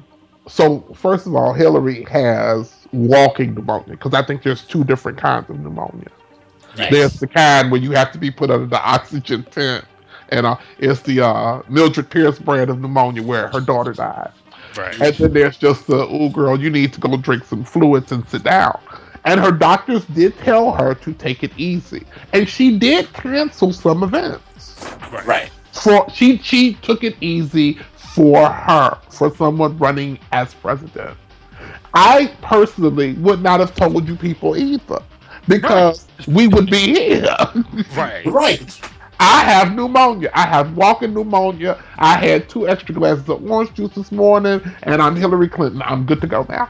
so 0.47 0.81
first 0.93 1.25
of 1.25 1.33
all, 1.33 1.51
Hillary 1.51 2.03
has 2.03 2.71
walking 2.91 3.55
pneumonia 3.55 3.97
because 3.97 4.13
I 4.13 4.21
think 4.21 4.43
there's 4.43 4.61
two 4.61 4.83
different 4.83 5.17
kinds 5.17 5.49
of 5.49 5.59
pneumonia. 5.59 6.11
There's 6.75 7.19
the 7.19 7.27
kind 7.27 7.71
where 7.71 7.81
you 7.81 7.91
have 7.91 8.11
to 8.11 8.19
be 8.19 8.29
put 8.29 8.51
under 8.51 8.67
the 8.67 8.81
oxygen 8.81 9.43
tent, 9.43 9.85
and 10.29 10.45
uh, 10.45 10.57
it's 10.79 11.01
the 11.01 11.21
uh, 11.21 11.61
Mildred 11.69 12.09
Pierce 12.09 12.39
brand 12.39 12.69
of 12.69 12.79
pneumonia 12.79 13.21
where 13.23 13.47
her 13.49 13.61
daughter 13.61 13.93
died. 13.93 14.31
Right. 14.77 14.99
And 15.01 15.15
then 15.15 15.33
there's 15.33 15.57
just 15.57 15.87
the, 15.87 16.05
oh 16.07 16.29
girl, 16.29 16.59
you 16.59 16.69
need 16.69 16.91
to 16.93 16.99
go 16.99 17.15
drink 17.17 17.45
some 17.45 17.63
fluids 17.63 18.11
and 18.11 18.27
sit 18.27 18.43
down. 18.43 18.79
And 19.23 19.39
her 19.39 19.51
doctors 19.51 20.05
did 20.05 20.37
tell 20.39 20.71
her 20.73 20.93
to 20.95 21.13
take 21.13 21.43
it 21.43 21.51
easy, 21.57 22.05
and 22.33 22.47
she 22.47 22.77
did 22.77 23.11
cancel 23.13 23.73
some 23.73 24.03
events 24.03 24.75
Right. 25.25 25.49
for 25.71 26.07
she 26.13 26.37
she 26.39 26.73
took 26.75 27.03
it 27.03 27.15
easy 27.21 27.79
for 27.95 28.47
her 28.49 28.97
for 29.09 29.33
someone 29.35 29.77
running 29.77 30.19
as 30.31 30.53
president 30.53 31.17
i 31.93 32.27
personally 32.41 33.13
would 33.13 33.41
not 33.41 33.59
have 33.59 33.73
told 33.75 34.07
you 34.07 34.15
people 34.15 34.55
either 34.57 35.01
because 35.47 36.07
we 36.27 36.47
would 36.47 36.69
be 36.69 36.93
here 36.93 37.35
Right. 37.95 38.25
Right. 38.25 38.81
I 39.19 39.43
have 39.45 39.73
pneumonia 39.75 40.29
i 40.33 40.45
have 40.45 40.75
walking 40.75 41.13
pneumonia 41.13 41.81
i 41.97 42.17
had 42.17 42.49
two 42.49 42.67
extra 42.67 42.93
glasses 42.93 43.27
of 43.29 43.49
orange 43.49 43.73
juice 43.73 43.93
this 43.95 44.11
morning 44.11 44.61
and 44.83 45.01
i'm 45.01 45.15
hillary 45.15 45.47
clinton 45.47 45.81
i'm 45.83 46.05
good 46.05 46.19
to 46.21 46.27
go 46.27 46.45
now 46.49 46.69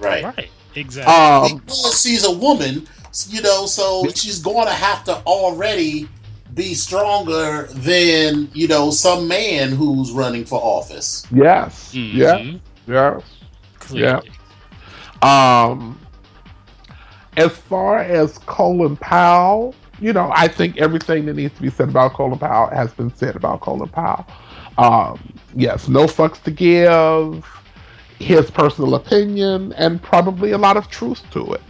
Right. 0.00 0.22
Right. 0.24 0.50
Exactly. 0.76 1.12
um 1.12 1.58
because 1.58 2.00
she's 2.00 2.24
a 2.24 2.30
woman, 2.30 2.86
you 3.28 3.42
know, 3.42 3.66
so 3.66 4.04
she's 4.14 4.38
going 4.40 4.66
to 4.68 4.72
have 4.72 5.02
to 5.04 5.16
already 5.26 6.08
be 6.54 6.74
stronger 6.74 7.66
than, 7.72 8.48
you 8.54 8.68
know, 8.68 8.92
some 8.92 9.26
man 9.26 9.70
who's 9.70 10.12
running 10.12 10.44
for 10.44 10.60
office. 10.62 11.26
yes 11.32 11.92
yeah 11.94 12.36
Mhm. 12.38 12.60
yes 12.86 13.22
Clearly. 13.80 14.30
Um, 15.22 15.98
as 17.36 17.50
far 17.56 17.98
as 17.98 18.38
Colin 18.38 18.96
Powell, 18.98 19.74
you 20.00 20.12
know, 20.12 20.30
I 20.34 20.48
think 20.48 20.78
everything 20.78 21.26
that 21.26 21.34
needs 21.34 21.54
to 21.56 21.62
be 21.62 21.70
said 21.70 21.88
about 21.88 22.12
Colin 22.12 22.38
Powell 22.38 22.70
has 22.70 22.92
been 22.92 23.14
said 23.14 23.36
about 23.36 23.60
Colin 23.60 23.88
Powell. 23.88 24.26
Um, 24.78 25.32
yes, 25.54 25.88
no 25.88 26.04
fucks 26.06 26.42
to 26.44 26.50
give, 26.50 27.44
his 28.18 28.50
personal 28.50 28.94
opinion, 28.94 29.72
and 29.74 30.00
probably 30.02 30.52
a 30.52 30.58
lot 30.58 30.76
of 30.76 30.88
truth 30.88 31.28
to 31.32 31.52
it. 31.54 31.62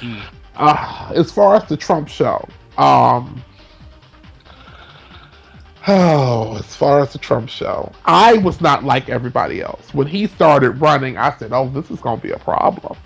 Mm. 0.00 0.22
Uh, 0.56 1.12
as 1.14 1.30
far 1.30 1.56
as 1.56 1.68
the 1.68 1.76
Trump 1.76 2.08
show, 2.08 2.48
um, 2.78 3.42
oh, 5.86 6.56
as 6.58 6.74
far 6.74 7.00
as 7.00 7.12
the 7.12 7.18
Trump 7.18 7.48
show, 7.48 7.92
I 8.06 8.38
was 8.38 8.60
not 8.60 8.84
like 8.84 9.10
everybody 9.10 9.60
else. 9.60 9.92
When 9.92 10.06
he 10.06 10.26
started 10.26 10.80
running, 10.80 11.18
I 11.18 11.36
said, 11.36 11.52
"Oh, 11.52 11.68
this 11.68 11.90
is 11.90 12.00
going 12.00 12.20
to 12.20 12.26
be 12.26 12.32
a 12.32 12.38
problem." 12.38 12.96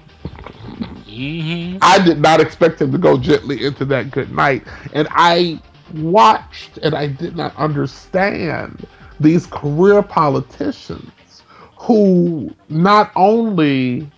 Hmm 1.10 1.76
I 1.82 1.98
did 2.04 2.20
not 2.20 2.40
expect 2.40 2.80
him 2.80 2.92
to 2.92 2.98
go 2.98 3.18
gently 3.18 3.64
into 3.64 3.84
that 3.86 4.10
good 4.10 4.32
night. 4.32 4.64
And 4.92 5.08
I 5.10 5.60
watched 5.94 6.78
and 6.78 6.94
I 6.94 7.08
did 7.08 7.36
not 7.36 7.56
understand 7.56 8.86
these 9.18 9.46
career 9.46 10.02
politicians 10.02 11.42
who 11.78 12.54
not 12.68 13.10
only 13.16 14.10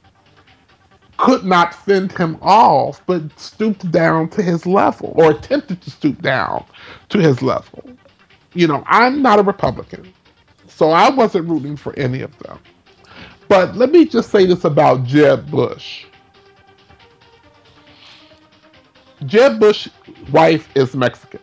could 1.16 1.45
not 1.45 1.74
fend 1.74 2.12
him 2.12 2.36
off, 2.43 3.01
but 3.07 3.22
stooped 3.38 3.90
down 3.93 4.28
to 4.30 4.43
his 4.43 4.66
level 4.66 5.12
or 5.16 5.30
attempted 5.30 5.80
to 5.82 5.90
stoop 5.90 6.20
down 6.20 6.64
to 7.11 7.18
his 7.18 7.43
level. 7.43 7.84
You 8.55 8.66
know, 8.66 8.82
I'm 8.86 9.22
not 9.22 9.38
a 9.38 9.43
Republican, 9.43 10.12
so 10.66 10.90
I 10.90 11.11
wasn't 11.11 11.49
rooting 11.49 11.76
for 11.76 11.97
any 11.99 12.22
of 12.22 12.36
them. 12.40 12.59
But 13.49 13.76
let 13.76 13.93
me 13.93 14.05
just 14.05 14.30
say 14.30 14.47
this 14.47 14.64
about 14.64 15.05
Jeb 15.05 15.51
Bush. 15.51 16.07
Jeb 19.27 19.61
Bush's 19.61 19.93
wife 20.31 20.68
is 20.77 20.95
Mexican, 20.97 21.41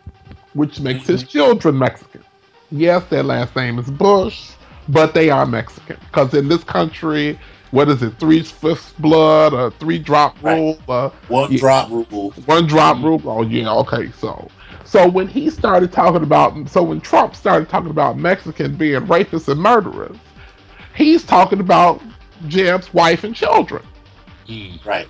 which 0.54 0.80
makes 0.80 1.06
his 1.06 1.22
children 1.22 1.78
Mexican. 1.78 2.22
Yes, 2.70 3.04
their 3.06 3.22
last 3.22 3.56
name 3.56 3.78
is 3.78 3.90
Bush, 3.90 4.52
but 4.88 5.14
they 5.14 5.30
are 5.30 5.46
Mexican. 5.46 5.96
Because 6.06 6.34
in 6.34 6.48
this 6.48 6.62
country, 6.64 7.38
what 7.70 7.88
is 7.88 8.02
it, 8.02 8.18
three 8.18 8.42
fifths 8.42 8.92
blood, 8.98 9.54
or 9.54 9.70
three 9.72 9.98
drop 9.98 10.36
Right. 10.42 10.56
rule, 10.56 10.78
uh, 10.88 11.10
One 11.28 11.52
Yeah. 11.52 11.60
drop 11.60 11.90
rule. 11.90 12.32
one 12.46 12.66
drop 12.66 13.02
rule? 13.02 13.22
Oh, 13.24 13.42
yeah, 13.42 13.72
okay, 13.72 14.10
so. 14.18 14.48
So 14.84 15.08
when 15.08 15.28
he 15.28 15.50
started 15.50 15.92
talking 15.92 16.22
about, 16.22 16.68
so 16.68 16.82
when 16.82 17.00
Trump 17.00 17.34
started 17.36 17.68
talking 17.68 17.90
about 17.90 18.18
Mexicans 18.18 18.76
being 18.76 19.00
rapists 19.02 19.48
and 19.48 19.60
murderers, 19.60 20.16
he's 20.94 21.24
talking 21.24 21.60
about 21.60 22.00
Jeb's 22.48 22.92
wife 22.92 23.24
and 23.24 23.34
children 23.34 23.82
Mm. 24.48 24.84
Right. 24.84 25.06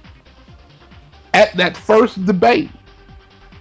At 1.34 1.56
that 1.56 1.76
first 1.76 2.24
debate, 2.26 2.70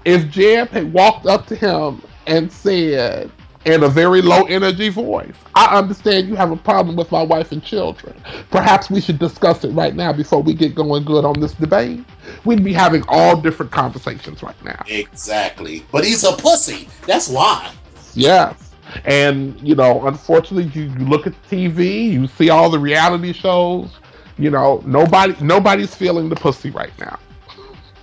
if 0.05 0.29
Jeb 0.29 0.69
had 0.69 0.91
walked 0.91 1.25
up 1.25 1.45
to 1.47 1.55
him 1.55 2.01
and 2.27 2.51
said, 2.51 3.31
in 3.65 3.83
a 3.83 3.89
very 3.89 4.21
low 4.21 4.43
energy 4.43 4.89
voice, 4.89 5.35
I 5.53 5.77
understand 5.77 6.27
you 6.29 6.35
have 6.35 6.51
a 6.51 6.55
problem 6.55 6.95
with 6.95 7.11
my 7.11 7.21
wife 7.21 7.51
and 7.51 7.63
children. 7.63 8.19
Perhaps 8.51 8.89
we 8.89 9.01
should 9.01 9.19
discuss 9.19 9.63
it 9.63 9.69
right 9.71 9.95
now 9.95 10.13
before 10.13 10.41
we 10.41 10.53
get 10.53 10.75
going 10.75 11.03
good 11.03 11.25
on 11.25 11.39
this 11.39 11.53
debate. 11.53 12.03
We'd 12.45 12.63
be 12.63 12.73
having 12.73 13.03
all 13.07 13.39
different 13.39 13.71
conversations 13.71 14.41
right 14.41 14.63
now. 14.63 14.81
Exactly. 14.87 15.85
But 15.91 16.05
he's 16.05 16.23
a 16.23 16.33
pussy. 16.33 16.87
That's 17.05 17.27
why. 17.27 17.71
Yes. 18.13 18.73
And, 19.05 19.59
you 19.61 19.75
know, 19.75 20.07
unfortunately, 20.07 20.71
you, 20.73 20.89
you 20.89 21.05
look 21.05 21.27
at 21.27 21.33
TV, 21.49 22.11
you 22.11 22.27
see 22.27 22.49
all 22.49 22.69
the 22.69 22.79
reality 22.79 23.33
shows, 23.33 23.99
you 24.37 24.49
know, 24.49 24.81
nobody 24.85 25.35
nobody's 25.41 25.93
feeling 25.93 26.29
the 26.29 26.35
pussy 26.35 26.71
right 26.71 26.97
now. 26.97 27.19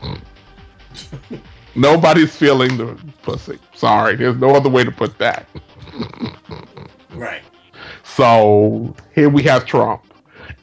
Mm. 0.02 0.20
nobody's 1.74 2.34
feeling 2.34 2.76
the 2.76 2.98
pussy. 3.22 3.58
Sorry, 3.74 4.16
there's 4.16 4.36
no 4.36 4.50
other 4.54 4.68
way 4.68 4.84
to 4.84 4.90
put 4.90 5.18
that. 5.18 5.46
Right. 7.14 7.42
So 8.04 8.94
here 9.14 9.28
we 9.28 9.42
have 9.44 9.64
Trump. 9.66 10.02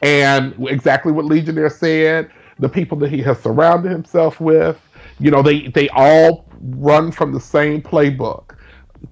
And 0.02 0.54
exactly 0.68 1.12
what 1.12 1.24
Legionnaire 1.24 1.70
said, 1.70 2.30
the 2.58 2.68
people 2.68 2.98
that 2.98 3.10
he 3.10 3.22
has 3.22 3.38
surrounded 3.40 3.90
himself 3.90 4.40
with, 4.40 4.78
you 5.18 5.30
know, 5.30 5.42
they 5.42 5.68
they 5.68 5.88
all 5.90 6.46
run 6.60 7.10
from 7.12 7.32
the 7.32 7.40
same 7.40 7.82
playbook. 7.82 8.53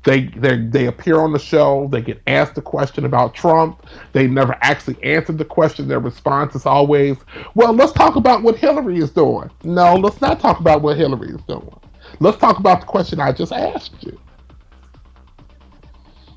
They 0.05 0.26
they 0.28 0.57
they 0.57 0.86
appear 0.86 1.20
on 1.20 1.32
the 1.32 1.38
show, 1.38 1.88
they 1.90 2.01
get 2.03 2.20
asked 2.26 2.57
a 2.57 2.62
question 2.62 3.05
about 3.05 3.34
Trump, 3.34 3.86
they 4.12 4.26
never 4.26 4.57
actually 4.62 5.03
answered 5.03 5.38
the 5.38 5.45
question. 5.45 5.88
Their 5.88 6.01
response 6.01 6.55
is 6.55 6.66
always, 6.66 7.18
"Well, 7.55 7.72
let's 7.72 7.93
talk 7.93 8.16
about 8.16 8.43
what 8.43 8.57
Hillary 8.57 8.99
is 8.99 9.11
doing." 9.11 9.51
No, 9.64 9.95
let's 9.97 10.20
not 10.20 10.40
talk 10.40 10.61
about 10.61 10.82
what 10.82 10.97
Hillary 10.97 11.30
is 11.30 11.43
doing. 11.43 11.74
Let's 12.20 12.38
talk 12.38 12.59
about 12.59 12.80
the 12.80 12.86
question 12.86 13.20
I 13.20 13.32
just 13.32 13.53
asked 13.53 14.03
you. 14.03 14.18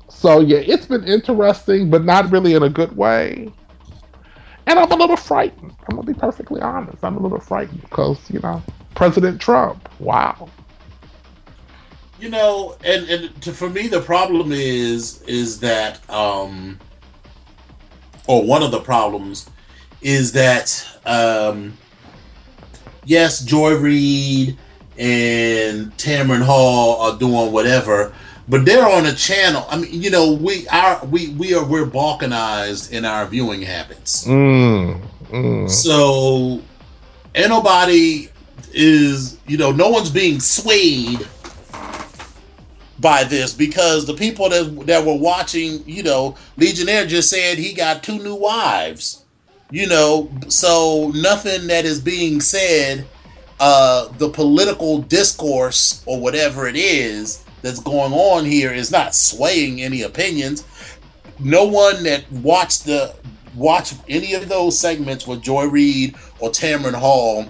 So 0.08 0.40
yeah, 0.40 0.58
it's 0.58 0.86
been 0.86 1.04
interesting, 1.04 1.90
but 1.90 2.04
not 2.04 2.30
really 2.30 2.54
in 2.54 2.62
a 2.62 2.70
good 2.70 2.96
way. 2.96 3.52
And 4.66 4.78
I'm 4.78 4.90
a 4.90 4.96
little 4.96 5.16
frightened. 5.16 5.72
I'm 5.88 5.96
gonna 5.96 6.06
be 6.06 6.14
perfectly 6.14 6.60
honest. 6.60 7.04
I'm 7.04 7.16
a 7.16 7.20
little 7.20 7.40
frightened 7.40 7.82
because 7.82 8.18
you 8.30 8.40
know 8.40 8.62
President 8.94 9.40
Trump. 9.40 9.88
Wow. 10.00 10.48
You 12.18 12.30
know, 12.30 12.76
and 12.82 13.08
and 13.08 13.42
to, 13.42 13.52
for 13.52 13.68
me, 13.68 13.88
the 13.88 14.00
problem 14.00 14.50
is 14.52 15.20
is 15.22 15.60
that, 15.60 16.08
um, 16.10 16.78
or 18.26 18.42
one 18.42 18.62
of 18.62 18.70
the 18.70 18.80
problems 18.80 19.50
is 20.00 20.32
that, 20.32 20.86
um, 21.04 21.76
yes, 23.04 23.44
Joy 23.44 23.76
Reid 23.76 24.56
and 24.98 25.94
Tamron 25.98 26.42
Hall 26.42 27.00
are 27.02 27.18
doing 27.18 27.52
whatever, 27.52 28.14
but 28.48 28.64
they're 28.64 28.88
on 28.88 29.06
a 29.06 29.14
channel. 29.14 29.66
I 29.68 29.78
mean, 29.78 29.90
you 29.90 30.10
know, 30.10 30.32
we 30.32 30.66
are 30.68 31.04
we 31.06 31.28
we 31.30 31.54
are 31.54 31.64
we're 31.64 31.84
balkanized 31.84 32.92
in 32.92 33.04
our 33.04 33.26
viewing 33.26 33.60
habits. 33.60 34.26
Mm, 34.26 35.02
mm. 35.28 35.70
So, 35.70 36.62
ain't 37.34 37.50
nobody 37.50 38.30
is, 38.72 39.38
you 39.46 39.58
know, 39.58 39.70
no 39.72 39.88
one's 39.90 40.10
being 40.10 40.40
swayed 40.40 41.26
by 42.98 43.24
this 43.24 43.52
because 43.52 44.06
the 44.06 44.14
people 44.14 44.48
that 44.48 44.86
that 44.86 45.04
were 45.04 45.16
watching, 45.16 45.82
you 45.86 46.02
know, 46.02 46.36
Legionnaire 46.56 47.06
just 47.06 47.30
said 47.30 47.58
he 47.58 47.72
got 47.72 48.02
two 48.02 48.18
new 48.18 48.34
wives. 48.34 49.24
You 49.70 49.88
know, 49.88 50.30
so 50.48 51.10
nothing 51.14 51.66
that 51.66 51.84
is 51.84 52.00
being 52.00 52.40
said, 52.40 53.04
uh, 53.58 54.08
the 54.18 54.28
political 54.28 54.98
discourse 54.98 56.04
or 56.06 56.20
whatever 56.20 56.68
it 56.68 56.76
is 56.76 57.44
that's 57.62 57.80
going 57.80 58.12
on 58.12 58.44
here 58.44 58.72
is 58.72 58.92
not 58.92 59.14
swaying 59.14 59.82
any 59.82 60.02
opinions. 60.02 60.64
No 61.40 61.64
one 61.64 62.04
that 62.04 62.30
watched 62.30 62.84
the 62.86 63.14
watch 63.56 63.94
any 64.08 64.34
of 64.34 64.48
those 64.48 64.78
segments 64.78 65.26
with 65.26 65.42
Joy 65.42 65.64
Reid 65.64 66.14
or 66.38 66.50
Tamron 66.50 66.94
Hall 66.94 67.46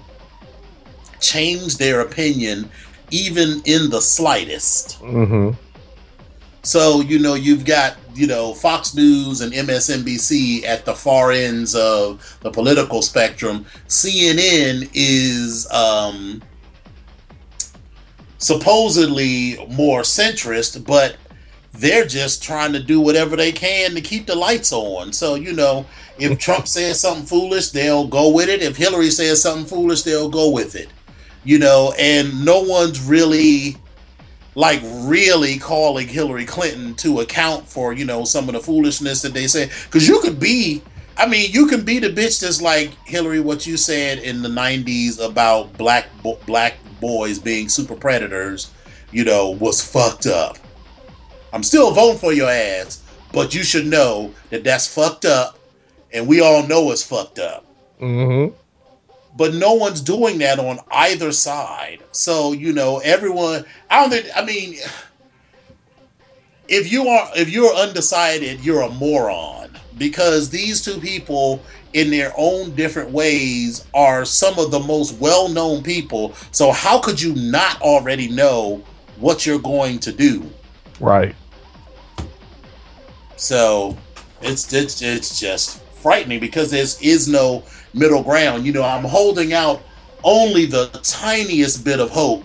changed 1.20 1.78
their 1.78 2.00
opinion 2.00 2.70
even 3.10 3.62
in 3.64 3.90
the 3.90 4.00
slightest. 4.00 5.00
Mm-hmm. 5.00 5.50
So, 6.62 7.00
you 7.00 7.20
know, 7.20 7.34
you've 7.34 7.64
got, 7.64 7.96
you 8.14 8.26
know, 8.26 8.52
Fox 8.52 8.94
News 8.94 9.40
and 9.40 9.52
MSNBC 9.52 10.64
at 10.64 10.84
the 10.84 10.94
far 10.94 11.30
ends 11.30 11.76
of 11.76 12.38
the 12.40 12.50
political 12.50 13.02
spectrum. 13.02 13.64
CNN 13.86 14.90
is 14.92 15.70
um, 15.70 16.42
supposedly 18.38 19.64
more 19.68 20.00
centrist, 20.00 20.84
but 20.84 21.16
they're 21.72 22.06
just 22.06 22.42
trying 22.42 22.72
to 22.72 22.82
do 22.82 23.00
whatever 23.00 23.36
they 23.36 23.52
can 23.52 23.94
to 23.94 24.00
keep 24.00 24.26
the 24.26 24.34
lights 24.34 24.72
on. 24.72 25.12
So, 25.12 25.36
you 25.36 25.52
know, 25.52 25.86
if 26.18 26.38
Trump 26.38 26.66
says 26.68 27.00
something 27.00 27.26
foolish, 27.26 27.70
they'll 27.70 28.08
go 28.08 28.30
with 28.30 28.48
it. 28.48 28.62
If 28.62 28.76
Hillary 28.76 29.10
says 29.10 29.42
something 29.42 29.66
foolish, 29.66 30.02
they'll 30.02 30.28
go 30.28 30.50
with 30.50 30.74
it. 30.74 30.88
You 31.46 31.58
know, 31.58 31.94
and 31.98 32.44
no 32.44 32.60
one's 32.60 33.00
really 33.00 33.76
like 34.56 34.80
really 34.82 35.58
calling 35.58 36.08
Hillary 36.08 36.46
Clinton 36.46 36.94
to 36.96 37.20
account 37.20 37.68
for, 37.68 37.92
you 37.92 38.04
know, 38.04 38.24
some 38.24 38.48
of 38.48 38.54
the 38.54 38.60
foolishness 38.60 39.22
that 39.22 39.34
they 39.34 39.46
say. 39.46 39.70
Because 39.84 40.08
you 40.08 40.20
could 40.20 40.40
be, 40.40 40.82
I 41.16 41.26
mean, 41.26 41.52
you 41.52 41.66
can 41.66 41.84
be 41.84 41.98
the 41.98 42.08
bitch 42.08 42.40
that's 42.40 42.60
like 42.60 42.90
Hillary, 43.04 43.40
what 43.40 43.66
you 43.66 43.76
said 43.76 44.18
in 44.18 44.42
the 44.42 44.48
90s 44.48 45.24
about 45.24 45.76
black 45.76 46.06
bo- 46.22 46.38
black 46.46 46.74
boys 47.00 47.38
being 47.38 47.68
super 47.68 47.94
predators, 47.94 48.72
you 49.12 49.24
know, 49.24 49.50
was 49.50 49.80
fucked 49.80 50.26
up. 50.26 50.56
I'm 51.52 51.62
still 51.62 51.92
voting 51.92 52.18
for 52.18 52.32
your 52.32 52.50
ass, 52.50 53.02
but 53.32 53.54
you 53.54 53.62
should 53.62 53.86
know 53.86 54.32
that 54.50 54.64
that's 54.64 54.86
fucked 54.86 55.26
up, 55.26 55.58
and 56.12 56.26
we 56.26 56.40
all 56.40 56.66
know 56.66 56.90
it's 56.90 57.02
fucked 57.02 57.38
up. 57.38 57.64
Mm-hmm. 58.00 58.54
But 59.36 59.54
no 59.54 59.74
one's 59.74 60.00
doing 60.00 60.38
that 60.38 60.58
on 60.58 60.80
either 60.90 61.32
side. 61.32 62.02
So 62.12 62.52
you 62.52 62.72
know, 62.72 62.98
everyone. 62.98 63.64
I 63.90 64.00
don't 64.00 64.10
think. 64.10 64.26
I 64.34 64.44
mean, 64.44 64.76
if 66.68 66.90
you 66.90 67.08
are 67.08 67.30
if 67.36 67.50
you're 67.50 67.74
undecided, 67.74 68.64
you're 68.64 68.82
a 68.82 68.90
moron 68.90 69.70
because 69.98 70.50
these 70.50 70.84
two 70.84 71.00
people 71.00 71.62
in 71.92 72.10
their 72.10 72.32
own 72.36 72.74
different 72.74 73.10
ways 73.10 73.86
are 73.94 74.24
some 74.24 74.58
of 74.58 74.70
the 74.70 74.80
most 74.80 75.18
well-known 75.18 75.82
people 75.82 76.34
so 76.50 76.70
how 76.70 77.00
could 77.00 77.18
you 77.18 77.34
not 77.36 77.80
already 77.80 78.28
know 78.28 78.84
what 79.18 79.46
you're 79.46 79.58
going 79.58 79.98
to 79.98 80.12
do 80.12 80.46
Right. 81.00 81.34
So 83.36 83.96
it's 84.40 84.72
it's 84.72 85.02
it's 85.02 85.38
just 85.38 85.82
frightening 85.82 86.40
because 86.40 86.70
there 86.70 86.82
is 86.82 87.28
no 87.28 87.64
middle 87.96 88.22
ground. 88.22 88.64
You 88.66 88.72
know, 88.72 88.82
I'm 88.82 89.04
holding 89.04 89.52
out 89.52 89.82
only 90.22 90.66
the 90.66 90.88
tiniest 91.02 91.84
bit 91.84 92.00
of 92.00 92.10
hope 92.10 92.44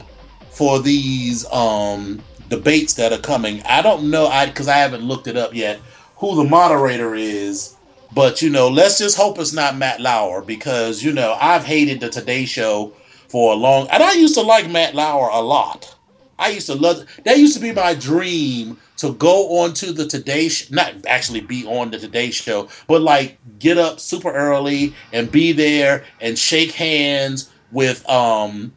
for 0.49 0.79
these 0.79 1.45
um 1.51 2.21
debates 2.49 2.93
that 2.95 3.13
are 3.13 3.19
coming. 3.19 3.61
I 3.63 3.81
don't 3.81 4.09
know 4.09 4.27
I 4.27 4.45
because 4.47 4.67
I 4.67 4.77
haven't 4.77 5.03
looked 5.03 5.27
it 5.27 5.37
up 5.37 5.53
yet 5.53 5.79
who 6.17 6.35
the 6.35 6.43
moderator 6.43 7.15
is, 7.15 7.75
but 8.13 8.41
you 8.41 8.49
know, 8.49 8.69
let's 8.69 8.99
just 8.99 9.17
hope 9.17 9.39
it's 9.39 9.53
not 9.53 9.75
Matt 9.77 9.99
Lauer 9.99 10.41
because 10.41 11.03
you 11.03 11.11
know 11.11 11.37
I've 11.39 11.65
hated 11.65 11.99
the 11.99 12.09
Today 12.09 12.45
Show 12.45 12.93
for 13.27 13.53
a 13.53 13.55
long 13.55 13.87
and 13.89 14.03
I 14.03 14.13
used 14.13 14.35
to 14.35 14.41
like 14.41 14.69
Matt 14.69 14.95
Lauer 14.95 15.29
a 15.29 15.41
lot. 15.41 15.95
I 16.37 16.49
used 16.49 16.67
to 16.67 16.75
love 16.75 17.05
that 17.25 17.37
used 17.37 17.55
to 17.55 17.61
be 17.61 17.71
my 17.71 17.93
dream 17.93 18.77
to 19.01 19.13
go 19.13 19.57
on 19.61 19.73
to 19.73 19.91
the 19.91 20.05
Today 20.05 20.47
Show, 20.47 20.75
not 20.75 20.93
actually 21.07 21.41
be 21.41 21.65
on 21.65 21.89
the 21.89 21.97
Today 21.97 22.29
Show, 22.29 22.69
but 22.85 23.01
like 23.01 23.39
get 23.57 23.79
up 23.79 23.99
super 23.99 24.31
early 24.31 24.93
and 25.11 25.31
be 25.31 25.53
there 25.53 26.05
and 26.19 26.37
shake 26.37 26.73
hands 26.73 27.49
with 27.71 28.07
um 28.07 28.73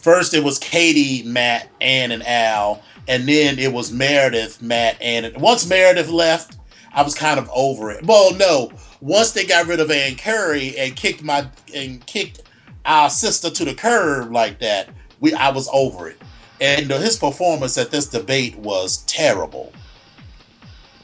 first 0.00 0.32
it 0.32 0.42
was 0.42 0.58
Katie, 0.58 1.22
Matt, 1.24 1.68
Ann, 1.82 2.10
and 2.10 2.26
Al, 2.26 2.82
and 3.06 3.28
then 3.28 3.58
it 3.58 3.70
was 3.70 3.92
Meredith, 3.92 4.62
Matt, 4.62 5.00
Ann. 5.02 5.26
And 5.26 5.36
once 5.42 5.68
Meredith 5.68 6.08
left, 6.08 6.56
I 6.94 7.02
was 7.02 7.14
kind 7.14 7.38
of 7.38 7.50
over 7.54 7.90
it. 7.90 8.06
Well, 8.06 8.34
no, 8.34 8.72
once 9.02 9.32
they 9.32 9.44
got 9.44 9.66
rid 9.66 9.78
of 9.78 9.90
Ann 9.90 10.16
Curry 10.16 10.74
and 10.78 10.96
kicked 10.96 11.22
my 11.22 11.46
and 11.74 12.04
kicked 12.06 12.40
our 12.86 13.10
sister 13.10 13.50
to 13.50 13.66
the 13.66 13.74
curb 13.74 14.32
like 14.32 14.60
that, 14.60 14.88
we 15.20 15.34
I 15.34 15.50
was 15.50 15.68
over 15.70 16.08
it. 16.08 16.16
And 16.60 16.90
his 16.90 17.16
performance 17.16 17.78
at 17.78 17.90
this 17.90 18.06
debate 18.06 18.56
was 18.58 18.98
terrible 19.06 19.72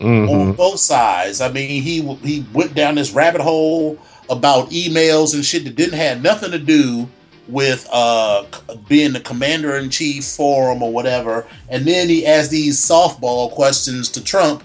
Mm-hmm. 0.01 0.29
on 0.29 0.53
both 0.55 0.81
sides. 0.81 1.41
I 1.41 1.53
mean, 1.53 1.83
he 1.83 2.03
he 2.17 2.45
went 2.53 2.75
down 2.75 2.97
this 2.97 3.13
rabbit 3.13 3.41
hole 3.41 3.97
about 4.29 4.71
emails 4.71 5.35
and 5.35 5.45
shit 5.45 5.65
that 5.65 5.77
didn't 5.77 5.99
have 5.99 6.21
nothing 6.21 6.51
to 6.51 6.59
do 6.59 7.09
with 7.47 7.89
uh 7.93 8.45
being 8.89 9.13
the 9.13 9.21
commander 9.21 9.77
in 9.77 9.91
chief 9.91 10.25
forum 10.25 10.83
or 10.83 10.93
whatever. 10.93 11.47
And 11.69 11.85
then 11.85 12.09
he 12.09 12.27
asked 12.27 12.51
these 12.51 12.77
softball 12.77 13.53
questions 13.53 14.11
to 14.11 14.25
Trump 14.25 14.65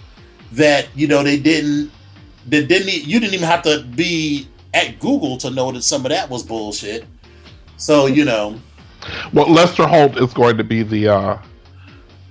that 0.53 0.87
you 0.95 1.07
know 1.07 1.21
they 1.21 1.37
didn't 1.39 1.91
that 2.47 2.67
didn't 2.67 3.05
you 3.05 3.19
didn't 3.19 3.35
even 3.35 3.47
have 3.47 3.61
to 3.63 3.83
be 3.95 4.47
at 4.73 4.99
Google 4.99 5.37
to 5.37 5.51
know 5.51 5.71
that 5.71 5.83
some 5.83 6.05
of 6.05 6.09
that 6.09 6.29
was 6.29 6.41
bullshit. 6.41 7.05
So 7.77 8.07
you 8.07 8.25
know. 8.25 8.59
Well, 9.33 9.49
Lester 9.51 9.87
Holt 9.87 10.17
is 10.17 10.33
going 10.33 10.57
to 10.57 10.63
be 10.63 10.83
the 10.83 11.07
uh, 11.07 11.37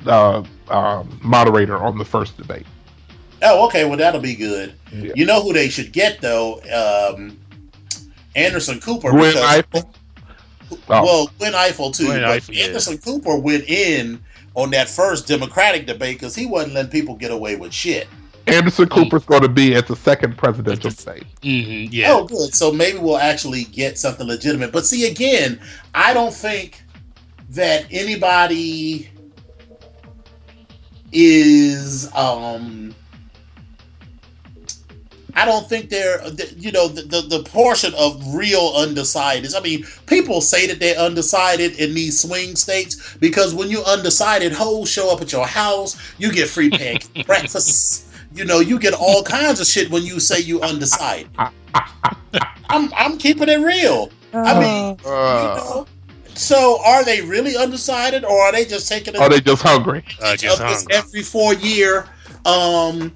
uh, 0.06 0.44
uh, 0.68 1.04
moderator 1.22 1.76
on 1.76 1.98
the 1.98 2.04
first 2.04 2.36
debate. 2.36 2.66
Oh, 3.42 3.66
okay. 3.66 3.84
Well, 3.84 3.96
that'll 3.96 4.20
be 4.20 4.34
good. 4.34 4.74
Yeah. 4.92 5.12
You 5.14 5.26
know 5.26 5.42
who 5.42 5.52
they 5.52 5.68
should 5.68 5.92
get 5.92 6.20
though? 6.20 6.60
Um, 6.72 7.38
Anderson 8.34 8.80
Cooper. 8.80 9.10
Gwen 9.10 9.32
because- 9.34 9.62
Ifill. 9.62 9.88
Oh. 10.70 10.76
Well, 10.88 11.30
Gwen 11.38 11.52
Ifill 11.54 11.96
too. 11.96 12.06
Gwen 12.06 12.22
but 12.22 12.42
Ifill, 12.42 12.54
yeah. 12.54 12.64
Anderson 12.64 12.98
Cooper 12.98 13.36
went 13.36 13.64
in 13.68 14.22
on 14.54 14.70
that 14.72 14.88
first 14.88 15.26
Democratic 15.26 15.86
debate 15.86 16.16
because 16.16 16.34
he 16.34 16.46
wasn't 16.46 16.74
letting 16.74 16.90
people 16.90 17.14
get 17.14 17.30
away 17.30 17.56
with 17.56 17.72
shit. 17.72 18.08
Anderson 18.48 18.88
Cooper's 18.88 19.24
going 19.24 19.42
to 19.42 19.48
be 19.48 19.74
at 19.74 19.86
the 19.86 19.96
second 19.96 20.36
presidential 20.36 20.90
At 20.90 20.96
the- 20.96 21.04
debate. 21.04 21.24
hmm 21.42 21.92
yeah. 21.94 22.12
Oh, 22.12 22.24
good. 22.26 22.54
So 22.54 22.72
maybe 22.72 22.98
we'll 22.98 23.18
actually 23.18 23.64
get 23.64 23.98
something 23.98 24.26
legitimate. 24.26 24.72
But 24.72 24.86
see, 24.86 25.10
again, 25.10 25.60
I 25.94 26.12
don't 26.14 26.32
think 26.34 26.82
that 27.50 27.86
anybody 27.90 29.08
is. 31.12 32.12
um 32.14 32.94
I 35.34 35.44
don't 35.44 35.68
think 35.68 35.88
they're, 35.88 36.20
you 36.56 36.72
know, 36.72 36.88
the, 36.88 37.02
the, 37.02 37.20
the 37.38 37.44
portion 37.44 37.94
of 37.96 38.34
real 38.34 38.72
undecided. 38.76 39.54
I 39.54 39.60
mean, 39.60 39.84
people 40.06 40.40
say 40.40 40.66
that 40.66 40.80
they're 40.80 40.98
undecided 40.98 41.78
in 41.78 41.94
these 41.94 42.18
swing 42.20 42.56
states 42.56 43.16
because 43.20 43.54
when 43.54 43.70
you're 43.70 43.84
undecided, 43.84 44.50
hoes 44.50 44.90
show 44.90 45.12
up 45.12 45.20
at 45.20 45.30
your 45.30 45.46
house, 45.46 45.96
you 46.18 46.32
get 46.32 46.48
free 46.48 46.70
pancake 46.70 47.26
breakfasts, 47.26 48.07
you 48.38 48.44
know, 48.44 48.60
you 48.60 48.78
get 48.78 48.94
all 48.94 49.24
kinds 49.24 49.58
of 49.60 49.66
shit 49.66 49.90
when 49.90 50.04
you 50.04 50.20
say 50.20 50.38
you 50.38 50.60
undecided. 50.62 51.28
I'm 52.70 52.92
I'm 52.96 53.18
keeping 53.18 53.48
it 53.48 53.58
real. 53.58 54.10
I 54.32 54.60
mean, 54.60 54.98
you 55.04 55.10
Uh, 55.10 55.56
know, 55.56 55.86
so 56.34 56.80
are 56.84 57.04
they 57.04 57.20
really 57.22 57.56
undecided, 57.56 58.24
or 58.24 58.40
are 58.42 58.52
they 58.52 58.64
just 58.64 58.88
taking 58.88 59.16
are 59.16 59.28
they 59.28 59.40
just 59.40 59.62
hungry? 59.62 60.04
Uh, 60.22 60.36
just 60.36 60.60
hungry. 60.62 60.94
every 60.94 61.22
four 61.22 61.54
year 61.54 62.06
um, 62.46 63.12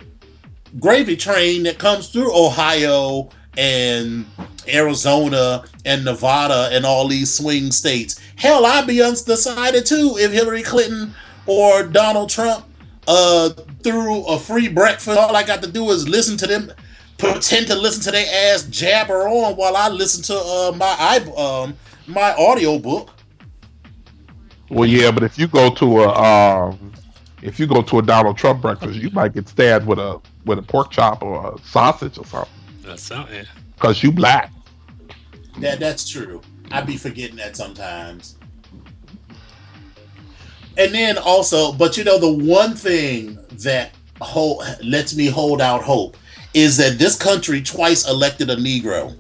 gravy 0.81 1.17
train 1.17 1.63
that 1.63 1.79
comes 1.79 2.09
through 2.09 2.35
Ohio 2.37 3.31
and 3.57 4.27
Arizona 4.67 5.63
and 5.85 6.05
Nevada 6.05 6.71
and 6.73 6.85
all 6.85 7.07
these 7.07 7.33
swing 7.33 7.71
states? 7.71 8.19
Hell, 8.37 8.67
I'd 8.67 8.89
be 8.89 9.01
undecided 9.03 9.87
too 9.87 10.17
if 10.19 10.33
Hillary 10.33 10.65
Clinton 10.65 11.15
or 11.47 11.85
Donald 11.85 12.31
Trump 12.31 12.65
uh, 13.07 13.51
through 13.83 14.25
a 14.27 14.39
free 14.39 14.69
breakfast. 14.69 15.19
All 15.19 15.35
I 15.35 15.43
got 15.43 15.63
to 15.63 15.71
do 15.71 15.91
is 15.91 16.09
listen 16.09 16.37
to 16.39 16.47
them. 16.47 16.73
Pretend 17.19 17.69
to 17.69 17.75
listen 17.75 18.03
to 18.05 18.11
their 18.11 18.55
ass 18.55 18.65
jabber 18.65 19.29
on 19.29 19.57
while 19.57 19.77
I 19.77 19.89
listen 19.89 20.23
to 20.25 20.35
uh, 20.35 20.73
my 20.77 20.97
i 20.99 21.19
um 21.37 21.77
my 22.07 22.35
audio 22.35 22.79
book. 22.79 23.11
Well, 24.71 24.89
yeah, 24.89 25.11
but 25.11 25.23
if 25.23 25.39
you 25.39 25.47
go 25.47 25.71
to 25.75 26.03
a 26.03 26.09
um, 26.09 26.93
if 27.43 27.61
you 27.61 27.67
go 27.67 27.83
to 27.83 27.99
a 27.99 28.03
Donald 28.03 28.39
Trump 28.39 28.63
breakfast, 28.63 28.99
you 28.99 29.11
might 29.11 29.35
get 29.35 29.49
stabbed 29.49 29.87
with 29.87 29.99
a 29.99 30.21
with 30.47 30.59
a 30.59 30.63
pork 30.63 30.91
chop 30.91 31.23
or 31.23 31.55
a 31.55 31.59
sausage 31.65 32.19
or 32.19 32.25
something 32.25 32.51
That's 32.83 33.03
something. 33.03 33.45
because 33.75 34.03
you 34.03 34.11
black. 34.11 34.53
That 35.59 35.79
that's 35.79 36.09
true. 36.09 36.41
I 36.71 36.81
be 36.81 36.97
forgetting 36.97 37.37
that 37.37 37.57
sometimes. 37.57 38.37
And 40.77 40.95
then 40.95 41.19
also, 41.19 41.73
but 41.73 41.97
you 41.97 42.05
know, 42.05 42.19
the 42.19 42.33
one 42.33 42.75
thing 42.75 43.39
that 43.59 43.93
hold, 44.21 44.65
lets 44.83 45.15
me 45.15 45.27
hold 45.27 45.61
out 45.61 45.83
hope 45.83 46.17
is 46.55 46.77
that 46.77 46.99
this 46.99 47.17
country 47.17 47.63
twice 47.63 48.09
elected 48.09 48.51
a 48.51 48.57
Negro, 48.57 49.17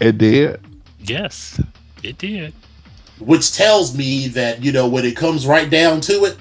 It 0.00 0.18
did. 0.18 0.60
Yes, 1.00 1.60
it 2.02 2.18
did. 2.18 2.52
which 3.18 3.52
tells 3.52 3.96
me 3.96 4.28
that 4.28 4.62
you 4.62 4.70
know 4.72 4.86
when 4.88 5.04
it 5.04 5.16
comes 5.16 5.46
right 5.46 5.68
down 5.70 6.00
to 6.02 6.24
it, 6.24 6.36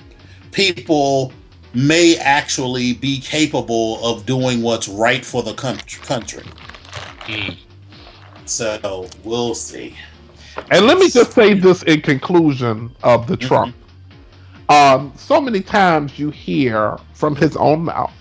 people 0.51 1.31
may 1.73 2.17
actually 2.17 2.93
be 2.93 3.19
capable 3.19 4.03
of 4.03 4.25
doing 4.25 4.61
what's 4.61 4.87
right 4.87 5.23
for 5.23 5.43
the 5.43 5.53
country. 5.53 6.01
country. 6.03 6.43
Mm. 7.25 7.57
So 8.45 9.07
we'll 9.23 9.55
see. 9.55 9.95
And 10.71 10.87
let 10.87 10.97
me 10.97 11.09
just 11.09 11.33
say 11.33 11.53
this 11.53 11.83
in 11.83 12.01
conclusion 12.01 12.95
of 13.03 13.27
the 13.27 13.37
Trump. 13.37 13.75
Um, 14.69 15.13
so 15.15 15.39
many 15.39 15.61
times 15.61 16.19
you 16.19 16.29
hear 16.29 16.97
from 17.13 17.35
his 17.35 17.55
own 17.55 17.85
mouth 17.85 18.11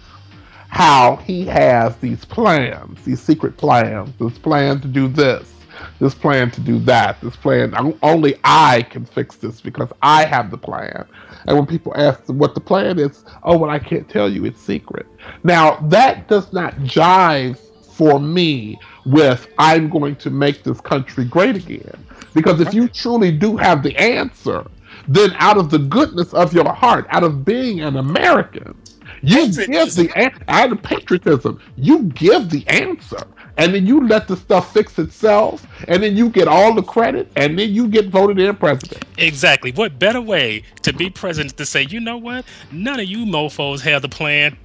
how 0.69 1.17
he 1.17 1.45
has 1.47 1.97
these 1.97 2.25
plans, 2.25 3.03
these 3.05 3.21
secret 3.21 3.57
plans, 3.57 4.13
this 4.19 4.39
plan 4.39 4.81
to 4.81 4.89
do 4.89 5.09
this, 5.09 5.53
this 5.99 6.15
plan 6.15 6.51
to 6.53 6.61
do 6.61 6.79
that, 6.81 7.21
this 7.21 7.35
plan. 7.37 7.75
Only 8.03 8.39
I 8.45 8.83
can 8.83 9.05
fix 9.05 9.37
this 9.37 9.61
because 9.61 9.91
I 10.03 10.25
have 10.25 10.51
the 10.51 10.59
plan. 10.59 11.07
And 11.47 11.57
when 11.57 11.67
people 11.67 11.93
ask 11.97 12.29
what 12.29 12.55
the 12.55 12.61
plan 12.61 12.99
is, 12.99 13.25
oh, 13.43 13.57
well, 13.57 13.71
I 13.71 13.79
can't 13.79 14.09
tell 14.09 14.29
you, 14.29 14.45
it's 14.45 14.61
secret. 14.61 15.07
Now, 15.45 15.77
that 15.89 16.29
does 16.29 16.53
not 16.53 16.75
jive 16.79 17.59
for 17.97 18.21
me 18.21 18.79
with 19.07 19.49
I'm 19.59 19.89
going 19.89 20.17
to 20.17 20.31
make 20.31 20.63
this 20.63 20.81
country 20.81 21.25
great 21.25 21.57
again. 21.57 22.05
Because 22.35 22.61
if 22.61 22.75
you 22.75 22.89
truly 22.89 23.33
do 23.33 23.57
have 23.57 23.83
the 23.83 23.97
answer, 23.97 24.67
then 25.09 25.33
out 25.39 25.57
of 25.57 25.71
the 25.71 25.79
goodness 25.79 26.33
of 26.35 26.53
your 26.53 26.73
heart, 26.73 27.07
out 27.11 27.23
of 27.23 27.45
being 27.45 27.81
an 27.81 27.97
American, 27.97 28.75
you 29.23 29.47
give 29.53 29.95
the 29.95 30.33
out 30.49 30.73
of 30.73 30.83
patriotism, 30.83 31.61
you 31.77 32.05
give 32.05 32.51
the 32.51 32.67
answer. 32.69 33.27
And 33.59 33.75
then 33.75 33.87
you 33.87 34.07
let 34.07 34.29
the 34.29 34.37
stuff 34.37 34.75
fix 34.75 34.99
itself, 34.99 35.67
and 35.89 36.03
then 36.03 36.15
you 36.15 36.29
get 36.29 36.47
all 36.47 36.75
the 36.75 36.83
credit, 36.83 37.33
and 37.37 37.59
then 37.59 37.73
you 37.73 37.89
get 37.89 38.09
voted 38.11 38.39
in 38.39 38.55
president. 38.55 39.03
Exactly. 39.17 39.73
What 39.73 39.99
better 39.99 40.21
way 40.21 40.63
to 40.83 40.93
be 40.93 41.09
president 41.09 41.57
to 41.57 41.65
say, 41.65 41.87
you 41.89 41.99
know 41.99 42.19
what? 42.19 42.45
None 42.71 43.01
of 43.01 43.07
you 43.07 43.25
mofos 43.25 43.81
have 43.81 44.03
the 44.03 44.11
plan. 44.11 44.59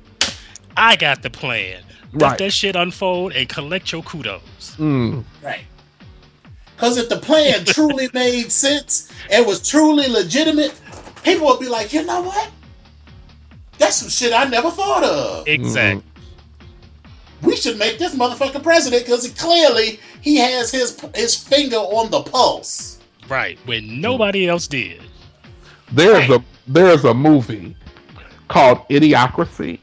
I 0.75 0.97
got 0.97 1.21
the 1.21 1.29
plan. 1.29 1.83
Let 2.11 2.21
Right. 2.21 2.37
that 2.39 2.51
shit 2.51 2.75
unfold 2.75 3.31
and 3.31 3.47
collect 3.47 3.93
your 3.93 4.03
kudos. 4.03 4.75
Mm. 4.77 5.23
Right. 5.41 5.61
Because 6.81 6.97
if 6.97 7.09
the 7.09 7.17
plan 7.17 7.63
truly 7.63 8.09
made 8.15 8.51
sense 8.51 9.11
and 9.29 9.45
was 9.45 9.61
truly 9.69 10.07
legitimate, 10.07 10.73
people 11.23 11.45
would 11.45 11.59
be 11.59 11.69
like, 11.69 11.93
you 11.93 12.03
know 12.03 12.23
what? 12.23 12.49
That's 13.77 13.97
some 13.97 14.09
shit 14.09 14.33
I 14.33 14.45
never 14.45 14.71
thought 14.71 15.03
of. 15.03 15.47
Exactly. 15.47 16.03
We 17.43 17.55
should 17.55 17.77
make 17.77 17.99
this 17.99 18.15
motherfucker 18.15 18.63
president 18.63 19.05
because 19.05 19.29
clearly 19.33 19.99
he 20.21 20.37
has 20.37 20.71
his 20.71 20.99
his 21.13 21.35
finger 21.35 21.77
on 21.77 22.09
the 22.09 22.23
pulse. 22.23 22.99
Right. 23.29 23.59
When 23.65 24.01
nobody 24.01 24.47
else 24.49 24.65
did. 24.65 25.03
There's 25.91 26.27
Right. 26.29 26.41
a 26.41 26.43
there's 26.65 27.05
a 27.05 27.13
movie 27.13 27.75
called 28.47 28.79
Idiocracy 28.89 29.77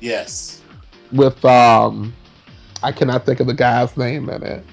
Yes. 0.00 0.62
with 1.12 1.44
um 1.44 2.12
I 2.82 2.90
cannot 2.90 3.24
think 3.24 3.38
of 3.38 3.46
the 3.46 3.54
guy's 3.54 3.96
name 3.96 4.28
in 4.28 4.42
it. 4.42 4.64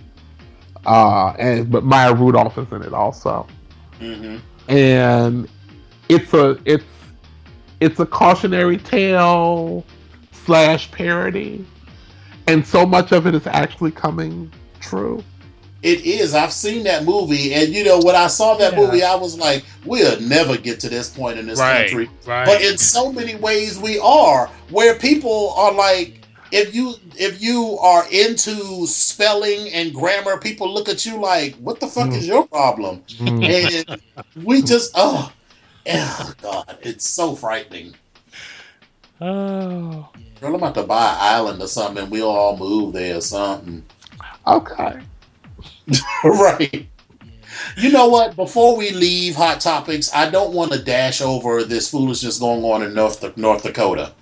Uh 0.85 1.33
and 1.37 1.69
but 1.71 1.83
Maya 1.83 2.13
Rudolph 2.13 2.57
is 2.57 2.71
in 2.71 2.81
it 2.81 2.93
also. 2.93 3.45
hmm 3.99 4.37
And 4.67 5.47
it's 6.09 6.33
a 6.33 6.57
it's 6.65 6.83
it's 7.79 7.99
a 7.99 8.05
cautionary 8.05 8.77
tale 8.77 9.85
slash 10.31 10.91
parody. 10.91 11.65
And 12.47 12.65
so 12.65 12.85
much 12.85 13.11
of 13.11 13.27
it 13.27 13.35
is 13.35 13.45
actually 13.47 13.91
coming 13.91 14.51
true. 14.79 15.23
It 15.83 16.01
is. 16.05 16.35
I've 16.35 16.53
seen 16.53 16.83
that 16.83 17.05
movie, 17.05 17.55
and 17.55 17.69
you 17.73 17.83
know 17.83 17.99
when 17.99 18.15
I 18.15 18.27
saw 18.27 18.55
that 18.57 18.73
Yeah. 18.73 18.79
movie, 18.79 19.03
I 19.03 19.15
was 19.15 19.37
like, 19.39 19.63
"We'll 19.83 20.19
never 20.21 20.55
get 20.57 20.79
to 20.81 20.89
this 20.89 21.09
point 21.09 21.39
in 21.39 21.47
this 21.47 21.57
Right. 21.59 21.87
country." 21.89 22.09
Right. 22.25 22.45
But 22.45 22.61
in 22.61 22.77
so 22.77 23.11
many 23.11 23.35
ways, 23.35 23.79
we 23.79 23.97
are. 23.99 24.47
Where 24.69 24.93
people 24.95 25.53
are 25.57 25.73
like, 25.73 26.20
if 26.51 26.73
you 26.75 26.95
if 27.17 27.41
you 27.41 27.77
are 27.79 28.05
into 28.11 28.85
spelling 28.87 29.69
and 29.73 29.93
grammar, 29.93 30.37
people 30.37 30.73
look 30.73 30.89
at 30.89 31.05
you 31.05 31.19
like, 31.19 31.55
"What 31.55 31.79
the 31.79 31.87
fuck 31.87 32.09
Mm. 32.09 32.17
is 32.17 32.27
your 32.27 32.47
problem?" 32.47 33.03
Mm. 33.19 33.85
And 33.87 34.01
we 34.45 34.61
just, 34.61 34.91
oh, 34.95 35.31
oh 35.89 36.33
God, 36.41 36.77
it's 36.81 37.07
so 37.07 37.35
frightening. 37.35 37.95
oh. 39.19 40.09
Girl, 40.39 40.49
I'm 40.49 40.55
about 40.55 40.73
to 40.75 40.83
buy 40.83 41.11
an 41.11 41.17
island 41.19 41.61
or 41.61 41.67
something, 41.67 42.03
and 42.03 42.11
we'll 42.11 42.29
all 42.29 42.57
move 42.57 42.93
there 42.93 43.17
or 43.17 43.21
something. 43.21 43.83
okay. 44.47 44.99
right. 46.23 46.87
You 47.77 47.91
know 47.91 48.07
what? 48.07 48.35
Before 48.35 48.75
we 48.75 48.89
leave 48.91 49.35
Hot 49.35 49.59
Topics, 49.61 50.11
I 50.13 50.29
don't 50.29 50.53
want 50.53 50.71
to 50.71 50.79
dash 50.83 51.21
over 51.21 51.63
this 51.63 51.91
foolishness 51.91 52.39
going 52.39 52.63
on 52.63 52.81
in 52.81 52.93
North 52.95 53.37
North 53.37 53.61
Dakota. 53.63 54.13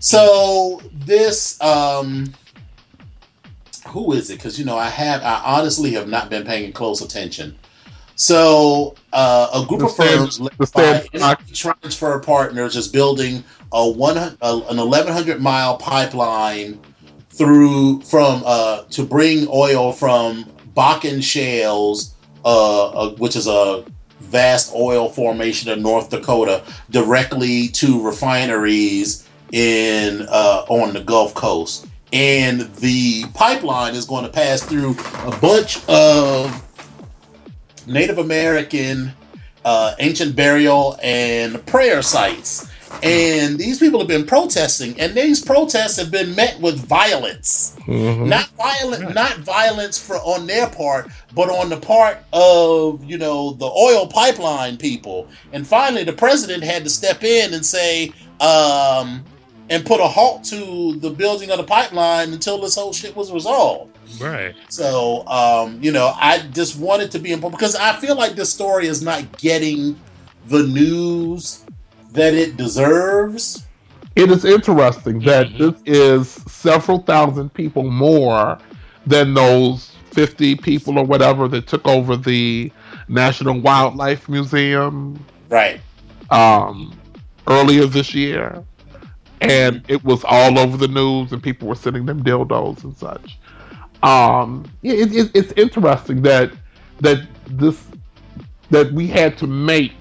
So 0.00 0.80
this, 0.92 1.60
um, 1.60 2.32
who 3.88 4.12
is 4.12 4.30
it? 4.30 4.36
Because 4.36 4.58
you 4.58 4.64
know, 4.64 4.78
I 4.78 4.88
have, 4.88 5.22
I 5.22 5.42
honestly 5.44 5.92
have 5.92 6.08
not 6.08 6.30
been 6.30 6.44
paying 6.44 6.72
close 6.72 7.02
attention. 7.02 7.56
So 8.16 8.94
uh, 9.12 9.48
a 9.54 9.66
group 9.66 9.80
The 9.80 9.86
of 9.86 9.96
firms 9.96 10.40
led 10.40 10.52
the 10.58 10.70
by 10.74 11.06
Energy 11.12 11.54
Transfer 11.54 12.18
Partners 12.20 12.76
is 12.76 12.88
building 12.88 13.44
a 13.72 13.88
one 13.88 14.16
uh, 14.16 14.34
an 14.42 14.76
1,100 14.78 15.40
mile 15.40 15.76
pipeline 15.76 16.80
through 17.30 18.00
from 18.02 18.42
uh, 18.44 18.82
to 18.90 19.04
bring 19.04 19.48
oil 19.48 19.92
from 19.92 20.44
Bakken 20.74 21.22
shales, 21.22 22.14
uh, 22.44 22.88
uh, 22.88 23.10
which 23.16 23.36
is 23.36 23.46
a 23.46 23.84
vast 24.20 24.74
oil 24.74 25.10
formation 25.10 25.70
in 25.70 25.82
North 25.82 26.08
Dakota, 26.10 26.62
directly 26.90 27.68
to 27.68 28.02
refineries 28.02 29.26
in 29.52 30.26
uh, 30.28 30.64
on 30.68 30.92
the 30.94 31.00
Gulf 31.00 31.34
Coast. 31.34 31.86
And 32.12 32.62
the 32.76 33.24
pipeline 33.34 33.94
is 33.94 34.04
going 34.04 34.24
to 34.24 34.30
pass 34.30 34.62
through 34.62 34.96
a 35.24 35.36
bunch 35.40 35.86
of 35.88 36.66
Native 37.86 38.18
American 38.18 39.12
uh, 39.64 39.94
ancient 39.98 40.34
burial 40.34 40.98
and 41.02 41.64
prayer 41.66 42.02
sites. 42.02 42.68
And 43.02 43.56
these 43.58 43.78
people 43.78 44.00
have 44.00 44.08
been 44.08 44.26
protesting, 44.26 44.98
and 45.00 45.14
these 45.14 45.42
protests 45.42 45.96
have 45.96 46.10
been 46.10 46.34
met 46.34 46.58
with 46.60 46.76
violence 46.84 47.76
Mhm. 47.86 48.26
not 48.26 48.48
violent 48.58 49.14
not 49.14 49.38
violence 49.38 49.96
for 49.98 50.16
on 50.16 50.46
their 50.46 50.68
part 50.68 51.08
but 51.34 51.48
on 51.48 51.70
the 51.70 51.76
part 51.78 52.18
of 52.32 53.02
you 53.04 53.16
know 53.16 53.52
the 53.52 53.66
oil 53.66 54.06
pipeline 54.06 54.76
people 54.76 55.26
and 55.52 55.66
finally 55.66 56.04
the 56.04 56.12
president 56.12 56.62
had 56.62 56.84
to 56.84 56.90
step 56.90 57.24
in 57.24 57.54
and 57.54 57.64
say 57.64 58.12
um 58.40 59.24
and 59.70 59.86
put 59.86 60.00
a 60.00 60.06
halt 60.06 60.44
to 60.44 60.94
the 60.98 61.08
building 61.10 61.50
of 61.50 61.56
the 61.58 61.64
pipeline 61.64 62.32
until 62.32 62.58
this 62.60 62.74
whole 62.74 62.92
shit 62.92 63.14
was 63.16 63.32
resolved 63.32 63.96
Right. 64.20 64.54
so 64.68 65.26
um 65.28 65.78
you 65.82 65.92
know 65.92 66.12
i 66.16 66.38
just 66.52 66.78
wanted 66.78 67.10
to 67.12 67.18
be 67.20 67.32
important 67.32 67.58
because 67.58 67.76
i 67.76 67.94
feel 67.96 68.16
like 68.16 68.34
this 68.34 68.52
story 68.52 68.86
is 68.88 69.00
not 69.02 69.38
getting 69.38 69.98
the 70.48 70.64
news 70.64 71.64
that 72.12 72.34
it 72.34 72.56
deserves 72.56 73.64
It 74.16 74.30
is 74.30 74.44
interesting 74.44 75.20
that 75.20 75.46
Mhm. 75.50 75.58
this 75.58 75.74
is 75.86 76.28
several 76.48 76.98
thousand 76.98 77.54
people 77.54 77.84
more 77.88 78.58
than 79.06 79.32
those 79.34 79.92
50 80.10 80.56
people 80.56 80.98
or 80.98 81.04
whatever 81.04 81.46
that 81.48 81.68
took 81.68 81.86
over 81.86 82.16
the 82.16 82.72
National 83.08 83.60
Wildlife 83.60 84.28
Museum 84.28 85.24
right 85.48 85.80
um, 86.30 86.92
earlier 87.46 87.86
this 87.86 88.12
year. 88.14 88.62
And 89.40 89.84
it 89.88 90.04
was 90.04 90.24
all 90.24 90.58
over 90.58 90.76
the 90.76 90.88
news, 90.88 91.32
and 91.32 91.42
people 91.42 91.68
were 91.68 91.74
sending 91.74 92.06
them 92.06 92.22
dildos 92.22 92.84
and 92.84 92.96
such. 92.96 93.38
Um, 94.02 94.70
yeah, 94.82 94.94
it, 94.94 95.14
it, 95.14 95.30
it's 95.34 95.52
interesting 95.56 96.22
that 96.22 96.52
that 97.00 97.26
this 97.46 97.86
that 98.70 98.92
we 98.92 99.06
had 99.06 99.36
to 99.38 99.46
make 99.46 99.92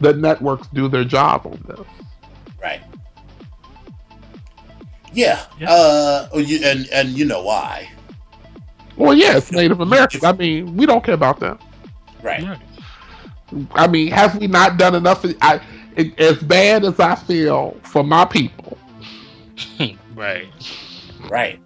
the 0.00 0.12
networks 0.14 0.68
do 0.68 0.88
their 0.88 1.04
job 1.04 1.46
on 1.46 1.62
this. 1.66 1.86
Right. 2.62 2.80
Yeah. 5.12 5.44
Yeah. 5.58 5.70
Uh. 5.70 6.28
oh, 6.32 6.38
You, 6.38 6.60
and 6.64 6.88
and 6.92 7.10
you 7.10 7.24
know 7.24 7.42
why? 7.42 7.90
Well, 8.96 9.14
yeah, 9.14 9.36
it's 9.36 9.52
Native 9.52 9.80
Americans. 9.80 10.24
I 10.24 10.32
mean, 10.32 10.76
we 10.76 10.86
don't 10.86 11.04
care 11.04 11.14
about 11.14 11.40
them. 11.40 11.58
Right. 12.22 12.42
Right. 12.42 12.58
I 13.72 13.86
mean, 13.86 14.08
have 14.10 14.36
we 14.38 14.46
not 14.46 14.76
done 14.78 14.94
enough? 14.94 15.24
I, 15.40 15.60
it, 15.60 15.62
as 16.18 16.42
bad 16.42 16.84
as 16.84 17.00
I 17.00 17.14
feel 17.16 17.76
for 17.84 18.04
my 18.04 18.24
people, 18.24 18.78
Right. 20.14 20.52
Right. 21.28 21.60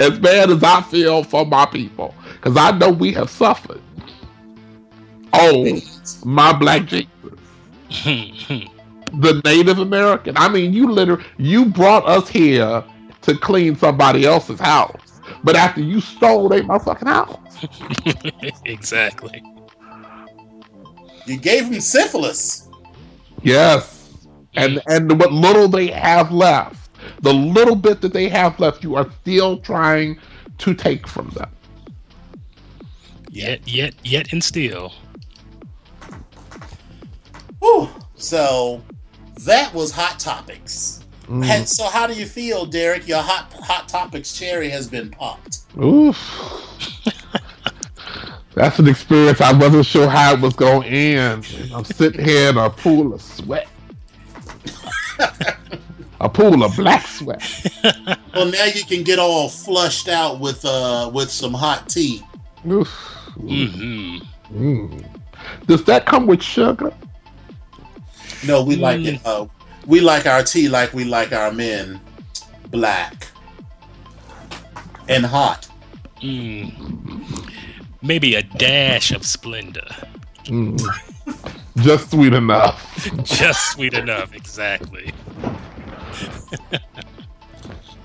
as 0.00 0.18
bad 0.18 0.50
as 0.50 0.62
I 0.62 0.82
feel 0.82 1.24
for 1.24 1.44
my 1.46 1.66
people, 1.66 2.14
because 2.34 2.56
I 2.56 2.72
know 2.72 2.90
we 2.90 3.12
have 3.12 3.30
suffered. 3.30 3.80
Oh, 5.32 5.80
my 6.24 6.52
black 6.52 6.86
Jesus, 6.86 7.08
the 7.90 9.40
Native 9.44 9.78
American. 9.78 10.36
I 10.36 10.48
mean, 10.48 10.72
you 10.72 10.90
literally 10.90 11.24
you 11.38 11.66
brought 11.66 12.06
us 12.06 12.28
here 12.28 12.84
to 13.22 13.38
clean 13.38 13.76
somebody 13.76 14.24
else's 14.26 14.60
house. 14.60 15.20
But 15.44 15.56
after 15.56 15.80
you 15.80 16.00
stole 16.00 16.48
their 16.48 16.62
motherfucking 16.62 17.06
house, 17.08 17.38
exactly. 18.64 19.42
You 21.26 21.38
gave 21.38 21.66
him 21.66 21.80
syphilis. 21.80 22.68
Yes, 23.42 24.26
and 24.54 24.80
and 24.88 25.18
what 25.18 25.32
little 25.32 25.68
they 25.68 25.88
have 25.88 26.32
left, 26.32 26.90
the 27.22 27.32
little 27.32 27.76
bit 27.76 28.00
that 28.00 28.12
they 28.12 28.28
have 28.28 28.58
left, 28.60 28.82
you 28.82 28.96
are 28.96 29.10
still 29.22 29.58
trying 29.58 30.18
to 30.58 30.74
take 30.74 31.06
from 31.06 31.28
them. 31.30 31.50
Yet, 33.30 33.66
yet, 33.66 33.94
yet, 34.04 34.32
and 34.32 34.44
still. 34.44 34.92
Whew. 37.60 37.88
So 38.16 38.82
that 39.44 39.72
was 39.72 39.90
hot 39.92 40.20
topics. 40.20 41.02
Mm. 41.26 41.44
And 41.44 41.68
so 41.68 41.84
how 41.88 42.06
do 42.06 42.14
you 42.14 42.26
feel, 42.26 42.66
Derek? 42.66 43.08
Your 43.08 43.22
hot 43.22 43.52
hot 43.54 43.88
topics 43.88 44.36
cherry 44.38 44.68
has 44.68 44.86
been 44.86 45.10
popped. 45.10 45.60
Oof. 45.82 46.18
That's 48.54 48.78
an 48.78 48.88
experience 48.88 49.40
I 49.40 49.52
wasn't 49.52 49.86
sure 49.86 50.08
how 50.08 50.34
it 50.34 50.40
was 50.40 50.52
going 50.54 50.82
to 50.82 50.88
end. 50.88 51.46
I'm 51.74 51.84
sitting 51.84 52.24
here 52.24 52.50
in 52.50 52.58
a 52.58 52.68
pool 52.68 53.14
of 53.14 53.22
sweat. 53.22 53.66
a 56.20 56.28
pool 56.28 56.62
of 56.62 56.76
black 56.76 57.06
sweat. 57.06 57.42
Well, 58.34 58.46
now 58.46 58.64
you 58.66 58.84
can 58.84 59.02
get 59.02 59.18
all 59.18 59.48
flushed 59.48 60.08
out 60.08 60.38
with 60.40 60.64
uh 60.64 61.10
with 61.12 61.30
some 61.30 61.52
hot 61.54 61.88
tea. 61.88 62.22
Oof. 62.68 62.88
hmm 63.36 64.18
Mm. 64.52 65.02
Does 65.66 65.82
that 65.84 66.04
come 66.04 66.26
with 66.26 66.42
sugar? 66.42 66.92
No, 68.44 68.62
we 68.62 68.76
like 68.76 69.00
Mm. 69.00 69.14
it. 69.14 69.20
Uh, 69.26 69.46
we 69.86 70.00
like 70.00 70.26
our 70.26 70.42
tea 70.42 70.68
like 70.68 70.92
we 70.92 71.04
like 71.04 71.32
our 71.32 71.50
men, 71.50 71.98
black 72.70 73.28
and 75.08 75.24
hot. 75.24 75.68
Mm. 76.20 76.70
Maybe 78.02 78.34
a 78.34 78.42
dash 78.42 79.12
of 79.12 79.24
splendor. 79.24 79.86
Mm. 80.44 80.80
Just 81.78 82.10
sweet 82.10 82.34
enough. 82.34 83.08
Just 83.22 83.72
sweet 83.72 83.94
enough, 83.94 84.34
exactly. 84.34 85.12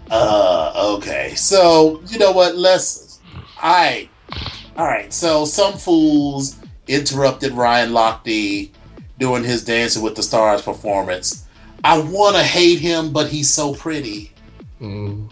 Uh, 0.09 0.95
okay. 0.95 1.35
So 1.35 2.01
you 2.07 2.17
know 2.17 2.31
what? 2.31 2.55
Let's. 2.55 3.19
I. 3.61 4.09
All 4.77 4.85
right. 4.85 5.11
So 5.11 5.45
some 5.45 5.73
fools 5.73 6.57
interrupted 6.87 7.51
Ryan 7.53 7.91
Lochte 7.91 8.69
doing 9.19 9.43
his 9.43 9.65
Dancing 9.65 10.01
with 10.01 10.15
the 10.15 10.23
Stars 10.23 10.61
performance. 10.61 11.45
I 11.83 11.99
want 11.99 12.35
to 12.35 12.43
hate 12.43 12.79
him, 12.79 13.11
but 13.11 13.27
he's 13.27 13.49
so 13.49 13.73
pretty. 13.73 14.31
Mm. 14.81 15.29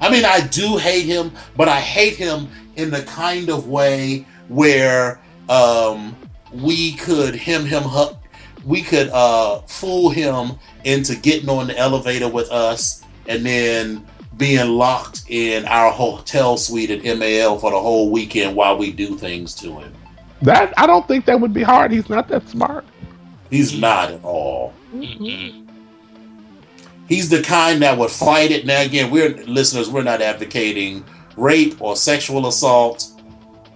I 0.00 0.10
mean, 0.10 0.24
I 0.24 0.46
do 0.46 0.76
hate 0.76 1.06
him, 1.06 1.32
but 1.56 1.68
I 1.68 1.80
hate 1.80 2.16
him 2.16 2.48
in 2.76 2.90
the 2.90 3.02
kind 3.02 3.48
of 3.48 3.68
way 3.68 4.26
where 4.48 5.20
um, 5.48 6.16
we 6.52 6.92
could 6.92 7.34
him 7.34 7.64
him 7.64 7.82
hu- 7.82 8.16
we 8.64 8.82
could 8.82 9.08
uh, 9.10 9.60
fool 9.62 10.10
him 10.10 10.52
into 10.84 11.16
getting 11.16 11.48
on 11.48 11.68
the 11.68 11.78
elevator 11.78 12.28
with 12.28 12.50
us 12.50 13.02
and 13.28 13.44
then 13.44 14.06
being 14.36 14.68
locked 14.68 15.24
in 15.28 15.64
our 15.66 15.90
hotel 15.90 16.56
suite 16.56 16.90
at 16.90 17.18
MAL 17.18 17.58
for 17.58 17.70
the 17.70 17.80
whole 17.80 18.10
weekend 18.10 18.54
while 18.54 18.76
we 18.76 18.92
do 18.92 19.16
things 19.16 19.54
to 19.54 19.78
him. 19.78 19.92
That 20.42 20.74
I 20.76 20.86
don't 20.86 21.06
think 21.08 21.24
that 21.26 21.40
would 21.40 21.54
be 21.54 21.62
hard. 21.62 21.90
He's 21.90 22.10
not 22.10 22.28
that 22.28 22.46
smart. 22.48 22.84
He's 23.50 23.78
not 23.78 24.10
at 24.10 24.24
all. 24.24 24.74
He's 27.08 27.28
the 27.30 27.42
kind 27.42 27.82
that 27.82 27.96
would 27.96 28.10
fight 28.10 28.50
it. 28.50 28.66
Now, 28.66 28.82
again, 28.82 29.10
we're 29.10 29.36
listeners, 29.44 29.88
we're 29.88 30.02
not 30.02 30.20
advocating 30.20 31.04
rape 31.36 31.80
or 31.80 31.96
sexual 31.96 32.46
assault, 32.46 33.06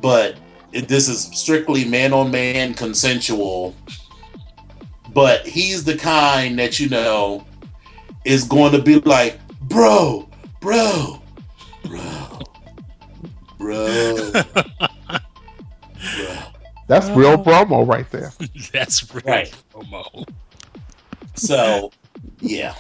but 0.01 0.37
it, 0.73 0.89
this 0.89 1.09
is 1.09 1.23
strictly 1.39 1.85
man 1.85 2.13
on 2.13 2.31
man 2.31 2.75
consensual. 2.75 3.75
But 5.13 5.47
he's 5.47 5.85
the 5.85 5.97
kind 5.97 6.59
that, 6.59 6.79
you 6.79 6.89
know, 6.89 7.45
is 8.25 8.45
going 8.45 8.73
to 8.73 8.81
be 8.83 9.01
like, 9.01 9.39
bro, 9.63 10.29
bro, 10.61 11.21
bro, 11.85 12.39
bro, 13.59 14.33
bro. 14.33 14.43
That's 16.87 17.09
real 17.11 17.39
promo 17.39 17.87
right 17.87 18.09
there. 18.11 18.33
That's 18.73 19.13
real 19.15 19.23
Right. 19.25 19.55
promo. 19.73 20.29
So, 21.35 21.93
yeah, 22.41 22.75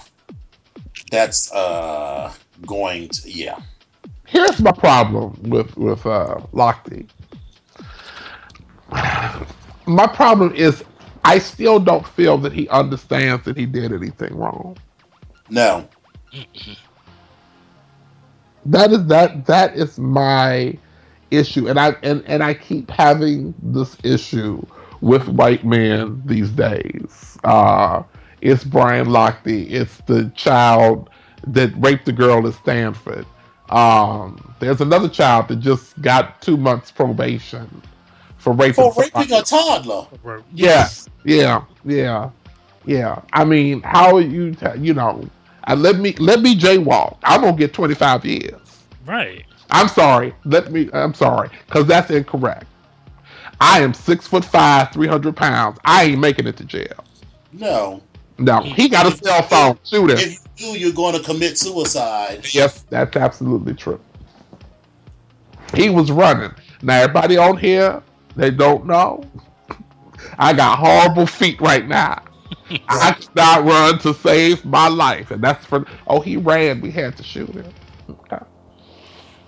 that's 1.11 1.51
uh 1.53 2.33
going 2.67 3.09
to, 3.09 3.31
yeah. 3.31 3.59
Here's 4.31 4.61
my 4.61 4.73
problem 4.73 5.39
with 5.51 5.77
with 5.79 6.07
uh, 6.07 6.37
Lochte. 6.55 7.09
My 9.87 10.07
problem 10.09 10.55
is 10.55 10.85
I 11.25 11.39
still 11.41 11.81
don't 11.81 12.07
feel 12.07 12.39
that 12.41 12.53
he 12.53 12.69
understands 12.71 13.45
that 13.47 13.57
he 13.57 13.67
did 13.67 13.93
anything 13.93 14.37
wrong. 14.37 14.79
No, 15.51 15.89
That 18.67 18.93
is 18.93 19.07
that 19.07 19.47
that 19.47 19.77
is 19.77 19.99
my 19.99 20.79
issue, 21.31 21.69
and 21.69 21.81
I 21.81 21.97
and 22.03 22.25
and 22.27 22.43
I 22.43 22.55
keep 22.55 22.91
having 22.91 23.55
this 23.63 23.97
issue 24.05 24.65
with 25.03 25.29
white 25.29 25.65
men 25.65 26.23
these 26.27 26.51
days. 26.51 27.39
Uh, 27.45 28.05
it's 28.41 28.65
Brian 28.65 29.09
Lochte. 29.09 29.71
It's 29.71 29.99
the 30.07 30.33
child 30.37 31.11
that 31.47 31.73
raped 31.77 32.07
the 32.07 32.13
girl 32.13 32.47
at 32.49 32.55
Stanford. 32.55 33.27
Um, 33.71 34.55
there's 34.59 34.81
another 34.81 35.09
child 35.09 35.49
that 35.49 35.57
just 35.61 36.01
got 36.03 36.41
two 36.43 36.57
months 36.57 36.91
probation 36.91 37.83
for 38.39 38.53
raping. 38.53 38.75
for 38.75 38.93
somebody. 39.05 39.33
a 39.35 39.43
toddler. 39.43 40.07
Or- 40.25 40.43
Yeah, 40.53 40.89
yeah, 41.25 41.63
yeah, 41.85 42.31
yeah. 42.85 43.23
I 43.33 43.45
mean, 43.45 43.83
how 43.83 44.17
are 44.17 44.21
you? 44.21 44.55
T- 44.55 44.67
you 44.79 44.95
know, 44.95 45.29
uh, 45.69 45.77
let 45.77 45.97
me 45.97 46.13
let 46.15 46.41
me 46.41 46.57
jaywalk. 46.57 47.19
I'm 47.23 47.43
gonna 47.43 47.57
get 47.57 47.73
25 47.73 48.25
years. 48.25 48.61
Right. 49.07 49.45
I'm 49.71 49.89
sorry. 49.89 50.35
Let 50.45 50.73
me. 50.73 50.91
I'm 50.93 51.15
sorry 51.15 51.49
because 51.67 51.87
that's 51.87 52.11
incorrect. 52.11 52.67
I 53.61 53.81
am 53.83 53.95
six 53.95 54.27
foot 54.27 54.45
five, 54.45 54.91
300 54.93 55.37
pounds. 55.37 55.79
I 55.85 56.05
ain't 56.05 56.21
making 56.21 56.47
it 56.47 56.57
to 56.57 56.65
jail. 56.65 57.05
No, 57.53 58.03
No, 58.39 58.63
he 58.63 58.89
got 58.89 59.07
a 59.07 59.17
cell 59.17 59.43
phone. 59.43 59.79
Shoot 59.85 60.11
him. 60.11 60.19
if 60.19 60.41
you 60.61 60.73
do, 60.73 60.79
you're 60.79 60.93
going 60.93 61.15
to 61.15 61.23
commit 61.23 61.59
suicide. 61.59 62.47
Yes, 62.53 62.83
that's 62.91 63.17
absolutely 63.17 63.75
true. 63.75 64.01
He 65.75 65.91
was 65.91 66.11
running. 66.11 66.53
Now 66.83 67.01
everybody 67.03 67.37
on 67.37 67.57
here, 67.57 68.03
they 68.37 68.51
don't 68.51 68.87
know. 68.87 69.25
I 70.39 70.53
got 70.53 70.79
horrible 70.79 71.27
feet 71.27 71.61
right 71.61 71.87
now. 71.87 72.23
I 72.89 73.17
did 73.19 73.35
not 73.35 73.65
run 73.65 73.99
to 74.01 74.15
save 74.15 74.65
my 74.65 74.89
life, 74.89 75.31
and 75.31 75.43
that's 75.43 75.65
for. 75.65 75.85
Oh, 76.07 76.21
he 76.21 76.37
ran. 76.37 76.81
We 76.81 76.91
had 76.91 77.17
to 77.17 77.23
shoot 77.23 77.51
him. 77.51 77.73
Okay. 78.09 78.45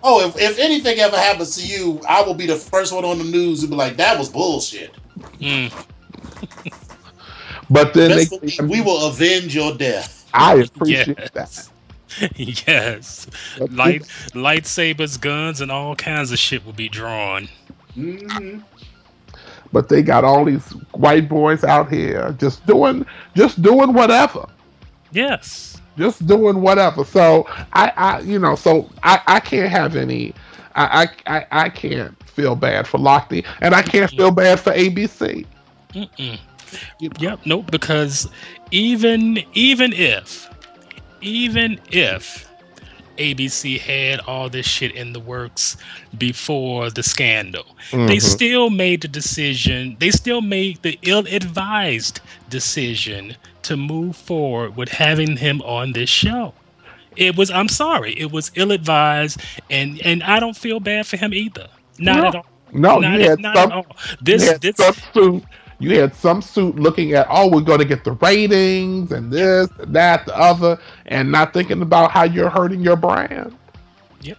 Oh, 0.02 0.26
if, 0.26 0.36
if 0.40 0.58
anything 0.58 0.98
ever 0.98 1.16
happens 1.16 1.56
to 1.56 1.66
you, 1.66 2.00
I 2.08 2.22
will 2.22 2.34
be 2.34 2.46
the 2.46 2.56
first 2.56 2.92
one 2.92 3.04
on 3.04 3.18
the 3.18 3.24
news 3.24 3.60
to 3.62 3.68
be 3.68 3.74
like, 3.76 3.96
"That 3.96 4.18
was 4.18 4.28
bullshit." 4.28 4.94
Mm. 5.38 5.72
But 7.70 7.94
then 7.94 8.10
Best 8.10 8.30
they, 8.30 8.38
believe 8.38 8.70
we 8.70 8.80
will 8.80 9.06
avenge 9.06 9.54
your 9.54 9.74
death. 9.74 10.21
I 10.34 10.54
appreciate 10.76 11.18
Yes. 11.18 11.30
that. 11.32 11.70
yes. 12.36 13.26
Light 13.70 14.02
lightsabers, 14.34 15.20
guns, 15.20 15.60
and 15.60 15.70
all 15.70 15.96
kinds 15.96 16.30
of 16.32 16.38
shit 16.38 16.64
will 16.64 16.72
be 16.72 16.88
drawn. 16.88 17.48
hmm 17.94 18.58
but 19.72 19.88
they 19.88 20.02
got 20.02 20.22
all 20.22 20.44
these 20.44 20.68
white 20.92 21.28
boys 21.30 21.64
out 21.64 21.90
here 21.90 22.34
just 22.38 22.64
doing 22.66 23.06
just 23.34 23.62
doing 23.62 23.94
whatever 23.94 24.44
Yes. 25.12 25.80
just 25.96 26.26
doing 26.26 26.60
whatever 26.60 27.04
so 27.04 27.46
i 27.72 27.90
i 27.96 28.20
you 28.20 28.38
know 28.38 28.54
so 28.54 28.90
i 29.02 29.20
i 29.26 29.40
can't 29.40 29.70
have 29.70 29.96
any 29.96 30.34
i 30.74 31.08
i 31.26 31.36
i, 31.38 31.46
I 31.64 31.68
can't 31.70 32.14
feel 32.28 32.54
bad 32.54 32.86
for 32.86 32.98
Lochte, 32.98 33.46
and 33.62 33.74
i 33.74 33.80
can't 33.82 34.10
feel 34.10 34.30
bad 34.30 34.60
for 34.60 34.72
abc 34.72 35.46
Mm-mm. 35.94 36.38
Yep. 37.00 37.40
Nope. 37.44 37.70
Because 37.70 38.28
even 38.70 39.42
even 39.54 39.92
if 39.92 40.48
even 41.20 41.78
if 41.90 42.48
ABC 43.18 43.78
had 43.78 44.20
all 44.20 44.48
this 44.48 44.66
shit 44.66 44.92
in 44.94 45.12
the 45.12 45.20
works 45.20 45.76
before 46.16 46.90
the 46.90 47.02
scandal, 47.02 47.64
they 47.92 48.16
Mhm. 48.16 48.22
still 48.22 48.70
made 48.70 49.02
the 49.02 49.08
decision. 49.08 49.96
They 50.00 50.10
still 50.10 50.40
made 50.40 50.78
the 50.82 50.98
ill-advised 51.02 52.20
decision 52.48 53.36
to 53.62 53.76
move 53.76 54.16
forward 54.16 54.76
with 54.76 54.88
having 54.88 55.36
him 55.36 55.60
on 55.62 55.92
this 55.92 56.08
show. 56.10 56.54
It 57.14 57.36
was. 57.36 57.50
I'm 57.50 57.68
sorry. 57.68 58.18
It 58.18 58.32
was 58.32 58.50
ill-advised, 58.54 59.38
and 59.70 60.00
and 60.00 60.22
I 60.22 60.40
don't 60.40 60.56
feel 60.56 60.80
bad 60.80 61.06
for 61.06 61.18
him 61.18 61.34
either. 61.34 61.68
Not 61.98 62.16
No. 62.16 62.26
at 62.28 62.34
all. 62.36 62.46
no 62.72 62.98
not 62.98 63.20
at, 63.20 63.38
not 63.38 63.54
some 63.56 63.70
at 63.72 63.76
all. 63.76 63.86
This 64.22 64.58
this 64.60 64.76
You 65.82 66.00
had 66.00 66.14
some 66.14 66.40
suit 66.40 66.76
looking 66.76 67.12
at, 67.12 67.26
oh, 67.28 67.50
we're 67.50 67.60
going 67.60 67.80
to 67.80 67.84
get 67.84 68.04
the 68.04 68.12
ratings 68.12 69.10
and 69.10 69.32
this, 69.32 69.68
and 69.78 69.94
that, 69.94 70.26
the 70.26 70.38
other, 70.38 70.78
and 71.06 71.32
not 71.32 71.52
thinking 71.52 71.82
about 71.82 72.12
how 72.12 72.22
you're 72.22 72.50
hurting 72.50 72.80
your 72.80 72.96
brand. 72.96 73.56
Yep. 74.20 74.38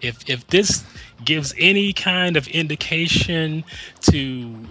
If 0.00 0.28
if 0.28 0.46
this 0.48 0.84
gives 1.24 1.54
any 1.58 1.92
kind 1.92 2.36
of 2.36 2.48
indication 2.48 3.64
to 4.00 4.66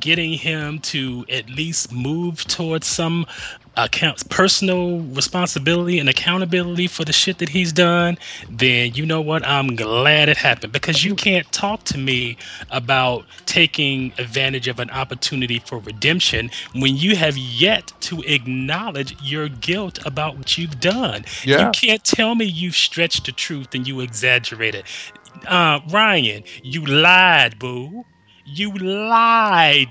getting 0.00 0.32
him 0.32 0.78
to 0.78 1.24
at 1.30 1.48
least 1.48 1.92
move 1.92 2.44
towards 2.46 2.86
some 2.86 3.26
account 3.76 4.28
personal 4.28 5.00
responsibility 5.00 5.98
and 5.98 6.08
accountability 6.08 6.86
for 6.86 7.04
the 7.04 7.12
shit 7.12 7.38
that 7.38 7.50
he's 7.50 7.72
done, 7.72 8.18
then 8.48 8.94
you 8.94 9.06
know 9.06 9.20
what? 9.20 9.46
I'm 9.46 9.76
glad 9.76 10.28
it 10.28 10.36
happened 10.36 10.72
because 10.72 11.04
you 11.04 11.14
can't 11.14 11.50
talk 11.52 11.84
to 11.84 11.98
me 11.98 12.36
about 12.70 13.24
taking 13.46 14.12
advantage 14.18 14.68
of 14.68 14.78
an 14.80 14.90
opportunity 14.90 15.58
for 15.60 15.78
redemption 15.78 16.50
when 16.74 16.96
you 16.96 17.16
have 17.16 17.36
yet 17.36 17.92
to 18.00 18.22
acknowledge 18.22 19.20
your 19.22 19.48
guilt 19.48 20.04
about 20.04 20.36
what 20.36 20.58
you've 20.58 20.80
done. 20.80 21.24
Yeah. 21.44 21.66
You 21.66 21.70
can't 21.72 22.04
tell 22.04 22.34
me 22.34 22.44
you've 22.44 22.76
stretched 22.76 23.26
the 23.26 23.32
truth 23.32 23.74
and 23.74 23.86
you 23.86 24.00
exaggerated. 24.00 24.84
Uh, 25.46 25.80
Ryan, 25.90 26.42
you 26.62 26.84
lied, 26.84 27.58
boo. 27.58 28.04
You 28.44 28.72
lied. 28.72 29.88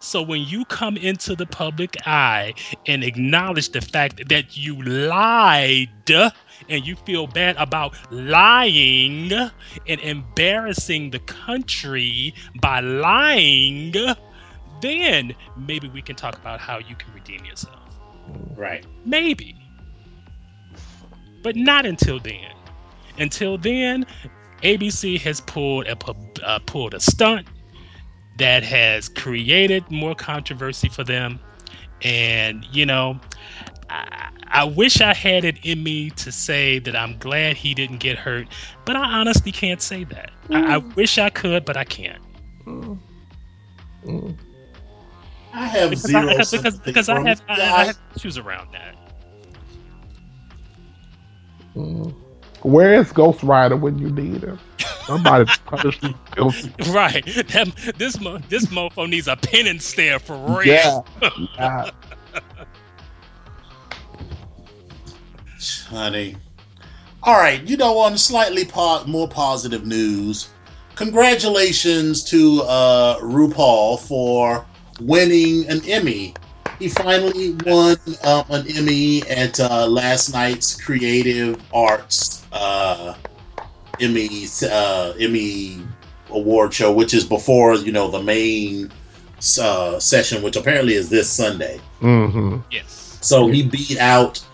So 0.00 0.22
when 0.22 0.42
you 0.42 0.64
come 0.64 0.96
into 0.96 1.34
the 1.34 1.46
public 1.46 1.96
eye 2.06 2.54
and 2.86 3.02
acknowledge 3.02 3.70
the 3.70 3.80
fact 3.80 4.28
that 4.28 4.56
you 4.56 4.80
lied 4.82 6.10
and 6.68 6.86
you 6.86 6.96
feel 6.96 7.26
bad 7.26 7.56
about 7.56 7.96
lying 8.10 9.32
and 9.32 10.00
embarrassing 10.00 11.10
the 11.10 11.18
country 11.20 12.34
by 12.60 12.80
lying, 12.80 13.92
then 14.80 15.34
maybe 15.56 15.88
we 15.88 16.02
can 16.02 16.14
talk 16.14 16.36
about 16.36 16.60
how 16.60 16.78
you 16.78 16.94
can 16.94 17.12
redeem 17.12 17.44
yourself. 17.44 17.78
Right. 18.56 18.86
Maybe. 19.04 19.56
But 21.42 21.56
not 21.56 21.86
until 21.86 22.20
then. 22.20 22.52
Until 23.18 23.58
then, 23.58 24.06
ABC 24.62 25.20
has 25.20 25.40
pulled 25.40 25.86
a 25.86 25.96
uh, 26.44 26.58
pulled 26.60 26.94
a 26.94 27.00
stunt 27.00 27.46
that 28.38 28.62
has 28.64 29.08
created 29.08 29.90
more 29.90 30.14
controversy 30.14 30.88
for 30.88 31.04
them, 31.04 31.38
and 32.02 32.64
you 32.72 32.86
know, 32.86 33.20
I, 33.90 34.30
I 34.48 34.64
wish 34.64 35.00
I 35.00 35.14
had 35.14 35.44
it 35.44 35.64
in 35.64 35.82
me 35.82 36.10
to 36.10 36.32
say 36.32 36.78
that 36.80 36.96
I'm 36.96 37.18
glad 37.18 37.56
he 37.56 37.74
didn't 37.74 37.98
get 37.98 38.18
hurt, 38.18 38.48
but 38.84 38.96
I 38.96 39.04
honestly 39.20 39.52
can't 39.52 39.82
say 39.82 40.04
that. 40.04 40.30
I, 40.50 40.76
I 40.76 40.78
mm. 40.80 40.96
wish 40.96 41.18
I 41.18 41.30
could, 41.30 41.64
but 41.64 41.76
I 41.76 41.84
can't 41.84 42.22
mm. 42.68 44.36
I 45.52 45.66
have 45.66 45.90
because 45.90 46.04
zero 46.04 46.22
I, 46.22 46.32
because, 46.32 46.48
sympathy 46.50 46.80
because 46.84 47.08
I 47.08 47.16
for 47.16 47.26
have 47.26 47.40
him. 47.40 47.46
I, 47.48 47.54
I 47.54 47.84
have 47.86 47.98
issues 48.14 48.38
around 48.38 48.72
that. 48.72 48.94
Mm. 51.74 52.14
Where 52.62 52.94
is 52.94 53.12
Ghost 53.12 53.42
Rider 53.42 53.76
when 53.76 53.98
you 53.98 54.10
need 54.10 54.42
him? 54.42 54.58
Somebody 55.06 55.50
punish 55.66 56.02
you. 56.02 56.14
guilty. 56.34 56.72
Right. 56.90 57.24
That, 57.24 57.94
this 57.96 58.20
mo- 58.20 58.38
this 58.48 58.66
mofo 58.66 59.08
needs 59.08 59.28
a 59.28 59.36
penance 59.36 59.84
stare 59.84 60.18
for 60.18 60.36
real. 60.36 60.66
Yeah. 60.66 61.00
yeah. 61.56 61.90
honey. 65.88 66.36
All 67.22 67.36
right, 67.36 67.62
you 67.64 67.76
know, 67.76 67.98
on 67.98 68.16
slightly 68.16 68.64
po- 68.64 69.04
more 69.04 69.28
positive 69.28 69.86
news, 69.86 70.50
congratulations 70.94 72.22
to 72.24 72.62
uh, 72.62 73.18
RuPaul 73.20 73.98
for 73.98 74.64
winning 75.00 75.66
an 75.68 75.80
Emmy. 75.86 76.34
He 76.78 76.88
finally 76.88 77.56
won 77.66 77.96
um, 78.24 78.44
an 78.50 78.66
Emmy 78.68 79.26
at 79.28 79.58
uh, 79.58 79.86
last 79.86 80.32
night's 80.32 80.80
Creative 80.80 81.60
Arts 81.72 82.37
uh, 82.52 83.14
Emmy 84.00 84.46
uh, 84.64 85.12
Emmy 85.18 85.82
award 86.30 86.74
show, 86.74 86.92
which 86.92 87.14
is 87.14 87.24
before 87.24 87.74
you 87.76 87.92
know 87.92 88.10
the 88.10 88.22
main 88.22 88.90
uh, 89.60 89.98
session, 89.98 90.42
which 90.42 90.56
apparently 90.56 90.94
is 90.94 91.08
this 91.08 91.30
Sunday. 91.30 91.78
hmm 92.00 92.58
Yes. 92.70 93.18
So 93.20 93.48
he 93.48 93.62
beat 93.62 93.98
out 93.98 94.44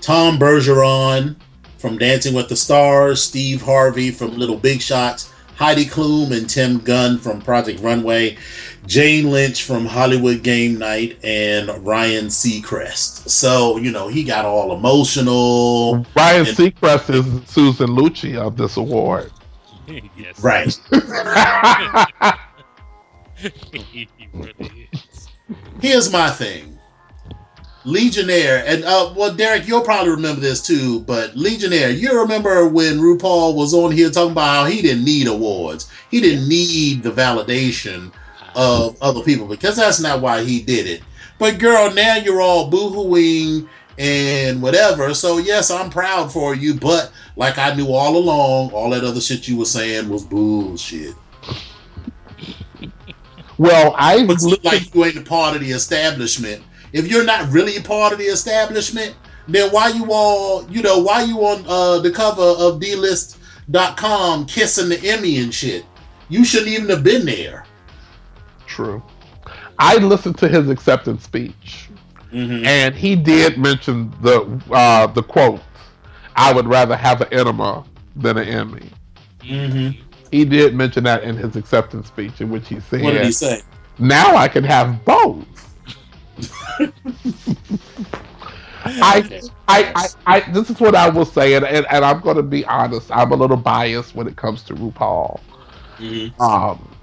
Tom 0.00 0.38
Bergeron 0.38 1.36
from 1.78 1.98
Dancing 1.98 2.34
with 2.34 2.48
the 2.48 2.56
Stars, 2.56 3.22
Steve 3.22 3.60
Harvey 3.60 4.10
from 4.10 4.38
Little 4.38 4.56
Big 4.56 4.80
Shots, 4.80 5.30
Heidi 5.56 5.84
Klum 5.84 6.36
and 6.36 6.48
Tim 6.48 6.78
Gunn 6.78 7.18
from 7.18 7.40
Project 7.42 7.80
Runway, 7.80 8.38
Jane 8.86 9.30
Lynch 9.30 9.62
from 9.62 9.86
Hollywood 9.86 10.42
Game 10.42 10.78
Night, 10.78 11.18
and 11.24 11.68
Ryan 11.86 12.26
Seacrest. 12.26 13.28
So, 13.28 13.78
you 13.78 13.90
know, 13.90 14.08
he 14.08 14.22
got 14.24 14.44
all 14.44 14.76
emotional. 14.76 16.06
Ryan 16.16 16.46
And- 16.46 16.56
Seacrest 16.56 17.10
is 17.10 17.48
Susan 17.48 17.88
Lucci 17.88 18.36
of 18.36 18.56
this 18.56 18.76
award. 18.76 19.32
yes. 19.86 20.42
Right. 20.42 20.78
he 23.36 24.08
really 24.32 24.88
is. 24.92 25.28
Here's 25.80 26.12
my 26.12 26.30
thing. 26.30 26.78
Legionnaire, 27.86 28.64
and 28.66 28.82
uh, 28.84 29.12
well, 29.14 29.34
Derek, 29.34 29.68
you'll 29.68 29.82
probably 29.82 30.10
remember 30.10 30.40
this 30.40 30.62
too, 30.66 31.00
but 31.00 31.36
Legionnaire, 31.36 31.90
you 31.90 32.18
remember 32.18 32.66
when 32.66 32.98
RuPaul 32.98 33.54
was 33.54 33.74
on 33.74 33.92
here 33.92 34.08
talking 34.08 34.32
about 34.32 34.54
how 34.54 34.64
he 34.64 34.80
didn't 34.80 35.04
need 35.04 35.26
awards, 35.26 35.90
he 36.10 36.22
didn't 36.22 36.48
need 36.48 37.02
the 37.02 37.10
validation 37.10 38.10
of 38.54 38.96
other 39.02 39.22
people 39.22 39.46
because 39.46 39.76
that's 39.76 40.00
not 40.00 40.20
why 40.20 40.42
he 40.42 40.62
did 40.62 40.86
it. 40.86 41.02
But 41.38 41.58
girl, 41.58 41.92
now 41.92 42.16
you're 42.16 42.40
all 42.40 42.70
boohooing 42.70 43.68
and 43.98 44.62
whatever. 44.62 45.14
So 45.14 45.38
yes, 45.38 45.70
I'm 45.70 45.90
proud 45.90 46.32
for 46.32 46.54
you, 46.54 46.74
but 46.74 47.12
like 47.36 47.58
I 47.58 47.74
knew 47.74 47.88
all 47.88 48.16
along, 48.16 48.72
all 48.72 48.90
that 48.90 49.04
other 49.04 49.20
shit 49.20 49.48
you 49.48 49.56
were 49.56 49.64
saying 49.64 50.08
was 50.08 50.24
bullshit. 50.24 51.14
well, 53.58 53.94
I 53.96 54.18
listened, 54.18 54.62
like 54.64 54.94
you 54.94 55.04
ain't 55.04 55.16
a 55.16 55.22
part 55.22 55.54
of 55.54 55.62
the 55.62 55.70
establishment. 55.70 56.62
If 56.92 57.08
you're 57.08 57.24
not 57.24 57.50
really 57.50 57.76
a 57.76 57.82
part 57.82 58.12
of 58.12 58.18
the 58.18 58.26
establishment, 58.26 59.16
then 59.48 59.70
why 59.70 59.88
you 59.88 60.12
all, 60.12 60.68
you 60.70 60.82
know, 60.82 60.98
why 60.98 61.22
you 61.22 61.38
on 61.40 61.64
uh, 61.66 61.98
the 61.98 62.10
cover 62.10 62.42
of 62.42 62.80
dlist.com 62.80 64.46
kissing 64.46 64.88
the 64.88 65.00
Emmy 65.08 65.38
and 65.38 65.52
shit? 65.52 65.84
You 66.28 66.44
shouldn't 66.44 66.70
even 66.70 66.88
have 66.88 67.04
been 67.04 67.26
there. 67.26 67.63
True. 68.74 69.02
I 69.78 69.96
listened 69.96 70.38
to 70.38 70.48
his 70.48 70.68
acceptance 70.68 71.22
speech, 71.24 71.88
Mm-hmm. 72.32 72.66
and 72.66 72.94
he 72.96 73.14
did 73.14 73.58
mention 73.58 74.12
the 74.20 74.60
uh, 74.72 75.06
the 75.06 75.22
quote, 75.22 75.60
"I 76.34 76.52
would 76.52 76.66
rather 76.66 76.96
have 76.96 77.20
an 77.20 77.32
enema 77.32 77.84
than 78.16 78.36
an 78.38 78.48
Emmy." 78.48 78.90
Mm-hmm. 79.40 80.02
He 80.32 80.44
did 80.44 80.74
mention 80.74 81.04
that 81.04 81.22
in 81.22 81.36
his 81.36 81.54
acceptance 81.54 82.08
speech, 82.08 82.40
in 82.40 82.50
which 82.50 82.66
he 82.66 82.80
said, 82.80 83.02
What 83.02 83.12
did 83.12 83.24
he 83.24 83.30
say? 83.30 83.60
"Now 84.00 84.34
I 84.34 84.48
can 84.48 84.64
have 84.64 85.04
both." 85.04 85.46
I, 88.86 89.40
I, 89.68 89.92
I, 89.94 90.08
I, 90.26 90.40
this 90.52 90.68
is 90.70 90.80
what 90.80 90.94
I 90.94 91.08
will 91.08 91.24
say, 91.24 91.54
and, 91.54 91.64
and, 91.64 91.86
and 91.88 92.04
I'm 92.04 92.20
going 92.20 92.36
to 92.36 92.42
be 92.42 92.64
honest. 92.66 93.10
I'm 93.12 93.30
a 93.32 93.36
little 93.36 93.56
biased 93.56 94.14
when 94.14 94.26
it 94.26 94.36
comes 94.36 94.62
to 94.64 94.74
RuPaul. 94.74 95.40
Mm-hmm. 95.98 96.42
Um, 96.42 96.93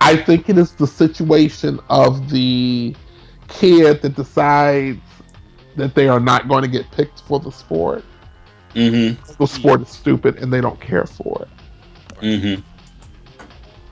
I 0.00 0.16
think 0.16 0.48
it 0.48 0.58
is 0.58 0.72
the 0.72 0.86
situation 0.86 1.80
of 1.88 2.30
the 2.30 2.94
kid 3.48 4.02
that 4.02 4.14
decides 4.14 5.00
that 5.76 5.94
they 5.94 6.08
are 6.08 6.20
not 6.20 6.48
going 6.48 6.62
to 6.62 6.68
get 6.68 6.90
picked 6.90 7.20
for 7.20 7.40
the 7.40 7.50
sport. 7.50 8.04
Mm-hmm. 8.74 9.20
The 9.38 9.46
sport 9.46 9.82
is 9.82 9.88
stupid, 9.88 10.36
and 10.36 10.52
they 10.52 10.60
don't 10.60 10.80
care 10.80 11.06
for 11.06 11.42
it. 11.42 11.48
Mm-hmm. 12.20 12.62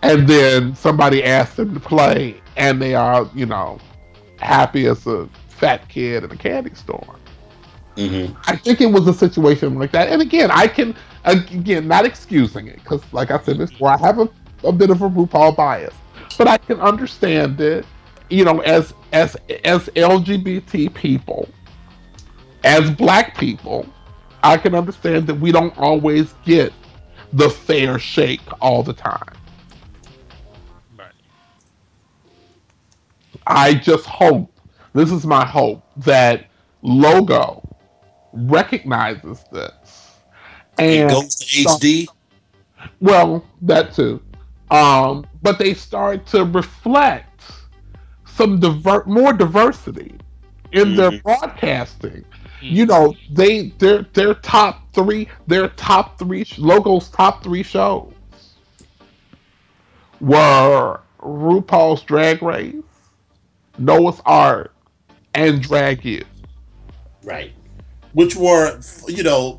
And 0.02 0.28
then 0.28 0.74
somebody 0.74 1.24
asks 1.24 1.56
them 1.56 1.72
to 1.74 1.80
play, 1.80 2.40
and 2.56 2.80
they 2.80 2.94
are, 2.94 3.28
you 3.34 3.46
know, 3.46 3.78
happy 4.38 4.86
as 4.86 5.06
a 5.06 5.28
fat 5.48 5.88
kid 5.88 6.24
in 6.24 6.30
a 6.30 6.36
candy 6.36 6.74
store. 6.74 7.16
Mm-hmm. 7.96 8.34
I 8.46 8.56
think 8.56 8.80
it 8.80 8.86
was 8.86 9.06
a 9.06 9.14
situation 9.14 9.78
like 9.78 9.92
that. 9.92 10.08
And 10.08 10.20
again, 10.20 10.50
I 10.50 10.66
can 10.66 10.94
again 11.24 11.88
not 11.88 12.04
excusing 12.04 12.66
it 12.66 12.76
because, 12.76 13.02
like 13.12 13.30
I 13.30 13.38
said 13.40 13.58
before, 13.58 13.90
I 13.90 13.98
have 13.98 14.18
a, 14.18 14.28
a 14.64 14.72
bit 14.72 14.90
of 14.90 15.02
a 15.02 15.08
RuPaul 15.08 15.56
bias, 15.56 15.94
but 16.38 16.48
I 16.48 16.58
can 16.58 16.80
understand 16.80 17.60
it. 17.60 17.86
You 18.30 18.44
know, 18.44 18.60
as 18.60 18.94
as 19.12 19.36
as 19.64 19.88
LGBT 19.90 20.92
people, 20.94 21.48
as 22.64 22.90
Black 22.90 23.36
people, 23.36 23.86
I 24.42 24.56
can 24.56 24.74
understand 24.74 25.26
that 25.26 25.34
we 25.34 25.52
don't 25.52 25.76
always 25.78 26.34
get 26.44 26.72
the 27.32 27.50
fair 27.50 27.98
shake 27.98 28.40
all 28.60 28.82
the 28.82 28.92
time. 28.92 29.36
Right. 30.96 31.12
I 33.46 33.74
just 33.74 34.06
hope 34.06 34.50
this 34.94 35.10
is 35.10 35.26
my 35.26 35.44
hope 35.44 35.82
that 35.98 36.46
Logo 36.82 37.62
recognizes 38.32 39.44
this 39.52 40.18
It 40.78 41.00
and 41.00 41.10
goes 41.10 41.34
to 41.36 41.44
HD. 41.64 42.06
well 43.00 43.44
that 43.62 43.94
too 43.94 44.20
um 44.74 45.26
but 45.42 45.58
they 45.58 45.74
start 45.74 46.26
to 46.26 46.44
reflect 46.44 47.42
some 48.24 48.58
diver- 48.58 49.04
more 49.06 49.32
diversity 49.32 50.14
in 50.72 50.96
their 50.96 51.12
Mhm. 51.12 51.22
broadcasting. 51.22 52.24
You 52.60 52.86
know, 52.86 53.14
they 53.30 53.68
their 53.78 54.02
their 54.14 54.34
top 54.34 54.92
three 54.94 55.28
their 55.46 55.68
top 55.68 56.18
three 56.18 56.44
sh- 56.44 56.58
logos 56.58 57.08
top 57.10 57.44
three 57.44 57.62
shows 57.62 58.12
were 60.20 61.00
RuPaul's 61.20 62.02
Drag 62.02 62.42
Race, 62.42 62.74
Noah's 63.78 64.20
Arc, 64.26 64.74
and 65.34 65.60
Drag 65.62 66.04
U. 66.04 66.24
Right. 67.22 67.52
Which 68.12 68.34
were, 68.36 68.80
you 69.08 69.22
know, 69.22 69.58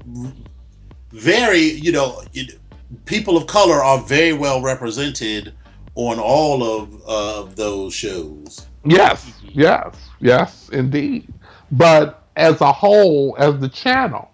very, 1.12 1.60
you 1.62 1.92
know, 1.92 2.22
it, 2.34 2.60
people 3.06 3.38
of 3.38 3.48
color 3.48 3.84
are 3.84 4.00
very 4.00 4.34
well 4.34 4.62
represented 4.62 5.54
on 5.96 6.20
all 6.20 6.64
of 6.64 7.02
of 7.06 7.56
those 7.56 7.94
shows. 7.94 8.68
Yes, 8.84 9.32
yes, 9.44 9.96
yes, 10.20 10.70
indeed. 10.70 11.28
But 11.72 12.24
as 12.36 12.62
a 12.62 12.72
whole, 12.72 13.36
as 13.40 13.60
the 13.60 13.70
channel, 13.70 14.30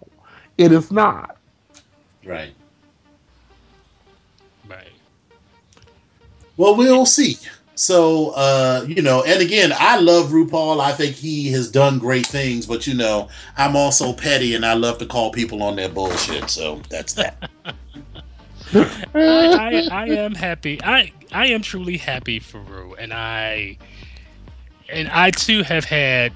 it 0.58 0.72
is 0.72 0.90
not. 0.90 1.36
Right. 2.24 2.54
Right. 4.68 4.92
Well, 6.56 6.76
we'll 6.76 7.06
see. 7.06 7.38
So, 7.74 8.30
uh, 8.30 8.84
you 8.86 9.02
know, 9.02 9.24
and 9.24 9.40
again, 9.40 9.72
I 9.76 9.98
love 9.98 10.30
RuPaul. 10.30 10.78
I 10.80 10.92
think 10.92 11.16
he 11.16 11.50
has 11.52 11.70
done 11.70 11.98
great 11.98 12.26
things, 12.26 12.66
but 12.66 12.86
you 12.86 12.94
know, 12.94 13.28
I'm 13.56 13.74
also 13.74 14.12
petty 14.12 14.54
and 14.54 14.64
I 14.64 14.74
love 14.74 14.98
to 14.98 15.06
call 15.06 15.32
people 15.32 15.62
on 15.62 15.76
their 15.76 15.88
bullshit. 15.88 16.50
So 16.50 16.82
that's 16.90 17.14
that. 17.14 17.50
I, 18.74 19.88
I, 19.90 20.08
am 20.08 20.34
happy. 20.34 20.82
I 20.82 21.12
I 21.32 21.46
am 21.46 21.62
truly 21.62 21.98
happy 21.98 22.38
for 22.38 22.58
Rue, 22.58 22.94
and 22.94 23.12
I 23.12 23.76
and 24.88 25.08
I 25.08 25.30
too 25.30 25.62
have 25.62 25.84
had 25.84 26.32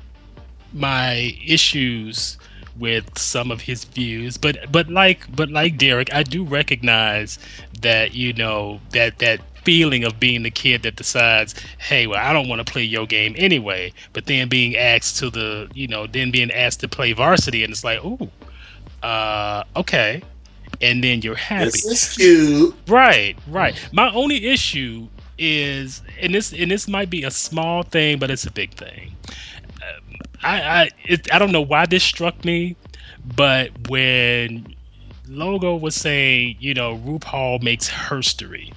my 0.72 1.34
issues 1.44 2.36
with 2.78 3.18
some 3.18 3.50
of 3.50 3.62
his 3.62 3.84
views, 3.84 4.36
but 4.36 4.70
but 4.70 4.90
like 4.90 5.34
but 5.34 5.50
like 5.50 5.78
Derek, 5.78 6.12
I 6.12 6.22
do 6.22 6.44
recognize 6.44 7.38
that 7.80 8.14
you 8.14 8.32
know 8.32 8.80
that 8.90 9.18
that 9.18 9.40
feeling 9.64 10.04
of 10.04 10.20
being 10.20 10.44
the 10.44 10.50
kid 10.50 10.82
that 10.84 10.94
decides, 10.94 11.54
hey, 11.78 12.06
well, 12.06 12.20
I 12.24 12.32
don't 12.32 12.48
want 12.48 12.64
to 12.64 12.72
play 12.72 12.84
your 12.84 13.04
game 13.06 13.34
anyway, 13.36 13.92
but 14.12 14.26
then 14.26 14.48
being 14.48 14.76
asked 14.76 15.18
to 15.18 15.30
the 15.30 15.68
you 15.74 15.88
know 15.88 16.06
then 16.06 16.30
being 16.30 16.50
asked 16.50 16.80
to 16.80 16.88
play 16.88 17.12
varsity, 17.12 17.64
and 17.64 17.72
it's 17.72 17.84
like, 17.84 18.04
ooh, 18.04 18.30
uh, 19.02 19.64
okay, 19.74 20.22
and 20.80 21.02
then 21.02 21.22
you're 21.22 21.34
happy. 21.34 21.64
this 21.66 21.84
is 21.84 22.16
cute. 22.16 22.74
Right, 22.88 23.36
right. 23.48 23.76
My 23.92 24.12
only 24.12 24.46
issue 24.46 25.08
is, 25.38 26.02
and 26.20 26.34
this 26.34 26.52
and 26.52 26.70
this 26.70 26.88
might 26.88 27.10
be 27.10 27.24
a 27.24 27.30
small 27.30 27.82
thing, 27.82 28.18
but 28.18 28.30
it's 28.30 28.46
a 28.46 28.50
big 28.50 28.72
thing. 28.74 29.16
Um, 29.76 30.16
I 30.42 30.62
I 30.62 30.90
it, 31.04 31.32
I 31.32 31.38
don't 31.38 31.52
know 31.52 31.62
why 31.62 31.86
this 31.86 32.04
struck 32.04 32.44
me, 32.44 32.76
but 33.36 33.88
when 33.88 34.74
Logo 35.28 35.76
was 35.76 35.94
saying, 35.94 36.56
you 36.60 36.74
know, 36.74 36.98
RuPaul 36.98 37.62
makes 37.62 37.88
herstory, 37.90 38.72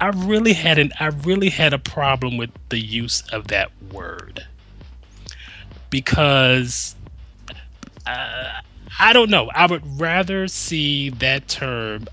I 0.00 0.08
really 0.08 0.52
had 0.52 0.78
an 0.78 0.92
I 1.00 1.06
really 1.06 1.50
had 1.50 1.72
a 1.72 1.78
problem 1.78 2.36
with 2.36 2.50
the 2.68 2.78
use 2.78 3.22
of 3.32 3.48
that 3.48 3.70
word 3.92 4.46
because. 5.90 6.96
Uh, 8.06 8.60
I 8.98 9.12
don't 9.12 9.30
know. 9.30 9.50
I 9.54 9.66
would 9.66 10.00
rather 10.00 10.48
see 10.48 11.10
that 11.10 11.48
term 11.48 12.06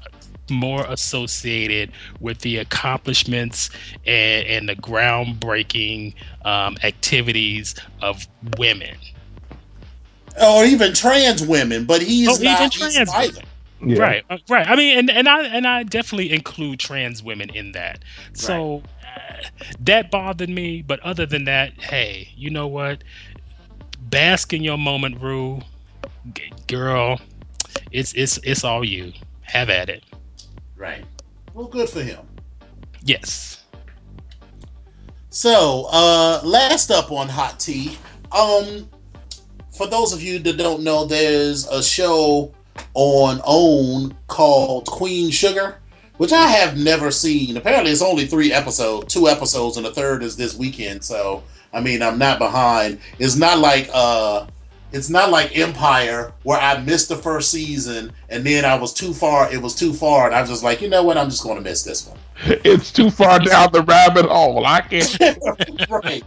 more 0.50 0.86
associated 0.86 1.92
with 2.20 2.40
the 2.40 2.58
accomplishments 2.58 3.70
and, 4.06 4.46
and 4.48 4.70
the 4.70 4.76
groundbreaking 4.76 6.14
um, 6.44 6.78
activities 6.84 7.76
of 8.02 8.28
women. 8.58 8.98
Or 10.42 10.66
even 10.66 10.94
trans 10.94 11.46
women, 11.46 11.86
but 11.86 12.02
he's 12.02 12.28
Oh, 12.30 12.34
even 12.36 12.46
not 12.46 12.72
trans 12.72 12.96
he's 12.96 13.36
women. 13.36 13.46
Yeah. 13.84 14.00
Right, 14.00 14.26
uh, 14.30 14.38
right. 14.48 14.68
I 14.68 14.76
mean, 14.76 14.98
and, 15.00 15.10
and 15.10 15.28
I 15.28 15.44
and 15.44 15.66
I 15.66 15.82
definitely 15.84 16.32
include 16.32 16.80
trans 16.80 17.24
women 17.24 17.50
in 17.50 17.72
that. 17.72 18.04
So 18.34 18.84
uh, 19.04 19.48
that 19.80 20.12
bothered 20.12 20.50
me. 20.50 20.84
But 20.84 21.00
other 21.00 21.26
than 21.26 21.46
that, 21.46 21.74
hey, 21.82 22.30
you 22.36 22.52
know 22.52 22.68
what? 22.68 23.04
Bask 24.00 24.54
in 24.54 24.64
your 24.64 24.78
moment, 24.78 25.20
Rue. 25.20 25.62
G- 26.34 26.52
girl. 26.68 27.20
It's 27.92 28.14
it's 28.14 28.38
it's 28.44 28.64
all 28.64 28.84
you. 28.84 29.14
Have 29.42 29.70
at 29.70 29.90
it. 29.90 30.04
Right. 30.78 31.04
Well, 31.54 31.68
good 31.68 31.90
for 31.90 32.02
him. 32.02 32.26
Yes. 33.04 33.64
So, 35.30 35.88
uh, 35.92 36.42
last 36.44 36.92
up 36.92 37.12
on 37.12 37.28
Hot 37.30 37.60
Tea, 37.60 37.98
um, 38.32 38.90
for 39.72 39.88
those 39.88 40.14
of 40.14 40.22
you 40.22 40.40
that 40.40 40.58
don't 40.58 40.84
know, 40.84 41.06
there's 41.06 41.68
a 41.68 41.82
show 41.82 42.54
on 42.94 43.42
OWN 43.46 44.16
called 44.28 44.86
Queen 44.88 45.32
Sugar, 45.32 45.78
which 46.18 46.32
I 46.34 46.48
have 46.48 46.78
never 46.78 47.12
seen. 47.12 47.58
Apparently, 47.58 47.92
it's 47.92 48.02
only 48.02 48.26
three 48.26 48.52
episodes, 48.52 49.14
two 49.14 49.28
episodes, 49.28 49.78
and 49.78 49.86
the 49.86 49.92
third 49.92 50.24
is 50.24 50.36
this 50.36 50.56
weekend. 50.56 51.04
So, 51.04 51.44
I 51.74 51.82
mean, 51.82 52.02
I'm 52.02 52.18
not 52.18 52.38
behind. 52.40 53.00
It's 53.18 53.36
not 53.36 53.60
like 53.60 53.90
uh, 53.94 54.48
it's 54.92 55.10
not 55.10 55.30
like 55.30 55.58
Empire 55.58 56.34
where 56.44 56.60
I 56.60 56.82
missed 56.82 57.10
the 57.10 57.16
first 57.16 57.52
season 57.52 58.12
and 58.30 58.46
then 58.46 58.66
I 58.66 58.76
was 58.76 58.94
too 58.94 59.14
far. 59.14 59.52
It 59.52 59.62
was 59.62 59.76
too 59.76 59.94
far, 59.94 60.28
and 60.28 60.36
I 60.36 60.42
was 60.42 60.50
just 60.50 60.64
like, 60.64 60.82
you 60.82 60.90
know 60.90 61.04
what? 61.04 61.18
I'm 61.18 61.30
just 61.30 61.44
going 61.44 61.58
to 61.58 61.62
miss 61.62 61.84
this 61.84 62.08
one. 62.08 62.18
It's 62.64 62.92
too 62.92 63.12
far 63.12 63.40
down 63.40 63.72
the 63.72 63.84
rabbit 63.84 64.26
hole. 64.26 64.66
I 64.66 64.82
can't. 64.82 65.18
right. 65.90 66.24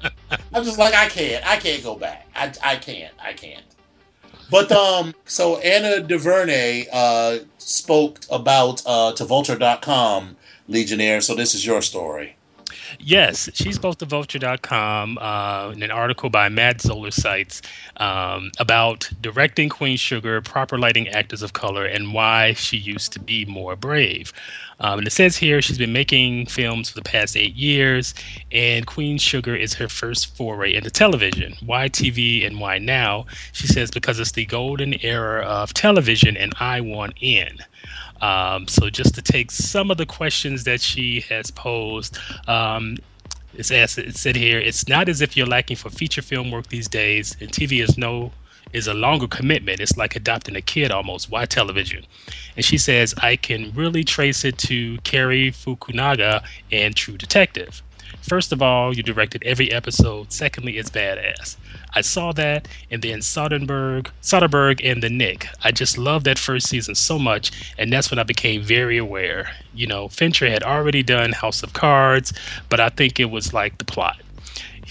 I'm 0.52 0.64
just 0.64 0.78
like 0.78 0.94
I 0.94 1.08
can't. 1.08 1.44
I 1.46 1.56
can't 1.56 1.82
go 1.82 1.96
back. 1.96 2.28
I 2.36 2.52
I 2.62 2.76
can't. 2.76 3.12
I 3.20 3.32
can't. 3.32 3.64
But 4.50 4.70
um, 4.70 5.14
so 5.24 5.60
Ava 5.62 6.06
DuVernay 6.06 6.86
uh 6.92 7.38
spoke 7.58 8.20
about 8.30 8.82
uh 8.86 9.12
to 9.14 9.24
Vulture.com 9.24 10.36
Legionnaire. 10.68 11.20
So 11.20 11.34
this 11.34 11.54
is 11.54 11.66
your 11.66 11.82
story. 11.82 12.36
Yes, 12.98 13.50
she 13.54 13.72
spoke 13.72 13.98
to 13.98 14.04
Vulture.com 14.04 15.18
uh, 15.20 15.72
in 15.74 15.82
an 15.82 15.90
article 15.90 16.30
by 16.30 16.48
Matt 16.48 16.80
Zoller 16.80 17.10
Seitz 17.10 17.62
um, 17.96 18.50
about 18.58 19.10
directing 19.20 19.68
Queen 19.68 19.96
Sugar, 19.96 20.40
proper 20.40 20.78
lighting 20.78 21.08
actors 21.08 21.42
of 21.42 21.52
color, 21.52 21.84
and 21.84 22.12
why 22.14 22.52
she 22.54 22.76
used 22.76 23.12
to 23.12 23.20
be 23.20 23.44
more 23.44 23.76
brave. 23.76 24.32
Um, 24.80 24.98
and 24.98 25.06
it 25.06 25.12
says 25.12 25.36
here 25.36 25.62
she's 25.62 25.78
been 25.78 25.92
making 25.92 26.46
films 26.46 26.88
for 26.90 26.96
the 26.96 27.02
past 27.02 27.36
eight 27.36 27.54
years, 27.54 28.14
and 28.50 28.86
Queen 28.86 29.18
Sugar 29.18 29.54
is 29.54 29.74
her 29.74 29.88
first 29.88 30.36
foray 30.36 30.74
into 30.74 30.90
television. 30.90 31.54
Why 31.64 31.88
TV 31.88 32.46
and 32.46 32.60
why 32.60 32.78
now? 32.78 33.26
She 33.52 33.66
says 33.66 33.90
because 33.90 34.18
it's 34.18 34.32
the 34.32 34.46
golden 34.46 34.94
era 35.04 35.42
of 35.42 35.74
television, 35.74 36.36
and 36.36 36.52
I 36.58 36.80
want 36.80 37.14
in. 37.20 37.58
Um, 38.24 38.66
so 38.68 38.88
just 38.88 39.14
to 39.16 39.22
take 39.22 39.50
some 39.50 39.90
of 39.90 39.98
the 39.98 40.06
questions 40.06 40.64
that 40.64 40.80
she 40.80 41.20
has 41.28 41.50
posed, 41.50 42.18
um, 42.48 42.96
it's 43.52 43.70
asked, 43.70 43.98
it 43.98 44.16
said 44.16 44.34
here, 44.34 44.58
it's 44.58 44.88
not 44.88 45.08
as 45.10 45.20
if 45.20 45.36
you're 45.36 45.46
lacking 45.46 45.76
for 45.76 45.90
feature 45.90 46.22
film 46.22 46.50
work 46.50 46.68
these 46.68 46.88
days, 46.88 47.36
and 47.40 47.50
TV 47.50 47.82
is 47.82 47.98
no 47.98 48.32
is 48.72 48.88
a 48.88 48.94
longer 48.94 49.28
commitment. 49.28 49.78
It's 49.78 49.96
like 49.96 50.16
adopting 50.16 50.56
a 50.56 50.60
kid 50.60 50.90
almost. 50.90 51.30
Why 51.30 51.44
television? 51.44 52.04
And 52.56 52.64
she 52.64 52.76
says, 52.76 53.14
I 53.18 53.36
can 53.36 53.72
really 53.72 54.02
trace 54.02 54.44
it 54.44 54.58
to 54.58 54.98
Cary 55.04 55.52
Fukunaga 55.52 56.42
and 56.72 56.96
True 56.96 57.16
Detective. 57.16 57.82
First 58.22 58.52
of 58.52 58.62
all, 58.62 58.96
you 58.96 59.04
directed 59.04 59.44
every 59.44 59.70
episode. 59.70 60.32
Secondly, 60.32 60.76
it's 60.78 60.90
badass. 60.90 61.56
I 61.94 62.00
saw 62.00 62.32
that, 62.32 62.66
and 62.90 63.02
then 63.02 63.20
Soderbergh, 63.20 64.08
Soderbergh 64.20 64.80
and 64.84 65.02
the 65.02 65.10
Knick. 65.10 65.46
I 65.62 65.70
just 65.70 65.96
loved 65.96 66.26
that 66.26 66.38
first 66.38 66.68
season 66.68 66.94
so 66.94 67.18
much, 67.18 67.72
and 67.78 67.92
that's 67.92 68.10
when 68.10 68.18
I 68.18 68.24
became 68.24 68.62
very 68.62 68.98
aware. 68.98 69.52
You 69.74 69.86
know, 69.86 70.08
Fincher 70.08 70.50
had 70.50 70.62
already 70.64 71.02
done 71.02 71.32
House 71.32 71.62
of 71.62 71.72
Cards, 71.72 72.32
but 72.68 72.80
I 72.80 72.88
think 72.88 73.20
it 73.20 73.30
was 73.30 73.52
like 73.52 73.78
the 73.78 73.84
plot. 73.84 74.23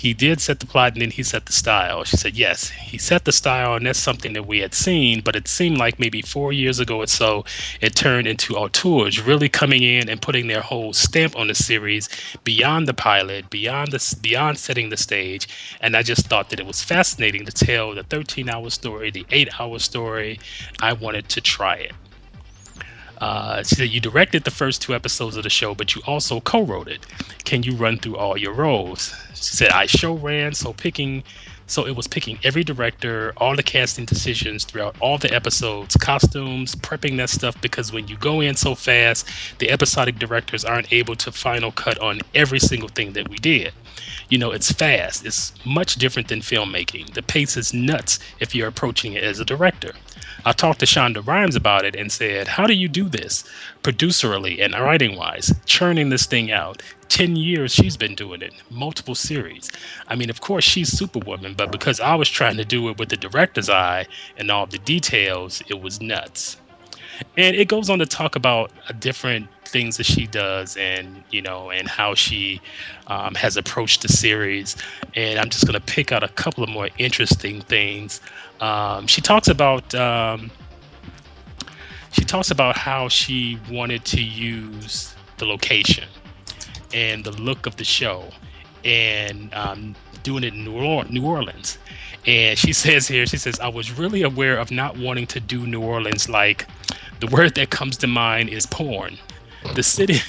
He 0.03 0.13
did 0.13 0.41
set 0.41 0.59
the 0.59 0.65
plot 0.65 0.91
and 0.91 1.01
then 1.01 1.11
he 1.11 1.23
set 1.23 1.45
the 1.45 1.53
style. 1.53 2.03
She 2.03 2.17
said, 2.17 2.35
yes, 2.35 2.71
he 2.71 2.97
set 2.97 3.23
the 3.23 3.31
style, 3.31 3.75
and 3.75 3.85
that's 3.85 3.97
something 3.97 4.33
that 4.33 4.45
we 4.45 4.59
had 4.59 4.73
seen, 4.73 5.21
but 5.21 5.33
it 5.33 5.47
seemed 5.47 5.77
like 5.77 5.97
maybe 5.97 6.21
four 6.21 6.51
years 6.51 6.77
ago 6.77 6.97
or 6.97 7.07
so, 7.07 7.45
it 7.79 7.95
turned 7.95 8.27
into 8.27 8.57
auteurs 8.57 9.21
really 9.21 9.47
coming 9.47 9.81
in 9.81 10.09
and 10.09 10.21
putting 10.21 10.47
their 10.47 10.59
whole 10.59 10.91
stamp 10.91 11.37
on 11.37 11.47
the 11.47 11.55
series 11.55 12.09
beyond 12.43 12.85
the 12.85 12.93
pilot, 12.93 13.49
beyond 13.49 13.93
the 13.93 14.17
beyond 14.21 14.57
setting 14.57 14.89
the 14.89 14.97
stage. 14.97 15.47
And 15.79 15.95
I 15.95 16.03
just 16.03 16.27
thought 16.27 16.49
that 16.49 16.59
it 16.59 16.65
was 16.65 16.83
fascinating 16.83 17.45
to 17.45 17.53
tell 17.53 17.95
the 17.95 18.03
13 18.03 18.49
hour 18.49 18.69
story, 18.71 19.09
the 19.09 19.25
eight 19.31 19.57
hour 19.57 19.79
story. 19.79 20.37
I 20.81 20.91
wanted 20.91 21.29
to 21.29 21.39
try 21.39 21.75
it. 21.75 21.93
Uh, 23.23 23.63
she 23.63 23.75
said 23.75 23.89
you 23.89 24.01
directed 24.01 24.43
the 24.43 24.51
first 24.51 24.81
two 24.81 24.93
episodes 24.93 25.37
of 25.37 25.43
the 25.43 25.49
show, 25.49 25.73
but 25.73 25.95
you 25.95 26.01
also 26.05 26.41
co-wrote 26.41 26.89
it. 26.89 27.05
Can 27.45 27.63
you 27.63 27.73
run 27.73 27.97
through 27.97 28.17
all 28.17 28.37
your 28.37 28.53
roles? 28.53 29.13
She 29.33 29.55
said 29.55 29.69
I 29.71 29.85
show 29.85 30.13
ran, 30.13 30.53
so 30.53 30.73
picking 30.73 31.23
So 31.65 31.87
it 31.87 31.95
was 31.95 32.07
picking 32.07 32.37
every 32.43 32.63
director, 32.65 33.33
all 33.37 33.55
the 33.55 33.63
casting 33.63 34.05
decisions 34.05 34.65
throughout 34.65 34.95
all 34.99 35.17
the 35.17 35.33
episodes, 35.33 35.95
costumes, 35.95 36.75
prepping 36.75 37.15
that 37.17 37.29
stuff 37.29 37.59
because 37.61 37.93
when 37.93 38.07
you 38.09 38.17
go 38.17 38.41
in 38.41 38.55
so 38.55 38.75
fast, 38.75 39.25
the 39.59 39.71
episodic 39.71 40.19
directors 40.19 40.65
aren't 40.65 40.91
able 40.91 41.15
to 41.15 41.31
final 41.31 41.71
cut 41.71 41.97
on 41.99 42.19
every 42.35 42.59
single 42.59 42.89
thing 42.89 43.13
that 43.13 43.29
we 43.29 43.37
did. 43.37 43.73
You 44.29 44.37
know, 44.37 44.51
it's 44.51 44.71
fast. 44.71 45.25
It's 45.25 45.53
much 45.65 45.95
different 45.95 46.27
than 46.27 46.41
filmmaking. 46.41 47.13
The 47.13 47.23
pace 47.23 47.55
is 47.55 47.73
nuts 47.73 48.19
if 48.39 48.53
you're 48.53 48.67
approaching 48.67 49.13
it 49.13 49.23
as 49.23 49.39
a 49.39 49.45
director. 49.45 49.93
I 50.45 50.51
talked 50.51 50.79
to 50.81 50.85
Shonda 50.85 51.25
Rhimes 51.25 51.55
about 51.55 51.85
it 51.85 51.95
and 51.95 52.11
said, 52.11 52.49
How 52.49 52.67
do 52.67 52.73
you 52.73 52.89
do 52.89 53.07
this? 53.07 53.45
Producerally 53.81 54.59
and 54.63 54.73
writing 54.73 55.15
wise, 55.15 55.53
churning 55.65 56.09
this 56.09 56.25
thing 56.25 56.51
out. 56.51 56.81
10 57.07 57.35
years 57.35 57.73
she's 57.73 57.95
been 57.95 58.15
doing 58.15 58.41
it, 58.41 58.53
multiple 58.69 59.15
series. 59.15 59.69
I 60.07 60.15
mean, 60.15 60.29
of 60.29 60.41
course, 60.41 60.63
she's 60.63 60.91
Superwoman, 60.91 61.53
but 61.53 61.71
because 61.71 61.99
I 61.99 62.15
was 62.15 62.27
trying 62.27 62.57
to 62.57 62.65
do 62.65 62.89
it 62.89 62.97
with 62.97 63.09
the 63.09 63.17
director's 63.17 63.69
eye 63.69 64.07
and 64.35 64.49
all 64.51 64.65
the 64.65 64.79
details, 64.79 65.61
it 65.69 65.79
was 65.79 66.01
nuts. 66.01 66.57
And 67.37 67.55
it 67.55 67.67
goes 67.67 67.89
on 67.89 67.99
to 67.99 68.05
talk 68.05 68.35
about 68.35 68.71
different 68.99 69.47
things 69.65 69.97
that 69.97 70.05
she 70.05 70.27
does 70.27 70.77
and, 70.77 71.23
you 71.31 71.41
know, 71.41 71.71
and 71.71 71.87
how 71.87 72.13
she 72.13 72.61
um, 73.07 73.35
has 73.35 73.57
approached 73.57 74.01
the 74.01 74.07
series. 74.07 74.75
And 75.15 75.39
I'm 75.39 75.49
just 75.49 75.65
going 75.65 75.79
to 75.79 75.85
pick 75.85 76.11
out 76.11 76.23
a 76.23 76.27
couple 76.27 76.63
of 76.63 76.69
more 76.69 76.89
interesting 76.97 77.61
things. 77.61 78.21
Um, 78.59 79.07
she 79.07 79.21
talks 79.21 79.47
about. 79.47 79.93
Um, 79.95 80.51
she 82.11 82.23
talks 82.23 82.51
about 82.51 82.77
how 82.77 83.09
she 83.09 83.57
wanted 83.71 84.05
to 84.05 84.21
use 84.21 85.15
the 85.37 85.45
location 85.45 86.07
and 86.93 87.23
the 87.23 87.31
look 87.31 87.65
of 87.65 87.77
the 87.77 87.83
show 87.83 88.29
and 88.85 89.53
um, 89.53 89.95
doing 90.23 90.43
it 90.43 90.53
in 90.53 90.63
New 90.63 91.25
Orleans. 91.25 91.77
And 92.25 92.57
she 92.57 92.73
says 92.83 93.07
here, 93.07 93.25
she 93.25 93.37
says, 93.37 93.59
I 93.59 93.67
was 93.67 93.91
really 93.91 94.23
aware 94.23 94.57
of 94.57 94.71
not 94.71 94.97
wanting 94.97 95.27
to 95.27 95.39
do 95.39 95.67
New 95.67 95.81
Orleans 95.81 96.29
like 96.29 96.67
the 97.19 97.27
word 97.27 97.55
that 97.55 97.69
comes 97.69 97.97
to 97.97 98.07
mind 98.07 98.49
is 98.49 98.65
porn. 98.65 99.17
The 99.75 99.83
city 99.83 100.19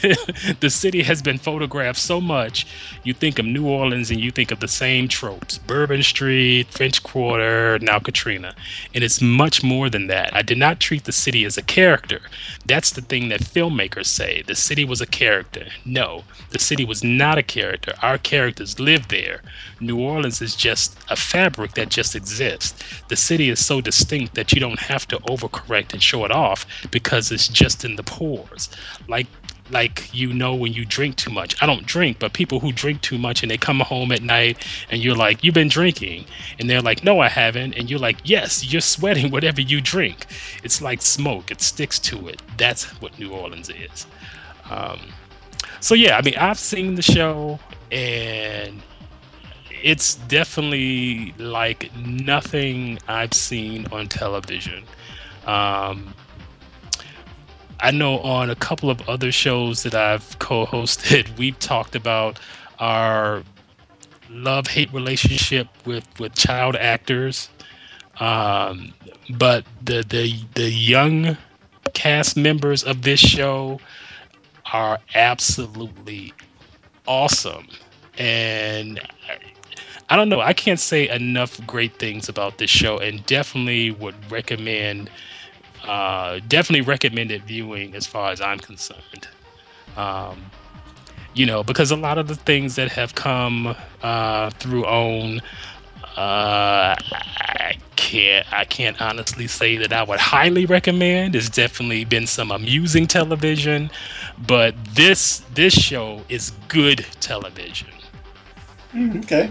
the 0.61 0.71
city 0.71 1.03
has 1.03 1.21
been 1.21 1.39
photographed 1.39 1.99
so 1.99 2.21
much 2.21 2.67
you 3.03 3.13
think 3.13 3.39
of 3.39 3.45
new 3.45 3.67
orleans 3.67 4.11
and 4.11 4.21
you 4.21 4.31
think 4.31 4.51
of 4.51 4.61
the 4.61 4.69
same 4.69 5.09
tropes 5.09 5.59
bourbon 5.59 6.03
street 6.03 6.69
french 6.69 7.03
quarter 7.03 7.79
now 7.81 7.99
katrina. 7.99 8.55
And 8.95 9.03
it's 9.03 9.21
much 9.21 9.63
more 9.63 9.91
than 9.91 10.07
that. 10.07 10.35
I 10.35 10.43
did 10.43 10.59
not 10.59 10.81
treat 10.81 11.05
the 11.05 11.13
city 11.13 11.45
as 11.45 11.59
a 11.59 11.63
character. 11.63 12.21
That's 12.65 12.91
the 12.93 13.03
thing 13.03 13.29
that 13.29 13.41
filmmakers 13.41 14.07
say 14.07 14.43
the 14.43 14.55
city 14.55 14.85
was 14.85 15.01
a 15.01 15.07
character. 15.07 15.67
No 15.85 16.23
the 16.51 16.59
city 16.59 16.85
was 16.85 17.03
not 17.03 17.37
a 17.37 17.43
character. 17.43 17.93
Our 18.03 18.19
characters 18.19 18.79
live 18.79 19.09
there 19.09 19.43
new 19.87 19.99
orleans 19.99 20.41
is 20.41 20.57
just 20.57 20.97
a 21.11 21.17
fabric 21.17 21.75
that 21.75 21.89
just 21.89 22.15
exists 22.15 22.75
the 23.09 23.17
city 23.17 23.49
is 23.49 23.65
so 23.65 23.81
distinct 23.81 24.35
that 24.35 24.53
you 24.53 24.61
don't 24.61 24.81
have 24.81 25.07
to 25.07 25.19
overcorrect 25.21 25.93
and 25.93 26.03
show 26.03 26.25
it 26.25 26.31
off 26.31 26.67
because 26.91 27.31
it's 27.31 27.49
just 27.49 27.85
in 27.85 27.97
the 27.97 28.03
pores 28.03 28.71
like 29.09 29.27
like 29.71 30.13
you 30.13 30.33
know 30.33 30.55
when 30.55 30.73
you 30.73 30.85
drink 30.85 31.17
too 31.17 31.31
much. 31.31 31.61
I 31.63 31.67
don't 31.67 31.87
drink, 31.87 32.19
but 32.19 32.33
people 32.33 32.61
who 32.61 32.73
drink 32.73 33.01
too 33.01 33.19
much 33.19 33.43
and 33.43 33.51
they 33.51 33.57
come 33.57 33.81
home 33.81 34.13
at 34.13 34.23
night 34.23 34.59
and 34.91 35.03
you're 35.03 35.17
like, 35.17 35.43
"You've 35.43 35.55
been 35.55 35.69
drinking," 35.69 36.27
and 36.59 36.69
they're 36.69 36.83
like, 36.83 37.03
"No, 37.05 37.21
I 37.21 37.29
haven't," 37.29 37.75
and 37.75 37.91
you're 37.91 37.99
like, 37.99 38.19
"Yes, 38.25 38.73
you're 38.73 38.81
sweating 38.81 39.31
whatever 39.35 39.61
you 39.61 39.81
drink." 39.81 40.27
It's 40.63 40.83
like 40.83 41.03
smoke; 41.03 41.51
it 41.51 41.61
sticks 41.61 41.99
to 42.01 42.29
it. 42.29 42.43
That's 42.57 42.85
what 43.01 43.19
New 43.19 43.31
Orleans 43.31 43.71
is. 43.71 44.07
Um, 44.71 45.01
so 45.81 45.95
yeah, 45.95 46.17
I 46.17 46.23
mean, 46.23 46.37
I've 46.37 46.59
seen 46.59 46.95
the 46.95 47.03
show 47.03 47.59
and 47.91 48.83
it's 49.85 50.15
definitely 50.15 51.35
like 51.37 51.95
nothing 51.95 52.99
I've 53.07 53.35
seen 53.35 53.87
on 53.93 54.09
television. 54.09 54.83
Um, 55.47 56.15
I 57.81 57.91
know 57.91 58.19
on 58.21 58.49
a 58.49 58.55
couple 58.57 58.89
of 58.89 59.07
other 59.07 59.31
shows 59.31 59.83
that 59.83 59.95
I've 59.95 60.39
co-hosted, 60.39 61.37
we've 61.39 61.59
talked 61.59 61.95
about 61.95 62.41
our 62.79 63.43
love 64.31 64.69
hate 64.69 64.91
relationship 64.93 65.69
with 65.85 66.09
with 66.19 66.35
child 66.35 66.77
actors. 66.77 67.51
Um, 68.19 68.95
but 69.29 69.67
the 69.83 70.03
the 70.03 70.35
the 70.55 70.71
young 70.71 71.37
cast 71.93 72.39
members 72.39 72.83
of 72.83 73.03
this 73.03 73.21
show 73.21 73.81
are 74.73 74.99
absolutely 75.15 76.33
awesome, 77.07 77.69
and 78.17 78.99
I 80.09 80.17
don't 80.17 80.29
know. 80.29 80.41
I 80.41 80.53
can't 80.53 80.81
say 80.81 81.09
enough 81.09 81.65
great 81.67 81.99
things 81.99 82.29
about 82.29 82.59
this 82.59 82.71
show, 82.71 82.99
and 82.99 83.25
definitely 83.27 83.91
would 83.91 84.31
recommend 84.31 85.11
uh, 85.87 86.41
definitely 86.49 86.81
recommended 86.83 87.43
viewing 87.45 87.95
as 87.95 88.07
far 88.07 88.31
as 88.31 88.41
I'm 88.41 88.59
concerned. 88.59 89.29
Um, 89.97 90.51
you 91.35 91.47
know, 91.47 91.63
because 91.63 91.91
a 91.91 91.97
lot 91.97 92.19
of 92.19 92.29
the 92.29 92.37
things 92.37 92.77
that 92.77 92.91
have 92.93 93.15
come 93.15 93.75
uh, 94.03 94.51
through 94.51 94.87
OWN, 94.87 95.41
uh, 96.17 96.95
I 96.97 97.77
can't 97.97 98.47
I 98.53 98.65
can't 98.65 99.01
honestly 99.01 99.47
say 99.47 99.77
that 99.79 99.93
I 99.93 100.03
would 100.05 100.21
highly 100.21 100.67
recommend. 100.67 101.35
It's 101.35 101.51
definitely 101.51 102.05
been 102.05 102.27
some 102.27 102.51
amusing 102.51 103.07
television, 103.07 103.91
but 104.47 104.75
this 104.95 105.43
this 105.55 105.75
show 105.75 106.23
is 106.29 106.53
good 106.69 107.05
television. 107.21 107.89
Mm, 108.93 109.25
okay. 109.25 109.51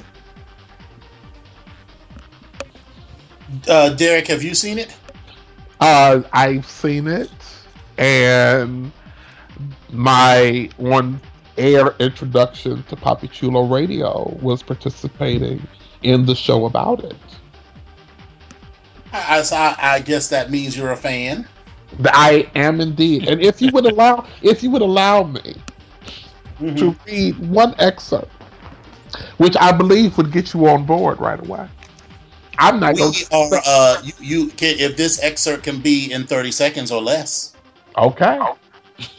Uh, 3.68 3.90
Derek, 3.90 4.28
have 4.28 4.44
you 4.44 4.56
seen 4.56 4.80
it? 4.80 4.96
Uh, 5.80 6.22
I've 6.32 6.66
seen 6.66 7.08
it, 7.08 7.32
and 7.98 8.92
my 9.92 10.70
one 10.78 11.20
air 11.58 11.94
introduction 12.00 12.84
to 12.84 12.96
Papi 12.96 13.30
Chulo 13.30 13.68
Radio 13.68 14.38
was 14.42 14.64
participating 14.64 15.66
in 16.02 16.26
the 16.26 16.36
show 16.36 16.66
about 16.66 17.04
it. 17.04 17.16
I, 19.12 19.44
I, 19.52 19.78
I 19.80 20.00
guess 20.00 20.30
that 20.30 20.50
means 20.50 20.76
you're 20.76 20.92
a 20.92 20.98
fan. 20.98 21.48
I 22.06 22.50
am 22.56 22.82
indeed, 22.82 23.28
and 23.28 23.42
if 23.42 23.62
you 23.62 23.70
would 23.72 23.86
allow, 23.86 24.26
if 24.42 24.64
you 24.64 24.72
would 24.72 24.82
allow 24.82 25.24
me 25.24 25.56
mm-hmm. 26.60 26.76
to 26.76 26.96
read 27.06 27.38
one 27.50 27.76
excerpt, 27.78 28.32
which 29.38 29.56
I 29.60 29.72
believe 29.72 30.18
would 30.18 30.32
get 30.32 30.54
you 30.54 30.68
on 30.68 30.86
board 30.86 31.20
right 31.20 31.40
away. 31.40 31.68
I'm 32.58 32.80
not. 32.80 32.96
We 32.96 33.26
are. 33.32 33.50
Uh, 33.66 34.02
you, 34.04 34.14
you 34.20 34.48
can 34.48 34.78
if 34.80 34.98
this 34.98 35.22
excerpt 35.22 35.64
can 35.64 35.80
be 35.80 36.12
in 36.12 36.26
30 36.28 36.52
seconds 36.52 36.92
or 36.92 37.02
less. 37.02 37.54
Okay. 37.98 38.40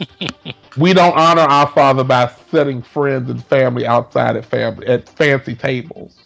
we 0.76 0.92
don't 0.92 1.16
honor 1.16 1.42
our 1.42 1.66
father 1.68 2.04
by 2.04 2.30
setting 2.50 2.82
friends 2.82 3.30
and 3.30 3.44
family 3.44 3.86
outside 3.86 4.36
at 4.36 4.44
family 4.44 4.86
at 4.86 5.08
fancy 5.08 5.54
tables. 5.54 6.16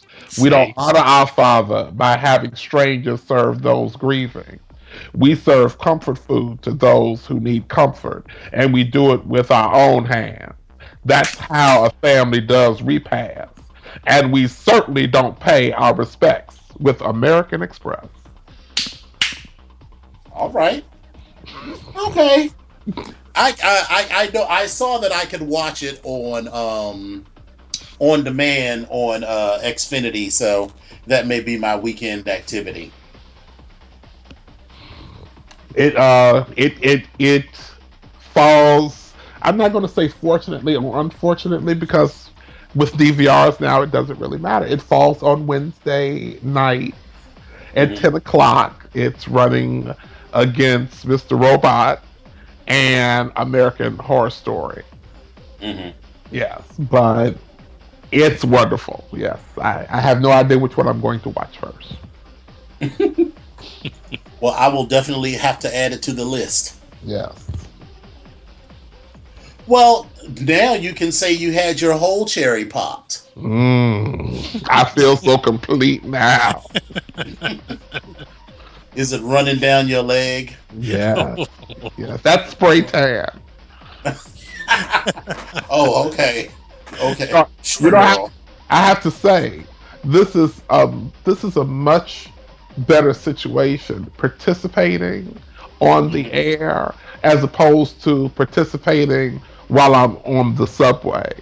We 0.41 0.51
don't 0.51 0.75
honor 0.77 0.99
our 0.99 1.27
father 1.27 1.91
by 1.93 2.17
having 2.17 2.55
strangers 2.55 3.23
serve 3.23 3.63
those 3.63 3.97
grieving. 3.97 4.61
We 5.15 5.35
serve 5.35 5.79
comfort 5.79 6.19
food 6.19 6.63
to 6.63 6.73
those 6.73 7.25
who 7.27 7.41
need 7.41 7.69
comfort, 7.69 8.27
and 8.53 8.73
we 8.73 8.85
do 8.85 9.13
it 9.13 9.25
with 9.27 9.51
our 9.51 9.75
own 9.75 10.05
hands. 10.05 10.55
That's 11.05 11.37
how 11.37 11.87
a 11.87 11.91
family 12.03 12.41
does 12.41 12.83
repast. 12.83 13.55
And 14.07 14.33
we 14.33 14.47
certainly 14.47 15.07
don't 15.07 15.39
pay 15.39 15.73
our 15.73 15.95
respects 15.95 16.58
with 16.81 17.01
American 17.01 17.63
Express. 17.63 18.07
All 20.33 20.51
right. 20.51 20.85
Okay. 22.07 22.51
I 23.35 23.55
I 23.63 24.07
I 24.11 24.31
know 24.33 24.45
I 24.45 24.67
saw 24.67 24.99
that 24.99 25.13
I 25.13 25.25
could 25.25 25.43
watch 25.43 25.83
it 25.83 26.01
on 26.05 26.49
um 26.49 27.25
on 27.99 28.25
demand 28.25 28.87
on 28.91 29.25
uh 29.25 29.59
Xfinity, 29.63 30.31
so 30.31 30.71
that 31.07 31.27
may 31.27 31.41
be 31.41 31.59
my 31.59 31.77
weekend 31.77 32.29
activity. 32.29 32.93
It 35.75 35.97
uh 35.97 36.45
it 36.57 36.75
it 36.83 37.05
it 37.19 37.47
falls 38.33 39.13
I'm 39.43 39.57
not 39.57 39.73
gonna 39.73 39.89
say 39.89 40.09
fortunately 40.09 40.77
or 40.77 41.01
unfortunately 41.01 41.75
because 41.75 42.28
with 42.75 42.93
DVRs 42.95 43.61
now, 43.61 43.83
it 43.83 43.91
doesn't 43.91 44.19
really 44.19 44.39
matter. 44.39 44.67
It 44.67 44.83
falls 44.83 45.23
on 45.23 45.47
Wednesday 45.47 46.39
night 46.43 46.95
at 47.75 47.91
mm-hmm. 47.91 48.03
10 48.03 48.15
o'clock. 48.17 48.89
It's 48.95 49.29
running 49.29 49.95
against 50.33 51.07
Mr. 51.07 51.41
Robot 51.41 52.03
and 52.67 53.33
American 53.37 53.97
Horror 53.97 54.31
Story. 54.31 54.83
Mm-hmm. 55.61 55.91
Yes, 56.31 56.63
but 56.91 57.37
it's 58.13 58.45
wonderful. 58.45 59.07
Yes, 59.13 59.41
I, 59.59 59.87
I 59.91 60.01
have 60.01 60.21
no 60.21 60.31
idea 60.31 60.59
which 60.59 60.77
one 60.77 60.87
I'm 60.87 61.01
going 61.01 61.21
to 61.21 61.31
watch 61.31 61.59
first. 61.59 61.97
well, 64.41 64.55
I 64.55 64.69
will 64.69 64.87
definitely 64.87 65.33
have 65.33 65.59
to 65.61 65.75
add 65.75 65.93
it 65.93 66.03
to 66.03 66.13
the 66.13 66.25
list. 66.25 66.77
Yes. 67.03 67.47
Well, 69.69 70.09
now 70.41 70.73
you 70.75 70.95
can 70.95 71.13
say 71.13 71.33
you 71.33 71.53
had 71.53 71.81
your 71.81 71.93
whole 71.93 72.25
cherry 72.25 72.65
popped. 72.65 73.23
Mm. 73.37 74.67
I 74.69 74.85
feel 74.85 75.17
so 75.17 75.37
complete 75.37 76.05
now. 76.05 76.65
Is 78.95 79.13
it 79.13 79.23
running 79.23 79.59
down 79.59 79.87
your 79.87 80.03
leg? 80.03 80.57
Yeah, 80.77 81.37
yeah. 81.97 82.17
That's 82.23 82.51
spray 82.51 82.83
tan. 82.83 83.29
Oh, 85.71 86.07
okay. 86.09 86.51
Okay. 87.01 87.25
Uh, 87.25 87.27
you 87.27 87.33
know, 87.35 87.49
Squirrel. 87.63 88.33
I 88.69 88.85
have 88.87 89.03
to 89.03 89.11
say, 89.11 89.63
this 90.05 90.37
is 90.37 90.61
um 90.69 91.11
this 91.25 91.43
is 91.43 91.57
a 91.57 91.65
much 91.65 92.29
better 92.79 93.15
situation 93.15 94.05
participating 94.19 95.35
on 95.81 96.11
the 96.11 96.31
air 96.33 96.95
as 97.23 97.43
opposed 97.43 98.03
to 98.05 98.29
participating 98.31 99.41
while 99.69 99.95
I'm 99.95 100.17
on 100.19 100.55
the 100.55 100.67
subway. 100.67 101.33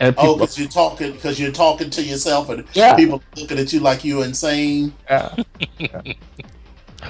And 0.00 0.14
Oh, 0.18 0.34
because 0.34 0.58
you're 0.58 0.68
talking 0.68 1.12
because 1.12 1.38
you're 1.38 1.52
talking 1.52 1.88
to 1.90 2.02
yourself 2.02 2.48
and 2.48 2.64
Yeah. 2.74 2.96
people 2.96 3.22
looking 3.36 3.58
at 3.58 3.72
you 3.72 3.80
like 3.80 4.04
you're 4.04 4.24
insane. 4.24 4.92
yeah, 5.08 5.34
yeah. 5.78 6.00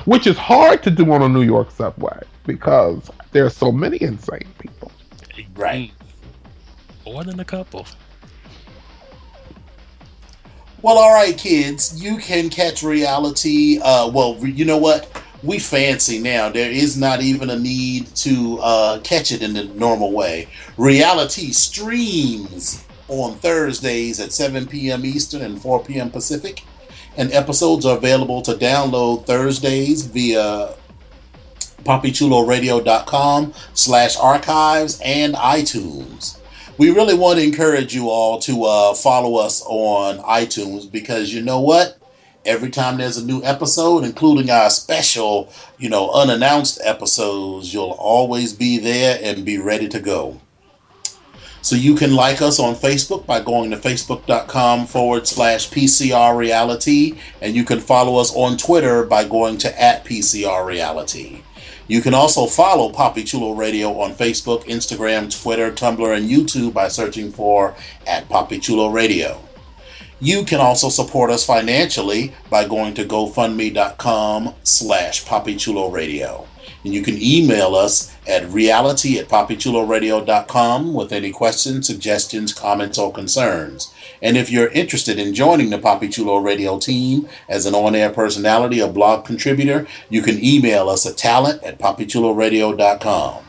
which 0.04 0.26
is 0.26 0.36
hard 0.36 0.82
to 0.82 0.90
do 0.90 1.10
on 1.12 1.22
a 1.22 1.28
New 1.28 1.42
York 1.42 1.70
subway 1.70 2.18
because 2.46 3.10
there 3.30 3.46
are 3.46 3.50
so 3.50 3.72
many 3.72 4.00
insane 4.02 4.46
people. 4.58 4.90
Right. 5.54 5.90
Mm. 7.06 7.12
More 7.12 7.24
than 7.24 7.40
a 7.40 7.44
couple. 7.44 7.86
Well, 10.82 10.98
all 10.98 11.14
right, 11.14 11.36
kids. 11.38 12.02
You 12.02 12.16
can 12.18 12.50
catch 12.50 12.82
reality. 12.82 13.78
Uh, 13.82 14.10
well, 14.12 14.36
you 14.44 14.64
know 14.64 14.78
what? 14.78 15.08
We 15.42 15.58
fancy 15.58 16.20
now. 16.20 16.48
There 16.48 16.70
is 16.70 16.96
not 16.96 17.20
even 17.20 17.50
a 17.50 17.58
need 17.58 18.14
to 18.16 18.58
uh, 18.60 19.00
catch 19.00 19.32
it 19.32 19.42
in 19.42 19.54
the 19.54 19.64
normal 19.64 20.12
way. 20.12 20.48
Reality 20.76 21.50
streams 21.50 22.84
on 23.08 23.34
Thursdays 23.38 24.20
at 24.20 24.32
7 24.32 24.66
p.m. 24.66 25.04
Eastern 25.04 25.42
and 25.42 25.60
4 25.60 25.84
p.m. 25.84 26.10
Pacific. 26.10 26.62
And 27.16 27.32
episodes 27.32 27.84
are 27.84 27.96
available 27.96 28.40
to 28.42 28.52
download 28.52 29.26
Thursdays 29.26 30.06
via 30.06 30.74
poppychuloradio.com 31.84 33.52
slash 33.74 34.16
archives 34.16 35.00
and 35.04 35.34
iTunes. 35.34 36.38
We 36.78 36.90
really 36.90 37.14
want 37.14 37.38
to 37.38 37.44
encourage 37.44 37.94
you 37.94 38.08
all 38.08 38.38
to 38.40 38.64
uh, 38.64 38.94
follow 38.94 39.36
us 39.36 39.62
on 39.66 40.18
iTunes 40.18 40.90
because 40.90 41.32
you 41.34 41.42
know 41.42 41.60
what? 41.60 41.98
Every 42.44 42.70
time 42.70 42.98
there's 42.98 43.18
a 43.18 43.24
new 43.24 43.42
episode, 43.44 44.04
including 44.04 44.50
our 44.50 44.68
special, 44.68 45.52
you 45.78 45.88
know, 45.88 46.10
unannounced 46.10 46.80
episodes, 46.84 47.72
you'll 47.72 47.96
always 47.98 48.52
be 48.52 48.78
there 48.78 49.20
and 49.22 49.44
be 49.44 49.58
ready 49.58 49.88
to 49.88 50.00
go. 50.00 50.40
So 51.62 51.76
you 51.76 51.94
can 51.94 52.16
like 52.16 52.42
us 52.42 52.58
on 52.58 52.74
Facebook 52.74 53.24
by 53.24 53.40
going 53.40 53.70
to 53.70 53.76
facebook.com 53.76 54.86
forward 54.86 55.28
slash 55.28 55.70
PCR 55.70 56.36
reality, 56.36 57.16
and 57.40 57.54
you 57.54 57.64
can 57.64 57.78
follow 57.78 58.16
us 58.16 58.34
on 58.34 58.56
Twitter 58.56 59.04
by 59.04 59.24
going 59.24 59.58
to 59.58 59.80
at 59.80 60.04
PCR 60.04 60.66
reality. 60.66 61.42
You 61.86 62.00
can 62.00 62.14
also 62.14 62.46
follow 62.46 62.90
Poppy 62.90 63.22
Chulo 63.22 63.52
Radio 63.52 64.00
on 64.00 64.14
Facebook, 64.14 64.64
Instagram, 64.64 65.30
Twitter, 65.42 65.70
Tumblr, 65.70 66.16
and 66.16 66.28
YouTube 66.28 66.72
by 66.72 66.88
searching 66.88 67.30
for 67.30 67.76
at 68.08 68.28
Poppy 68.28 68.58
Chulo 68.58 68.88
Radio. 68.88 69.40
You 70.22 70.44
can 70.44 70.60
also 70.60 70.88
support 70.88 71.32
us 71.32 71.44
financially 71.44 72.32
by 72.48 72.68
going 72.68 72.94
to 72.94 73.04
GoFundMe.com 73.04 74.54
slash 74.62 75.26
Poppy 75.26 75.56
Chulo 75.56 75.90
Radio. 75.90 76.46
And 76.84 76.94
you 76.94 77.02
can 77.02 77.20
email 77.20 77.74
us 77.74 78.16
at 78.28 78.48
reality 78.48 79.18
at 79.18 79.28
poppychuloradio.com 79.28 80.94
with 80.94 81.10
any 81.10 81.32
questions, 81.32 81.88
suggestions, 81.88 82.54
comments, 82.54 82.98
or 82.98 83.12
concerns. 83.12 83.92
And 84.22 84.36
if 84.36 84.48
you're 84.48 84.68
interested 84.68 85.18
in 85.18 85.34
joining 85.34 85.70
the 85.70 85.78
Poppy 85.78 86.08
Chulo 86.08 86.38
Radio 86.38 86.78
team 86.78 87.28
as 87.48 87.66
an 87.66 87.74
on 87.74 87.96
air 87.96 88.10
personality 88.10 88.80
or 88.80 88.92
blog 88.92 89.24
contributor, 89.24 89.88
you 90.08 90.22
can 90.22 90.38
email 90.40 90.88
us 90.88 91.04
at 91.04 91.16
talent 91.16 91.64
at 91.64 91.80
poppychuloradio.com. 91.80 93.42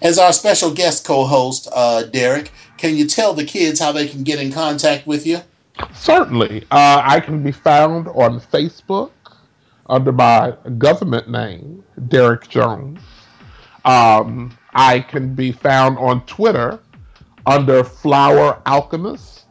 As 0.00 0.18
our 0.18 0.32
special 0.32 0.72
guest 0.72 1.04
co 1.04 1.26
host, 1.26 1.68
uh, 1.74 2.04
Derek, 2.04 2.52
can 2.78 2.96
you 2.96 3.06
tell 3.06 3.34
the 3.34 3.44
kids 3.44 3.80
how 3.80 3.92
they 3.92 4.08
can 4.08 4.22
get 4.22 4.40
in 4.40 4.50
contact 4.50 5.06
with 5.06 5.26
you? 5.26 5.42
Certainly, 5.94 6.62
uh, 6.70 7.02
I 7.04 7.20
can 7.20 7.42
be 7.42 7.52
found 7.52 8.08
on 8.08 8.40
Facebook 8.40 9.10
under 9.86 10.12
my 10.12 10.54
government 10.78 11.28
name, 11.28 11.84
Derek 12.08 12.48
Jones. 12.48 13.00
Um, 13.84 14.56
I 14.74 15.00
can 15.00 15.34
be 15.34 15.52
found 15.52 15.98
on 15.98 16.24
Twitter 16.26 16.78
under 17.46 17.82
Flour 17.82 18.60
Alchemist, 18.66 19.46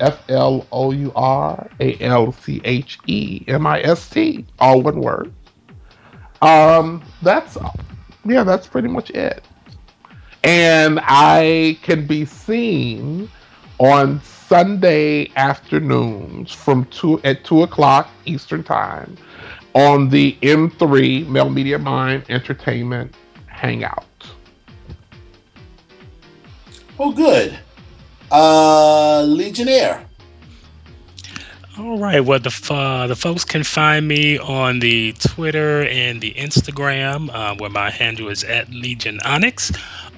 F 0.00 0.22
L 0.28 0.66
O 0.72 0.92
U 0.92 1.12
R 1.14 1.68
A 1.80 1.98
L 2.00 2.32
C 2.32 2.60
H 2.64 2.98
E 3.06 3.44
M 3.48 3.66
I 3.66 3.80
S 3.82 4.08
T, 4.08 4.46
all 4.58 4.82
one 4.82 5.00
word. 5.00 5.32
Um, 6.42 7.02
that's 7.22 7.56
yeah, 8.24 8.44
that's 8.44 8.66
pretty 8.66 8.88
much 8.88 9.10
it. 9.10 9.44
And 10.44 11.00
I 11.02 11.78
can 11.82 12.06
be 12.06 12.24
seen 12.24 13.30
on 13.78 14.20
Sunday 14.52 15.30
afternoons 15.36 16.52
from 16.52 16.84
two 16.90 17.18
at 17.24 17.42
two 17.42 17.62
o'clock 17.62 18.10
Eastern 18.26 18.62
time 18.62 19.16
on 19.72 20.10
the 20.10 20.36
M3 20.42 21.26
Mel 21.26 21.48
Media 21.48 21.78
Mind 21.78 22.22
Entertainment 22.28 23.14
Hangout. 23.46 24.04
Oh, 26.98 27.12
good. 27.12 27.58
Uh, 28.30 29.22
Legionnaire. 29.22 30.04
All 31.78 31.96
right. 31.96 32.20
Well, 32.20 32.38
the 32.38 32.54
uh, 32.70 33.06
the 33.06 33.16
folks 33.16 33.46
can 33.46 33.64
find 33.64 34.06
me 34.06 34.38
on 34.38 34.80
the 34.80 35.14
Twitter 35.14 35.84
and 35.84 36.20
the 36.20 36.34
Instagram, 36.34 37.30
uh, 37.32 37.54
where 37.54 37.70
my 37.70 37.88
handle 37.88 38.28
is 38.28 38.44
at 38.44 38.68
Legion 38.68 39.18
Onyx. 39.24 39.72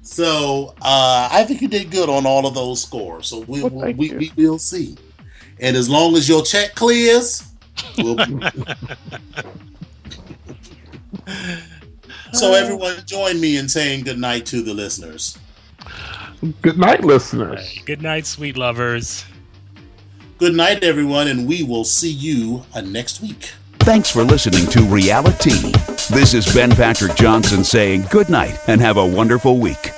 So 0.02 0.76
uh, 0.82 1.30
I 1.32 1.46
think 1.46 1.62
you 1.62 1.70
did 1.70 1.90
good 1.90 2.10
on 2.10 2.26
all 2.26 2.46
of 2.46 2.54
those 2.54 2.84
scores. 2.84 3.28
So 3.28 3.40
we, 3.42 3.64
Well, 3.64 3.94
we, 3.94 3.94
we, 3.94 4.18
we, 4.18 4.32
will 4.36 4.60
see. 4.60 4.98
And 5.62 5.78
as 5.78 5.90
long 5.90 6.16
as 6.16 6.28
your 6.28 6.44
check 6.44 6.76
clears, 6.76 7.50
we'll 7.98 8.18
be. 8.18 8.42
So 12.34 12.54
everyone 12.54 12.96
join 13.06 13.42
me 13.42 13.58
in 13.58 13.68
saying 13.68 14.06
good 14.06 14.18
night 14.18 14.46
to 14.48 14.62
the 14.62 14.74
listeners. 14.74 15.38
Good 16.62 16.80
night, 16.80 17.04
listeners. 17.04 17.80
Good 17.86 18.02
night, 18.02 18.26
sweet 18.26 18.58
lovers. 18.58 19.26
Good 20.40 20.56
night, 20.56 20.84
everyone, 20.84 21.28
and 21.28 21.48
we 21.48 21.62
will 21.62 21.84
see 21.84 22.10
you 22.10 22.66
uh, 22.74 22.82
next 22.82 23.22
week. 23.22 23.52
Thanks 23.82 24.10
for 24.10 24.24
listening 24.24 24.66
to 24.72 24.82
Reality. 24.82 25.72
This 26.12 26.34
is 26.34 26.52
Ben 26.52 26.72
Patrick 26.72 27.16
Johnson 27.16 27.64
saying 27.64 28.06
good 28.10 28.30
night 28.30 28.58
and 28.68 28.82
have 28.82 28.98
a 28.98 29.06
wonderful 29.06 29.60
week. 29.60 29.92